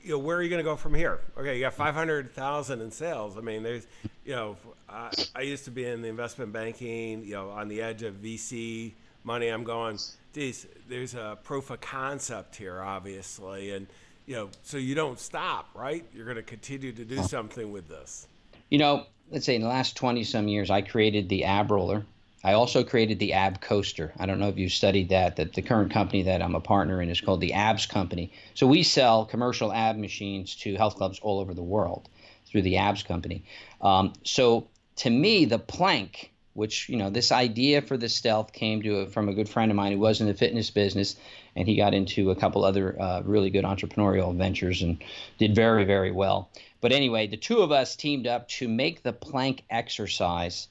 you 0.06 0.12
know, 0.12 0.18
where 0.20 0.36
are 0.36 0.42
you 0.42 0.48
going 0.48 0.60
to 0.60 0.64
go 0.64 0.76
from 0.76 0.94
here? 0.94 1.18
Okay, 1.36 1.56
you 1.56 1.60
got 1.62 1.74
500,000 1.74 2.80
in 2.80 2.90
sales. 2.92 3.36
I 3.36 3.40
mean, 3.40 3.64
there's, 3.64 3.88
you 4.24 4.36
know, 4.36 4.56
I, 4.88 5.10
I, 5.34 5.40
used 5.40 5.64
to 5.64 5.72
be 5.72 5.84
in 5.84 6.00
the 6.00 6.06
investment 6.06 6.52
banking, 6.52 7.24
you 7.24 7.34
know, 7.34 7.50
on 7.50 7.66
the 7.66 7.82
edge 7.82 8.04
of 8.04 8.14
VC 8.14 8.92
money. 9.24 9.48
I'm 9.48 9.64
going, 9.64 9.98
geez, 10.32 10.68
there's 10.88 11.14
a 11.14 11.36
proof 11.42 11.70
of 11.70 11.80
concept 11.80 12.54
here, 12.54 12.80
obviously. 12.80 13.72
And, 13.72 13.88
you 14.26 14.36
know, 14.36 14.48
so 14.62 14.76
you 14.76 14.94
don't 14.94 15.18
stop, 15.18 15.70
right? 15.74 16.04
You're 16.14 16.24
going 16.24 16.36
to 16.36 16.42
continue 16.44 16.92
to 16.92 17.04
do 17.04 17.24
something 17.24 17.72
with 17.72 17.88
this. 17.88 18.28
You 18.70 18.78
know, 18.78 19.06
let's 19.32 19.44
say 19.44 19.56
in 19.56 19.62
the 19.62 19.68
last 19.68 19.96
20 19.96 20.22
some 20.22 20.46
years, 20.46 20.70
I 20.70 20.82
created 20.82 21.28
the 21.28 21.44
ab 21.44 21.72
roller 21.72 22.06
I 22.46 22.52
also 22.52 22.84
created 22.84 23.18
the 23.18 23.32
AB 23.32 23.56
Coaster. 23.60 24.12
I 24.16 24.26
don't 24.26 24.38
know 24.38 24.48
if 24.48 24.56
you 24.56 24.68
studied 24.68 25.08
that. 25.08 25.34
That 25.34 25.54
the 25.54 25.62
current 25.62 25.90
company 25.90 26.22
that 26.22 26.40
I'm 26.40 26.54
a 26.54 26.60
partner 26.60 27.02
in 27.02 27.10
is 27.10 27.20
called 27.20 27.40
the 27.40 27.52
ABS 27.52 27.86
Company. 27.86 28.30
So 28.54 28.68
we 28.68 28.84
sell 28.84 29.24
commercial 29.24 29.72
AB 29.72 29.98
machines 29.98 30.54
to 30.60 30.76
health 30.76 30.94
clubs 30.94 31.18
all 31.18 31.40
over 31.40 31.54
the 31.54 31.64
world 31.64 32.08
through 32.46 32.62
the 32.62 32.76
ABS 32.76 33.02
Company. 33.02 33.42
Um, 33.80 34.12
so 34.22 34.68
to 34.96 35.10
me, 35.10 35.46
the 35.46 35.58
plank 35.58 36.30
which 36.54 36.88
you 36.88 36.96
know 36.96 37.10
this 37.10 37.32
idea 37.32 37.82
for 37.82 37.96
the 37.96 38.08
stealth 38.08 38.52
came 38.52 38.80
to 38.80 39.00
a, 39.00 39.06
from 39.06 39.28
a 39.28 39.34
good 39.34 39.48
friend 39.48 39.72
of 39.72 39.76
mine 39.76 39.92
who 39.92 39.98
was 39.98 40.20
in 40.20 40.28
the 40.28 40.32
fitness 40.32 40.70
business 40.70 41.16
and 41.56 41.66
he 41.66 41.76
got 41.76 41.94
into 41.94 42.30
a 42.30 42.36
couple 42.36 42.64
other 42.64 42.98
uh, 42.98 43.20
really 43.24 43.50
good 43.50 43.64
entrepreneurial 43.64 44.34
ventures 44.34 44.80
and 44.80 45.02
did 45.36 45.54
very 45.54 45.84
very 45.84 46.10
well 46.10 46.48
but 46.80 46.92
anyway 46.92 47.26
the 47.26 47.36
two 47.36 47.58
of 47.58 47.72
us 47.72 47.94
teamed 47.94 48.26
up 48.26 48.48
to 48.48 48.68
make 48.68 49.02
the 49.02 49.12
plank 49.12 49.64
exercise 49.68 50.68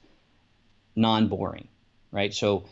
non-boring 0.96 1.68
right 2.10 2.34
so 2.34 2.64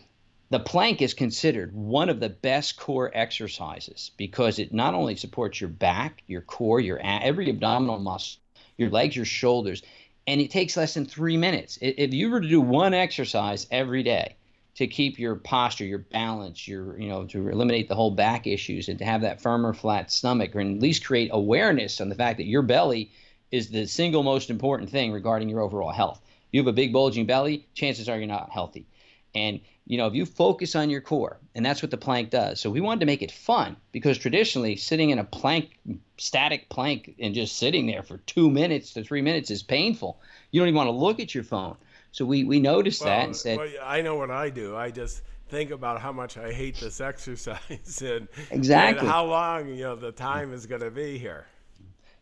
the 0.51 0.59
plank 0.61 1.03
is 1.03 1.14
considered 1.14 1.75
one 1.75 2.09
of 2.09 2.20
the 2.20 2.29
best 2.29 2.77
core 2.77 3.11
exercises 3.14 4.11
because 4.16 4.59
it 4.59 4.72
not 4.72 4.95
only 4.95 5.16
supports 5.16 5.61
your 5.61 5.70
back 5.70 6.22
your 6.27 6.41
core 6.41 6.81
your 6.81 6.99
every 6.99 7.49
abdominal 7.49 7.99
muscle 7.99 8.41
your 8.77 8.91
legs 8.91 9.14
your 9.14 9.25
shoulders 9.25 9.83
and 10.27 10.41
it 10.41 10.51
takes 10.51 10.77
less 10.77 10.95
than 10.95 11.05
three 11.05 11.37
minutes. 11.37 11.79
If 11.81 12.14
you 12.14 12.31
were 12.31 12.41
to 12.41 12.49
do 12.49 12.61
one 12.61 12.95
exercise 12.95 13.66
every 13.70 14.03
day 14.03 14.37
to 14.77 14.87
keep 14.87 15.18
your 15.18 15.37
posture, 15.37 15.85
your 15.85 15.99
balance, 15.99 16.66
your 16.66 16.99
you 16.99 17.09
know 17.09 17.25
to 17.27 17.49
eliminate 17.49 17.89
the 17.89 17.95
whole 17.95 18.11
back 18.11 18.47
issues 18.47 18.89
and 18.89 18.99
to 18.99 19.05
have 19.05 19.20
that 19.20 19.41
firmer, 19.41 19.72
flat 19.72 20.11
stomach, 20.11 20.57
or 20.57 20.61
at 20.61 20.66
least 20.66 21.05
create 21.05 21.31
awareness 21.33 22.01
on 22.01 22.09
the 22.09 22.14
fact 22.14 22.39
that 22.39 22.47
your 22.47 22.62
belly 22.62 23.11
is 23.51 23.68
the 23.68 23.87
single 23.87 24.22
most 24.22 24.51
important 24.51 24.91
thing 24.91 25.12
regarding 25.12 25.49
your 25.49 25.61
overall 25.61 25.93
health. 25.93 26.20
You 26.55 26.61
have 26.61 26.68
a 26.68 26.72
big 26.72 26.92
bulging 26.92 27.26
belly, 27.26 27.66
chances 27.74 28.09
are 28.09 28.16
you're 28.16 28.28
not 28.28 28.48
healthy. 28.48 28.86
And 29.34 29.61
you 29.86 29.98
know, 29.98 30.07
if 30.07 30.14
you 30.14 30.24
focus 30.24 30.76
on 30.76 30.88
your 30.88 31.00
core, 31.00 31.38
and 31.57 31.66
that's 31.66 31.82
what 31.82 31.90
the 31.90 31.96
plank 31.96 32.30
does. 32.30 32.61
So 32.61 32.70
we 32.70 32.80
wanted 32.80 33.00
to 33.00 33.07
make 33.07 33.22
it 33.22 33.32
fun 33.32 33.76
because 33.90 34.16
traditionally 34.18 34.76
sitting 34.76 35.11
in 35.11 35.18
a 35.18 35.24
plank, 35.24 35.76
static 36.16 36.68
plank, 36.68 37.16
and 37.18 37.34
just 37.34 37.57
sitting 37.57 37.88
there 37.88 38.05
for 38.05 38.18
two 38.18 38.48
minutes 38.48 38.92
to 38.92 39.02
three 39.02 39.20
minutes 39.20 39.50
is 39.50 39.64
painful. 39.64 40.20
You 40.52 40.61
don't 40.61 40.68
even 40.68 40.76
want 40.76 40.86
to 40.86 40.92
look 40.92 41.18
at 41.18 41.34
your 41.34 41.42
phone. 41.42 41.76
So 42.12 42.24
we, 42.24 42.44
we 42.44 42.61
noticed 42.61 43.02
well, 43.02 43.11
that 43.11 43.24
and 43.24 43.36
said, 43.36 43.59
well, 43.59 43.68
I 43.82 44.00
know 44.00 44.14
what 44.14 44.30
I 44.30 44.48
do. 44.48 44.76
I 44.76 44.92
just 44.92 45.22
think 45.48 45.72
about 45.72 46.00
how 46.00 46.12
much 46.12 46.38
I 46.38 46.52
hate 46.52 46.76
this 46.76 47.00
exercise 47.00 48.00
and, 48.00 48.28
exactly 48.52 49.00
and 49.00 49.09
how 49.09 49.24
long 49.24 49.66
you 49.66 49.82
know 49.82 49.96
the 49.96 50.12
time 50.12 50.52
is 50.52 50.66
going 50.66 50.82
to 50.82 50.92
be 50.92 51.18
here. 51.18 51.46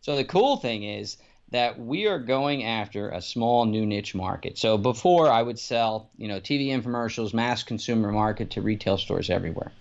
So 0.01 0.15
the 0.15 0.25
cool 0.25 0.57
thing 0.57 0.83
is 0.83 1.17
that 1.53 1.79
we 1.79 2.07
are 2.07 2.17
going 2.17 2.63
after 2.63 3.09
a 3.09 3.21
small 3.21 3.65
new 3.65 3.85
niche 3.85 4.15
market. 4.15 4.57
So 4.57 4.75
before 4.75 5.29
I 5.29 5.43
would 5.43 5.59
sell, 5.59 6.09
you 6.17 6.27
know, 6.27 6.39
TV 6.39 6.69
infomercials, 6.69 7.31
mass 7.31 7.61
consumer 7.61 8.11
market 8.11 8.49
to 8.51 8.61
retail 8.63 8.97
stores 8.97 9.29
everywhere. 9.29 9.71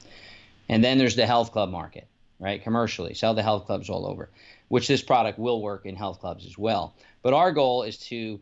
And 0.68 0.84
then 0.84 0.98
there's 0.98 1.16
the 1.16 1.24
health 1.24 1.50
club 1.50 1.70
market, 1.70 2.06
right? 2.38 2.62
Commercially, 2.62 3.14
sell 3.14 3.32
the 3.32 3.42
health 3.42 3.64
clubs 3.64 3.88
all 3.88 4.06
over, 4.06 4.28
which 4.68 4.86
this 4.86 5.00
product 5.00 5.38
will 5.38 5.62
work 5.62 5.86
in 5.86 5.96
health 5.96 6.20
clubs 6.20 6.44
as 6.44 6.58
well. 6.58 6.94
But 7.22 7.32
our 7.32 7.52
goal 7.52 7.84
is 7.84 7.96
to 8.08 8.38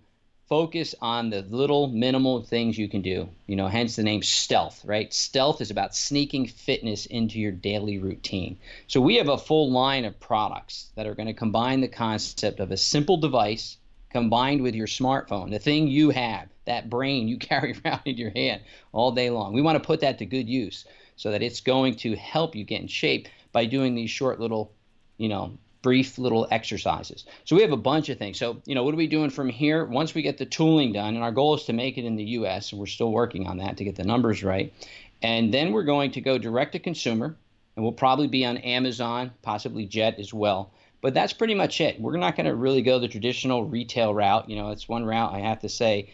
focus 0.51 0.96
on 1.01 1.30
the 1.30 1.42
little 1.42 1.86
minimal 1.86 2.42
things 2.42 2.76
you 2.76 2.88
can 2.88 3.01
do. 3.01 3.28
You 3.46 3.55
know, 3.55 3.68
hence 3.68 3.94
the 3.94 4.03
name 4.03 4.20
stealth, 4.20 4.84
right? 4.84 5.14
Stealth 5.14 5.61
is 5.61 5.70
about 5.70 5.94
sneaking 5.94 6.48
fitness 6.48 7.07
into 7.07 7.38
your 7.38 7.53
daily 7.53 7.98
routine. 7.98 8.59
So 8.88 9.01
we 9.01 9.14
have 9.14 9.28
a 9.28 9.38
full 9.38 9.70
line 9.70 10.05
of 10.05 10.18
products 10.18 10.90
that 10.96 11.07
are 11.07 11.14
going 11.14 11.28
to 11.28 11.34
combine 11.34 11.80
the 11.80 11.88
concept 11.88 12.59
of 12.59 12.72
a 12.72 12.76
simple 12.76 13.16
device 13.16 13.76
combined 14.11 14.61
with 14.61 14.74
your 14.74 14.88
smartphone, 14.88 15.51
the 15.51 15.61
thing 15.61 15.86
you 15.86 16.11
have, 16.11 16.48
that 16.64 16.90
brain 16.90 17.28
you 17.28 17.38
carry 17.51 17.76
around 17.84 18.01
in 18.05 18.16
your 18.16 18.30
hand 18.30 18.61
all 18.90 19.12
day 19.12 19.30
long. 19.30 19.53
We 19.53 19.62
want 19.62 19.80
to 19.80 19.86
put 19.86 20.01
that 20.01 20.18
to 20.18 20.26
good 20.26 20.48
use 20.48 20.84
so 21.14 21.30
that 21.30 21.44
it's 21.44 21.61
going 21.61 21.94
to 21.94 22.16
help 22.16 22.57
you 22.57 22.64
get 22.64 22.80
in 22.80 22.88
shape 22.88 23.28
by 23.53 23.66
doing 23.66 23.94
these 23.94 24.11
short 24.11 24.40
little, 24.40 24.72
you 25.16 25.28
know, 25.28 25.57
brief 25.83 26.18
little 26.18 26.47
exercises. 26.51 27.24
So 27.45 27.57
we 27.57 27.62
have 27.62 27.72
a 27.72 27.76
bunch 27.76 28.09
of 28.09 28.18
things. 28.18 28.39
So, 28.39 28.61
you 28.66 28.74
know, 28.74 28.85
what 28.85 28.95
are 28.95 28.99
we 28.99 29.07
doing 29.07 29.31
from 29.31 29.49
here? 29.49 29.85
Once 29.85 30.14
we 30.14 30.22
get 30.22 30.39
the 30.39 30.47
tooling 30.47 30.93
done, 30.93 31.14
and 31.14 31.24
our 31.24 31.33
goal 31.33 31.55
is 31.55 31.64
to 31.64 31.72
make 31.72 31.99
it 31.99 32.05
in 32.05 32.16
the 32.16 32.24
US, 32.24 32.72
and 32.72 32.81
we're 32.81 32.87
still 32.87 33.12
working 33.12 33.47
on 33.47 33.59
that 33.59 33.76
to 33.78 33.85
get 33.85 33.97
the 33.97 34.05
numbers 34.05 34.43
right. 34.43 34.72
And 35.22 35.53
then 35.53 35.72
we're 35.72 35.85
going 35.85 36.12
to 36.12 36.20
go 36.20 36.39
direct 36.39 36.72
to 36.72 36.78
consumer, 36.78 37.37
and 37.76 37.85
we'll 37.85 37.93
probably 37.93 38.28
be 38.28 38.45
on 38.45 38.59
Amazon, 38.59 39.33
possibly 39.43 39.87
Jet 39.87 40.18
as 40.18 40.33
well. 40.33 40.72
But 41.03 41.14
that's 41.14 41.33
pretty 41.33 41.55
much 41.55 41.81
it. 41.81 42.01
We're 42.01 42.16
not 42.18 42.37
going 42.37 42.47
to 42.47 42.55
really 42.55 42.83
go 42.83 42.99
the 42.99 43.09
traditional 43.09 43.64
retail 43.64 44.12
route. 44.12 44.51
You 44.51 44.57
know, 44.57 44.70
it's 44.70 44.89
one 44.89 45.05
route 45.05 45.33
I 45.33 45.41
have 45.41 45.61
to 45.61 45.68
say 45.68 46.11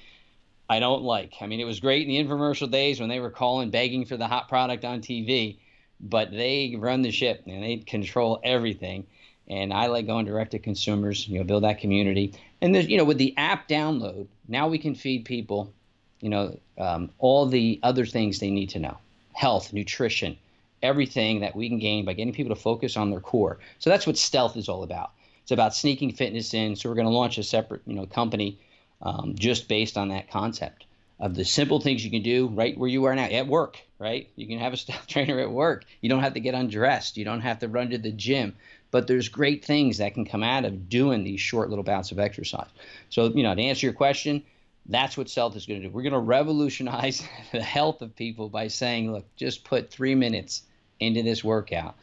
I 0.69 0.79
don't 0.79 1.03
like. 1.03 1.35
I 1.41 1.47
mean, 1.47 1.61
it 1.61 1.65
was 1.65 1.81
great 1.81 2.07
in 2.07 2.09
the 2.09 2.23
infomercial 2.23 2.71
days 2.71 3.01
when 3.01 3.09
they 3.09 3.21
were 3.21 3.31
calling, 3.31 3.71
begging 3.71 4.05
for 4.05 4.17
the 4.17 4.29
hot 4.29 4.49
product 4.49 4.85
on 4.85 5.01
TV, 5.01 5.59
but 6.01 6.31
they 6.31 6.77
run 6.79 7.03
the 7.03 7.11
ship 7.11 7.43
and 7.47 7.63
they 7.63 7.79
control 7.79 8.41
everything 8.45 9.07
and 9.49 9.73
I 9.73 9.87
like 9.87 10.07
going 10.07 10.27
direct 10.27 10.53
to 10.53 10.59
consumers. 10.59 11.29
You 11.29 11.39
know, 11.39 11.45
build 11.45 11.65
that 11.65 11.81
community, 11.81 12.35
and 12.61 12.75
there's 12.75 12.89
you 12.89 12.97
know 12.97 13.05
with 13.05 13.19
the 13.19 13.35
app 13.37 13.69
download 13.69 14.27
now 14.49 14.69
we 14.69 14.79
can 14.79 14.95
feed 14.95 15.25
people, 15.25 15.73
you 16.21 16.29
know, 16.29 16.59
um, 16.79 17.11
all 17.19 17.47
the 17.47 17.81
other 17.83 18.07
things 18.07 18.39
they 18.39 18.51
need 18.51 18.71
to 18.71 18.79
know, 18.79 18.97
health, 19.33 19.73
nutrition, 19.73 20.37
everything 20.83 21.41
that 21.41 21.57
we 21.57 21.69
can 21.69 21.79
gain 21.79 22.05
by 22.05 22.13
getting 22.13 22.33
people 22.33 22.55
to 22.55 22.61
focus 22.61 22.97
on 22.97 23.11
their 23.11 23.21
core. 23.21 23.59
So 23.79 23.91
that's 23.91 24.07
what 24.07 24.17
stealth 24.17 24.57
is 24.57 24.69
all 24.69 24.83
about. 24.83 25.13
It's 25.43 25.53
about 25.53 25.75
sneaking 25.75 26.13
fitness 26.13 26.55
in. 26.55 26.77
So 26.77 26.89
we're 26.89 26.97
going 26.97 27.07
to 27.07 27.13
launch 27.13 27.39
a 27.39 27.43
separate 27.43 27.83
you 27.87 27.95
know 27.95 28.07
company 28.07 28.59
um, 29.03 29.35
just 29.37 29.69
based 29.69 29.97
on 29.97 30.09
that 30.09 30.31
concept 30.31 30.85
of 31.19 31.35
the 31.35 31.45
simple 31.45 31.81
things 31.81 32.05
you 32.05 32.11
can 32.11 32.23
do 32.23 32.49
right 32.49 32.77
where 32.77 32.89
you 32.89 33.05
are 33.05 33.15
now 33.15 33.25
at 33.25 33.47
work 33.47 33.79
right 33.99 34.29
you 34.37 34.47
can 34.47 34.59
have 34.59 34.73
a 34.73 34.77
stealth 34.77 35.07
trainer 35.09 35.41
at 35.41 35.51
work 35.51 35.85
you 36.01 36.09
don't 36.09 36.23
have 36.23 36.35
to 36.35 36.41
get 36.41 36.55
undressed 36.55 37.17
you 37.17 37.25
don't 37.25 37.41
have 37.41 37.59
to 37.59 37.69
run 37.69 37.91
to 37.91 37.99
the 37.99 38.13
gym 38.13 38.55
but 38.91 39.07
there's 39.07 39.29
great 39.29 39.65
things 39.65 39.99
that 39.99 40.15
can 40.15 40.25
come 40.25 40.43
out 40.43 40.65
of 40.65 40.89
doing 40.89 41.25
these 41.25 41.41
short 41.41 41.69
little 41.69 41.85
bouts 41.85 42.13
of 42.13 42.19
exercise. 42.19 42.69
So, 43.11 43.27
you 43.27 43.43
know, 43.43 43.55
to 43.55 43.61
answer 43.61 43.87
your 43.87 43.93
question, 43.93 44.43
that's 44.87 45.17
what 45.17 45.29
Stealth 45.29 45.57
is 45.57 45.67
going 45.67 45.83
to 45.83 45.89
do. 45.89 45.93
We're 45.93 46.03
going 46.03 46.13
to 46.13 46.19
revolutionize 46.19 47.23
the 47.53 47.63
health 47.63 48.03
of 48.03 48.17
people 48.17 48.49
by 48.49 48.69
saying, 48.69 49.13
look, 49.13 49.25
just 49.37 49.65
put 49.65 49.91
three 49.91 50.15
minutes 50.15 50.63
into 51.01 51.23
this 51.23 51.43
workout. 51.43 51.97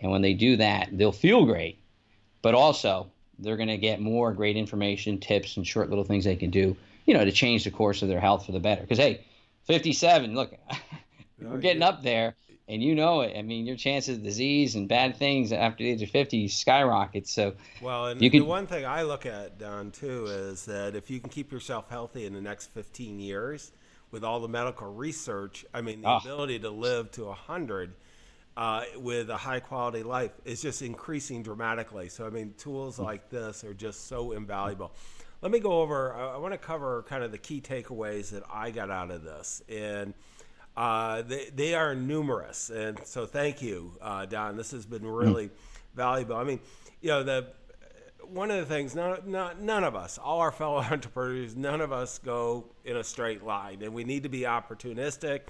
And 0.00 0.10
when 0.10 0.22
they 0.22 0.34
do 0.34 0.56
that, 0.56 0.88
they'll 0.92 1.12
feel 1.12 1.46
great, 1.46 1.78
but 2.42 2.54
also 2.54 3.10
they're 3.38 3.56
going 3.56 3.68
to 3.68 3.78
get 3.78 4.00
more 4.00 4.32
great 4.32 4.56
information, 4.56 5.20
tips, 5.20 5.56
and 5.56 5.66
short 5.66 5.88
little 5.88 6.04
things 6.04 6.24
they 6.24 6.36
can 6.36 6.50
do, 6.50 6.76
you 7.04 7.14
know, 7.14 7.24
to 7.24 7.32
change 7.32 7.64
the 7.64 7.70
course 7.70 8.02
of 8.02 8.08
their 8.08 8.20
health 8.20 8.46
for 8.46 8.52
the 8.52 8.60
better. 8.60 8.82
Because, 8.82 8.98
hey, 8.98 9.24
57, 9.64 10.34
look, 10.34 10.54
we're 11.40 11.58
getting 11.58 11.82
up 11.82 12.02
there 12.02 12.34
and 12.68 12.82
you 12.82 12.94
know 12.94 13.20
it. 13.20 13.36
I 13.36 13.42
mean, 13.42 13.66
your 13.66 13.76
chances 13.76 14.16
of 14.16 14.22
disease 14.22 14.74
and 14.74 14.88
bad 14.88 15.16
things 15.16 15.52
after 15.52 15.84
the 15.84 15.90
age 15.90 16.02
of 16.02 16.10
50 16.10 16.48
skyrocket. 16.48 17.28
So, 17.28 17.54
well, 17.82 18.06
and 18.06 18.20
you 18.20 18.30
can, 18.30 18.40
the 18.40 18.46
one 18.46 18.66
thing 18.66 18.86
I 18.86 19.02
look 19.02 19.26
at, 19.26 19.58
Don, 19.58 19.90
too, 19.90 20.26
is 20.26 20.64
that 20.64 20.96
if 20.96 21.10
you 21.10 21.20
can 21.20 21.28
keep 21.28 21.52
yourself 21.52 21.90
healthy 21.90 22.26
in 22.26 22.32
the 22.32 22.40
next 22.40 22.66
15 22.70 23.20
years 23.20 23.72
with 24.10 24.24
all 24.24 24.40
the 24.40 24.48
medical 24.48 24.92
research, 24.92 25.66
I 25.74 25.82
mean, 25.82 26.02
the 26.02 26.08
oh. 26.08 26.16
ability 26.16 26.60
to 26.60 26.70
live 26.70 27.10
to 27.12 27.24
100 27.26 27.94
uh, 28.56 28.84
with 28.96 29.30
a 29.30 29.36
high 29.36 29.60
quality 29.60 30.02
life 30.02 30.32
is 30.44 30.62
just 30.62 30.80
increasing 30.80 31.42
dramatically. 31.42 32.08
So, 32.08 32.26
I 32.26 32.30
mean, 32.30 32.54
tools 32.56 32.98
like 32.98 33.28
this 33.28 33.64
are 33.64 33.74
just 33.74 34.06
so 34.06 34.32
invaluable. 34.32 34.92
Let 35.44 35.52
me 35.52 35.58
go 35.58 35.82
over, 35.82 36.14
I, 36.14 36.36
I 36.36 36.36
want 36.38 36.54
to 36.54 36.58
cover 36.58 37.04
kind 37.06 37.22
of 37.22 37.30
the 37.30 37.36
key 37.36 37.60
takeaways 37.60 38.30
that 38.30 38.44
I 38.50 38.70
got 38.70 38.90
out 38.90 39.10
of 39.10 39.24
this. 39.24 39.60
And 39.68 40.14
uh, 40.74 41.20
they, 41.20 41.50
they 41.54 41.74
are 41.74 41.94
numerous. 41.94 42.70
And 42.70 42.98
so 43.04 43.26
thank 43.26 43.60
you, 43.60 43.92
uh, 44.00 44.24
Don. 44.24 44.56
This 44.56 44.70
has 44.70 44.86
been 44.86 45.02
hmm. 45.02 45.08
really 45.08 45.48
mm. 45.48 45.52
valuable. 45.94 46.36
I 46.36 46.44
mean, 46.44 46.60
you 47.02 47.10
know, 47.10 47.22
the 47.22 47.48
one 48.22 48.50
of 48.50 48.56
the 48.56 48.64
things, 48.64 48.94
none, 48.94 49.18
none, 49.26 49.66
none 49.66 49.84
of 49.84 49.94
us, 49.94 50.16
all 50.16 50.40
our 50.40 50.50
fellow 50.50 50.78
entrepreneurs, 50.90 51.54
none 51.54 51.82
of 51.82 51.92
us 51.92 52.16
go 52.16 52.64
in 52.86 52.96
a 52.96 53.04
straight 53.04 53.44
line. 53.44 53.82
And 53.82 53.92
we 53.92 54.04
need 54.04 54.22
to 54.22 54.30
be 54.30 54.40
opportunistic. 54.40 55.40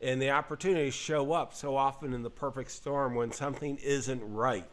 And 0.00 0.22
the 0.22 0.30
opportunities 0.30 0.94
show 0.94 1.32
up 1.32 1.54
so 1.54 1.76
often 1.76 2.12
in 2.12 2.22
the 2.22 2.30
perfect 2.30 2.70
storm 2.70 3.16
when 3.16 3.32
something 3.32 3.78
isn't 3.78 4.22
right. 4.32 4.70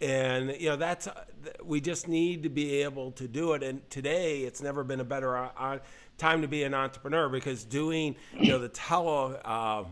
And, 0.00 0.56
you 0.58 0.68
know, 0.68 0.76
that's, 0.76 1.08
we 1.62 1.80
just 1.80 2.08
need 2.08 2.42
to 2.42 2.48
be 2.48 2.82
able 2.82 3.12
to 3.12 3.28
do 3.28 3.52
it. 3.52 3.62
And 3.62 3.88
today, 3.90 4.42
it's 4.42 4.60
never 4.60 4.84
been 4.84 5.00
a 5.00 5.04
better 5.04 5.36
uh, 5.36 5.78
time 6.18 6.42
to 6.42 6.48
be 6.48 6.62
an 6.64 6.74
entrepreneur 6.74 7.28
because 7.28 7.64
doing 7.64 8.16
you 8.38 8.50
know 8.50 8.58
the 8.58 8.68
tele 8.68 9.40
uh, 9.44 9.84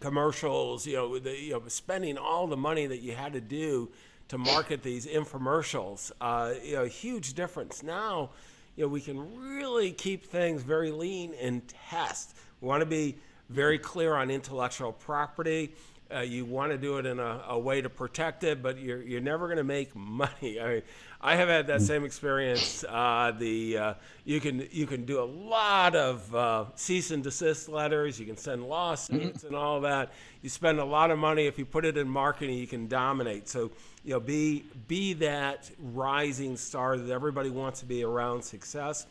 commercials, 0.00 0.86
you 0.86 0.96
know, 0.96 1.18
the, 1.18 1.38
you 1.38 1.52
know, 1.52 1.62
spending 1.68 2.18
all 2.18 2.46
the 2.46 2.56
money 2.56 2.86
that 2.86 2.98
you 2.98 3.12
had 3.12 3.32
to 3.32 3.40
do 3.40 3.90
to 4.28 4.38
market 4.38 4.82
these 4.82 5.06
infomercials, 5.06 6.10
uh, 6.20 6.54
you 6.62 6.74
know, 6.74 6.84
huge 6.84 7.34
difference. 7.34 7.82
Now, 7.82 8.30
you 8.76 8.84
know, 8.84 8.88
we 8.88 9.00
can 9.00 9.18
really 9.38 9.92
keep 9.92 10.24
things 10.24 10.62
very 10.62 10.90
lean 10.90 11.34
and 11.40 11.62
test. 11.90 12.34
We 12.60 12.68
want 12.68 12.80
to 12.80 12.86
be 12.86 13.16
very 13.50 13.78
clear 13.78 14.14
on 14.14 14.30
intellectual 14.30 14.92
property. 14.92 15.74
Uh, 16.14 16.20
you 16.20 16.44
want 16.44 16.72
to 16.72 16.78
do 16.78 16.98
it 16.98 17.06
in 17.06 17.18
a, 17.18 17.44
a, 17.48 17.58
way 17.58 17.80
to 17.80 17.88
protect 17.88 18.44
it, 18.44 18.62
but 18.62 18.78
you're, 18.78 19.02
you're 19.02 19.20
never 19.20 19.46
going 19.46 19.58
to 19.58 19.64
make 19.64 19.94
money. 19.96 20.60
I 20.60 20.68
mean, 20.68 20.82
I 21.20 21.36
have 21.36 21.48
had 21.48 21.68
that 21.68 21.82
same 21.82 22.04
experience. 22.04 22.84
Uh, 22.88 23.32
the 23.38 23.78
uh, 23.78 23.94
you 24.24 24.40
can 24.40 24.66
you 24.72 24.86
can 24.86 25.04
do 25.04 25.20
a 25.20 25.24
lot 25.24 25.94
of 25.94 26.34
uh, 26.34 26.64
cease 26.74 27.12
and 27.12 27.22
desist 27.22 27.68
letters. 27.68 28.18
You 28.18 28.26
can 28.26 28.36
send 28.36 28.68
lawsuits 28.68 29.44
and 29.44 29.54
all 29.54 29.82
that. 29.82 30.12
You 30.42 30.48
spend 30.48 30.80
a 30.80 30.84
lot 30.84 31.12
of 31.12 31.18
money 31.18 31.46
if 31.46 31.58
you 31.58 31.64
put 31.64 31.84
it 31.84 31.96
in 31.96 32.08
marketing. 32.08 32.58
You 32.58 32.66
can 32.66 32.88
dominate. 32.88 33.48
So 33.48 33.70
you 34.04 34.14
know, 34.14 34.20
be 34.20 34.64
be 34.88 35.12
that 35.14 35.70
rising 35.78 36.56
star 36.56 36.98
that 36.98 37.12
everybody 37.12 37.50
wants 37.50 37.80
to 37.80 37.86
be 37.86 38.02
around 38.02 38.42
success. 38.42 39.06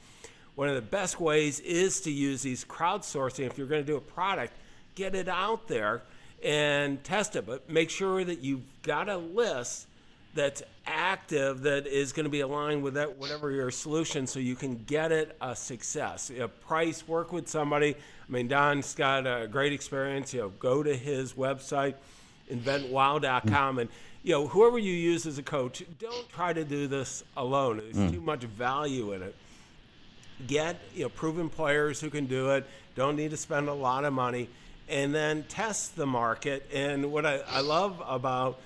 one 0.56 0.68
of 0.68 0.76
the 0.76 0.82
best 0.82 1.22
ways 1.22 1.62
is 1.62 2.02
to 2.02 2.12
use 2.12 2.42
these 2.42 2.66
crowdsourcing. 2.66 3.46
If 3.46 3.58
you're 3.58 3.68
going 3.68 3.84
to 3.84 3.88
do 3.88 3.96
a 3.96 4.02
product, 4.02 4.54
get 4.96 5.16
it 5.16 5.30
out 5.30 5.70
there 5.70 6.02
and 6.44 7.04
test 7.04 7.36
it, 7.36 7.46
but 7.46 7.70
make 7.70 7.90
sure 7.90 8.24
that 8.24 8.40
you've 8.40 8.64
got 8.84 9.10
a 9.10 9.18
list 9.18 9.88
that's 10.34 10.64
active 10.86 11.62
that 11.62 11.86
is 11.88 12.14
going 12.14 12.24
to 12.24 12.30
be 12.30 12.40
aligned 12.40 12.82
with 12.82 12.94
that 12.96 13.18
whatever 13.18 13.52
your 13.52 13.70
solution 13.70 14.26
so 14.26 14.40
you 14.40 14.56
can 14.56 14.78
get 14.88 15.12
it 15.12 15.36
a 15.42 15.56
success. 15.56 16.30
You 16.30 16.40
know, 16.40 16.48
price 16.48 17.08
work 17.08 17.32
with 17.32 17.48
somebody. 17.48 17.96
I 17.96 18.32
mean 18.32 18.48
don's 18.48 18.96
got 18.96 19.28
a 19.28 19.48
great 19.48 19.74
experience. 19.74 20.34
You 20.34 20.42
know 20.42 20.50
go 20.50 20.84
to 20.84 20.96
his 20.96 21.34
website 21.34 21.96
inventwow.com 22.50 23.80
and 23.80 23.90
you 24.24 24.34
know 24.34 24.48
whoever 24.48 24.78
you 24.78 24.94
use 24.94 25.26
as 25.26 25.38
a 25.38 25.44
coach 25.44 25.84
don't 26.00 26.30
try 26.30 26.54
to 26.54 26.64
do 26.64 26.88
this 26.88 27.24
alone. 27.36 27.78
There's 27.78 27.96
mm. 27.96 28.14
too 28.14 28.22
much 28.22 28.44
value 28.44 29.14
in 29.14 29.24
it. 29.24 29.36
Get 30.48 30.80
you 30.96 31.04
know 31.04 31.10
proven 31.10 31.50
players 31.50 32.00
who 32.00 32.10
can 32.10 32.26
do 32.26 32.52
it. 32.52 32.66
Don't 32.96 33.16
need 33.16 33.32
to 33.32 33.38
spend 33.38 33.68
a 33.68 33.74
lot 33.74 34.06
of 34.06 34.14
money 34.14 34.50
and 34.92 35.16
then 35.16 35.44
test 35.44 35.96
the 35.96 36.06
market 36.06 36.70
and 36.74 37.12
what 37.12 37.26
i, 37.26 37.40
I 37.50 37.62
love 37.62 38.02
about 38.06 38.60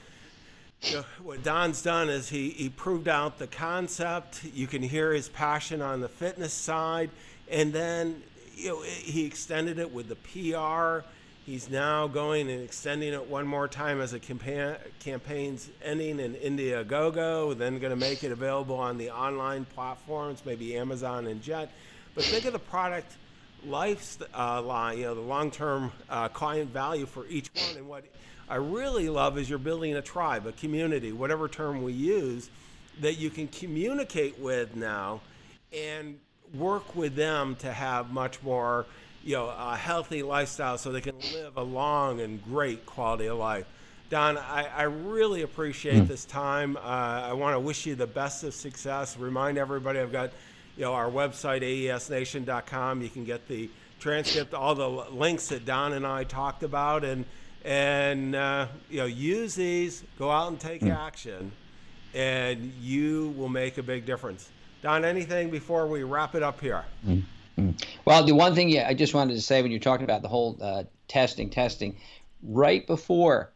you 0.81 0.97
know, 0.97 1.05
what 1.23 1.43
Don's 1.43 1.81
done 1.81 2.09
is 2.09 2.29
he, 2.29 2.49
he 2.49 2.69
proved 2.69 3.07
out 3.07 3.39
the 3.39 3.47
concept. 3.47 4.43
You 4.53 4.67
can 4.67 4.83
hear 4.83 5.13
his 5.13 5.29
passion 5.29 5.81
on 5.81 6.01
the 6.01 6.09
fitness 6.09 6.53
side, 6.53 7.09
and 7.49 7.73
then 7.73 8.21
you 8.55 8.69
know 8.69 8.81
he 8.83 9.25
extended 9.25 9.79
it 9.79 9.91
with 9.91 10.09
the 10.09 10.15
PR. 10.15 11.07
He's 11.45 11.69
now 11.69 12.07
going 12.07 12.49
and 12.49 12.63
extending 12.63 13.13
it 13.13 13.27
one 13.27 13.45
more 13.45 13.67
time 13.67 14.01
as 14.01 14.13
a 14.13 14.19
campaign 14.19 14.75
campaign's 14.99 15.69
ending 15.83 16.19
in 16.19 16.35
Indiegogo, 16.35 17.57
then 17.57 17.79
going 17.79 17.91
to 17.91 17.95
make 17.95 18.23
it 18.23 18.31
available 18.31 18.75
on 18.75 18.97
the 18.97 19.11
online 19.11 19.65
platforms, 19.65 20.43
maybe 20.45 20.75
Amazon 20.75 21.27
and 21.27 21.41
Jet. 21.41 21.71
But 22.13 22.23
think 22.25 22.45
of 22.45 22.53
the 22.53 22.59
product 22.59 23.13
life 23.67 24.17
uh, 24.37 24.61
line, 24.61 24.97
you 24.97 25.05
know, 25.05 25.15
the 25.15 25.21
long-term 25.21 25.91
uh, 26.09 26.27
client 26.29 26.71
value 26.71 27.05
for 27.05 27.25
each 27.27 27.49
one, 27.53 27.77
and 27.77 27.87
what 27.87 28.03
I 28.47 28.55
really 28.55 29.09
love 29.09 29.37
is 29.37 29.49
you're 29.49 29.57
building 29.59 29.95
a 29.95 30.01
tribe, 30.01 30.45
a 30.45 30.51
community, 30.51 31.11
whatever 31.11 31.47
term 31.47 31.81
we 31.81 31.93
use, 31.93 32.49
that 33.01 33.15
you 33.15 33.29
can 33.29 33.47
communicate 33.47 34.39
with 34.39 34.75
now 34.75 35.21
and 35.73 36.19
work 36.53 36.95
with 36.95 37.15
them 37.15 37.55
to 37.57 37.71
have 37.71 38.11
much 38.11 38.41
more, 38.43 38.85
you 39.23 39.35
know, 39.35 39.47
a 39.57 39.75
healthy 39.75 40.21
lifestyle 40.21 40.77
so 40.77 40.91
they 40.91 41.01
can 41.01 41.15
live 41.33 41.57
a 41.57 41.63
long 41.63 42.21
and 42.21 42.43
great 42.45 42.85
quality 42.85 43.25
of 43.25 43.37
life. 43.37 43.65
Don, 44.11 44.37
I, 44.37 44.67
I 44.67 44.83
really 44.83 45.41
appreciate 45.41 46.03
mm. 46.03 46.07
this 46.07 46.25
time. 46.25 46.77
Uh, 46.77 46.79
I 46.81 47.33
want 47.33 47.55
to 47.55 47.59
wish 47.59 47.87
you 47.87 47.95
the 47.95 48.05
best 48.05 48.43
of 48.43 48.53
success. 48.53 49.17
Remind 49.17 49.57
everybody 49.57 49.99
I've 49.99 50.11
got, 50.11 50.31
you 50.77 50.83
know, 50.83 50.93
our 50.93 51.09
website, 51.09 51.61
aesnation.com. 51.61 53.01
You 53.01 53.09
can 53.09 53.25
get 53.25 53.47
the 53.47 53.69
transcript, 53.99 54.53
all 54.53 54.75
the 54.75 54.89
links 54.89 55.47
that 55.47 55.65
Don 55.65 55.93
and 55.93 56.05
I 56.05 56.23
talked 56.23 56.63
about, 56.63 57.03
and 57.03 57.25
and 57.65 58.35
uh, 58.35 58.67
you 58.89 58.99
know 58.99 59.05
use 59.05 59.55
these 59.55 60.03
go 60.17 60.29
out 60.29 60.49
and 60.49 60.59
take 60.59 60.81
mm. 60.81 60.95
action 60.95 61.51
and 62.13 62.71
you 62.79 63.33
will 63.35 63.49
make 63.49 63.77
a 63.77 63.83
big 63.83 64.05
difference 64.05 64.49
don 64.81 65.03
anything 65.03 65.49
before 65.49 65.87
we 65.87 66.03
wrap 66.03 66.35
it 66.35 66.43
up 66.43 66.61
here 66.61 66.85
mm. 67.05 67.23
well 68.05 68.23
the 68.23 68.33
one 68.33 68.53
thing 68.53 68.69
yeah, 68.69 68.87
i 68.87 68.93
just 68.93 69.15
wanted 69.15 69.33
to 69.33 69.41
say 69.41 69.61
when 69.63 69.71
you're 69.71 69.79
talking 69.79 70.03
about 70.03 70.21
the 70.21 70.27
whole 70.27 70.55
uh, 70.61 70.83
testing 71.07 71.49
testing 71.49 71.97
right 72.43 72.85
before 72.85 73.51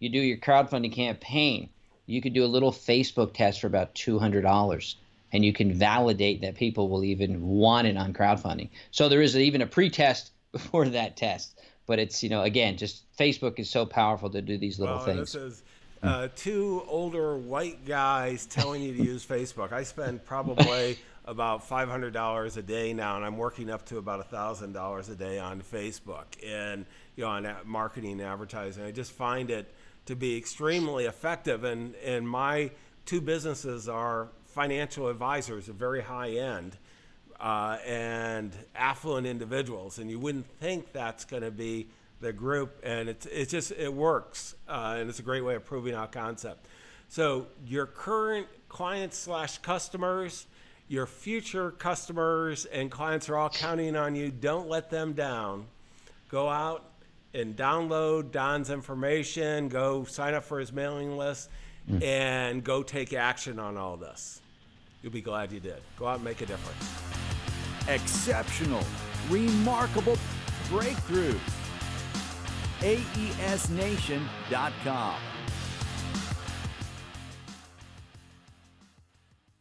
you 0.00 0.08
do 0.08 0.18
your 0.18 0.38
crowdfunding 0.38 0.92
campaign 0.92 1.68
you 2.06 2.20
could 2.20 2.34
do 2.34 2.44
a 2.44 2.46
little 2.46 2.72
facebook 2.72 3.32
test 3.32 3.60
for 3.60 3.68
about 3.68 3.94
$200 3.94 4.96
and 5.32 5.44
you 5.44 5.52
can 5.52 5.72
validate 5.72 6.40
that 6.42 6.54
people 6.54 6.88
will 6.88 7.04
even 7.04 7.42
want 7.42 7.86
it 7.86 7.96
on 7.96 8.12
crowdfunding. 8.12 8.70
So 8.90 9.08
there 9.08 9.22
is 9.22 9.36
even 9.36 9.62
a 9.62 9.66
pre-test 9.66 10.32
before 10.52 10.86
that 10.86 11.16
test 11.16 11.58
but 11.86 11.98
it's 11.98 12.22
you 12.22 12.28
know 12.28 12.42
again 12.42 12.76
just 12.76 13.04
facebook 13.16 13.58
is 13.58 13.68
so 13.68 13.84
powerful 13.84 14.30
to 14.30 14.42
do 14.42 14.58
these 14.58 14.78
little 14.78 14.96
well, 14.96 15.04
things. 15.04 15.32
this 15.32 15.34
is 15.34 15.62
uh, 16.02 16.26
two 16.34 16.82
older 16.88 17.36
white 17.36 17.84
guys 17.86 18.46
telling 18.46 18.82
you 18.82 18.92
to 18.92 19.02
use 19.04 19.24
facebook. 19.24 19.72
I 19.72 19.84
spend 19.84 20.24
probably 20.24 20.98
about 21.26 21.68
$500 21.68 22.56
a 22.56 22.62
day 22.62 22.92
now 22.92 23.14
and 23.14 23.24
i'm 23.24 23.36
working 23.36 23.70
up 23.70 23.84
to 23.86 23.98
about 23.98 24.28
$1000 24.28 25.10
a 25.10 25.14
day 25.14 25.38
on 25.38 25.62
facebook 25.62 26.24
and 26.44 26.84
you 27.14 27.22
know 27.22 27.30
on 27.30 27.48
marketing 27.64 28.12
and 28.12 28.22
advertising. 28.22 28.84
I 28.84 28.90
just 28.90 29.12
find 29.12 29.50
it 29.50 29.72
to 30.06 30.16
be 30.16 30.36
extremely 30.36 31.04
effective 31.04 31.62
and 31.62 31.94
and 31.96 32.28
my 32.28 32.72
two 33.06 33.20
businesses 33.20 33.88
are 33.88 34.28
financial 34.52 35.08
advisors 35.08 35.68
a 35.68 35.72
very 35.72 36.02
high 36.02 36.30
end 36.30 36.76
uh, 37.40 37.78
and 37.86 38.52
affluent 38.76 39.26
individuals, 39.26 39.98
and 39.98 40.10
you 40.10 40.18
wouldn't 40.18 40.46
think 40.60 40.92
that's 40.92 41.24
going 41.24 41.42
to 41.42 41.50
be 41.50 41.88
the 42.20 42.32
group, 42.32 42.78
and 42.84 43.08
it's 43.08 43.26
it's 43.26 43.50
just 43.50 43.72
it 43.72 43.92
works, 43.92 44.54
uh, 44.68 44.96
and 44.98 45.10
it's 45.10 45.18
a 45.18 45.22
great 45.22 45.44
way 45.44 45.56
of 45.56 45.64
proving 45.64 45.94
our 45.94 46.06
concept. 46.06 46.66
So 47.08 47.46
your 47.66 47.86
current 47.86 48.46
clients 48.68 49.18
slash 49.18 49.58
customers, 49.58 50.46
your 50.88 51.06
future 51.06 51.72
customers 51.72 52.64
and 52.66 52.90
clients 52.90 53.28
are 53.28 53.36
all 53.36 53.50
counting 53.50 53.96
on 53.96 54.14
you. 54.14 54.30
Don't 54.30 54.68
let 54.68 54.88
them 54.88 55.12
down. 55.12 55.66
Go 56.28 56.48
out 56.48 56.84
and 57.34 57.56
download 57.56 58.30
Don's 58.30 58.70
information. 58.70 59.68
Go 59.68 60.04
sign 60.04 60.34
up 60.34 60.44
for 60.44 60.60
his 60.60 60.72
mailing 60.72 61.16
list, 61.16 61.50
mm. 61.90 62.02
and 62.02 62.62
go 62.62 62.82
take 62.82 63.12
action 63.12 63.58
on 63.58 63.76
all 63.76 63.96
this. 63.96 64.41
You'll 65.02 65.12
be 65.12 65.20
glad 65.20 65.52
you 65.52 65.60
did. 65.60 65.82
Go 65.98 66.06
out 66.06 66.16
and 66.16 66.24
make 66.24 66.40
a 66.40 66.46
difference 66.46 67.02
exceptional, 67.88 68.84
remarkable 69.28 70.16
breakthrough. 70.68 71.38
AESNation.com. 72.80 75.31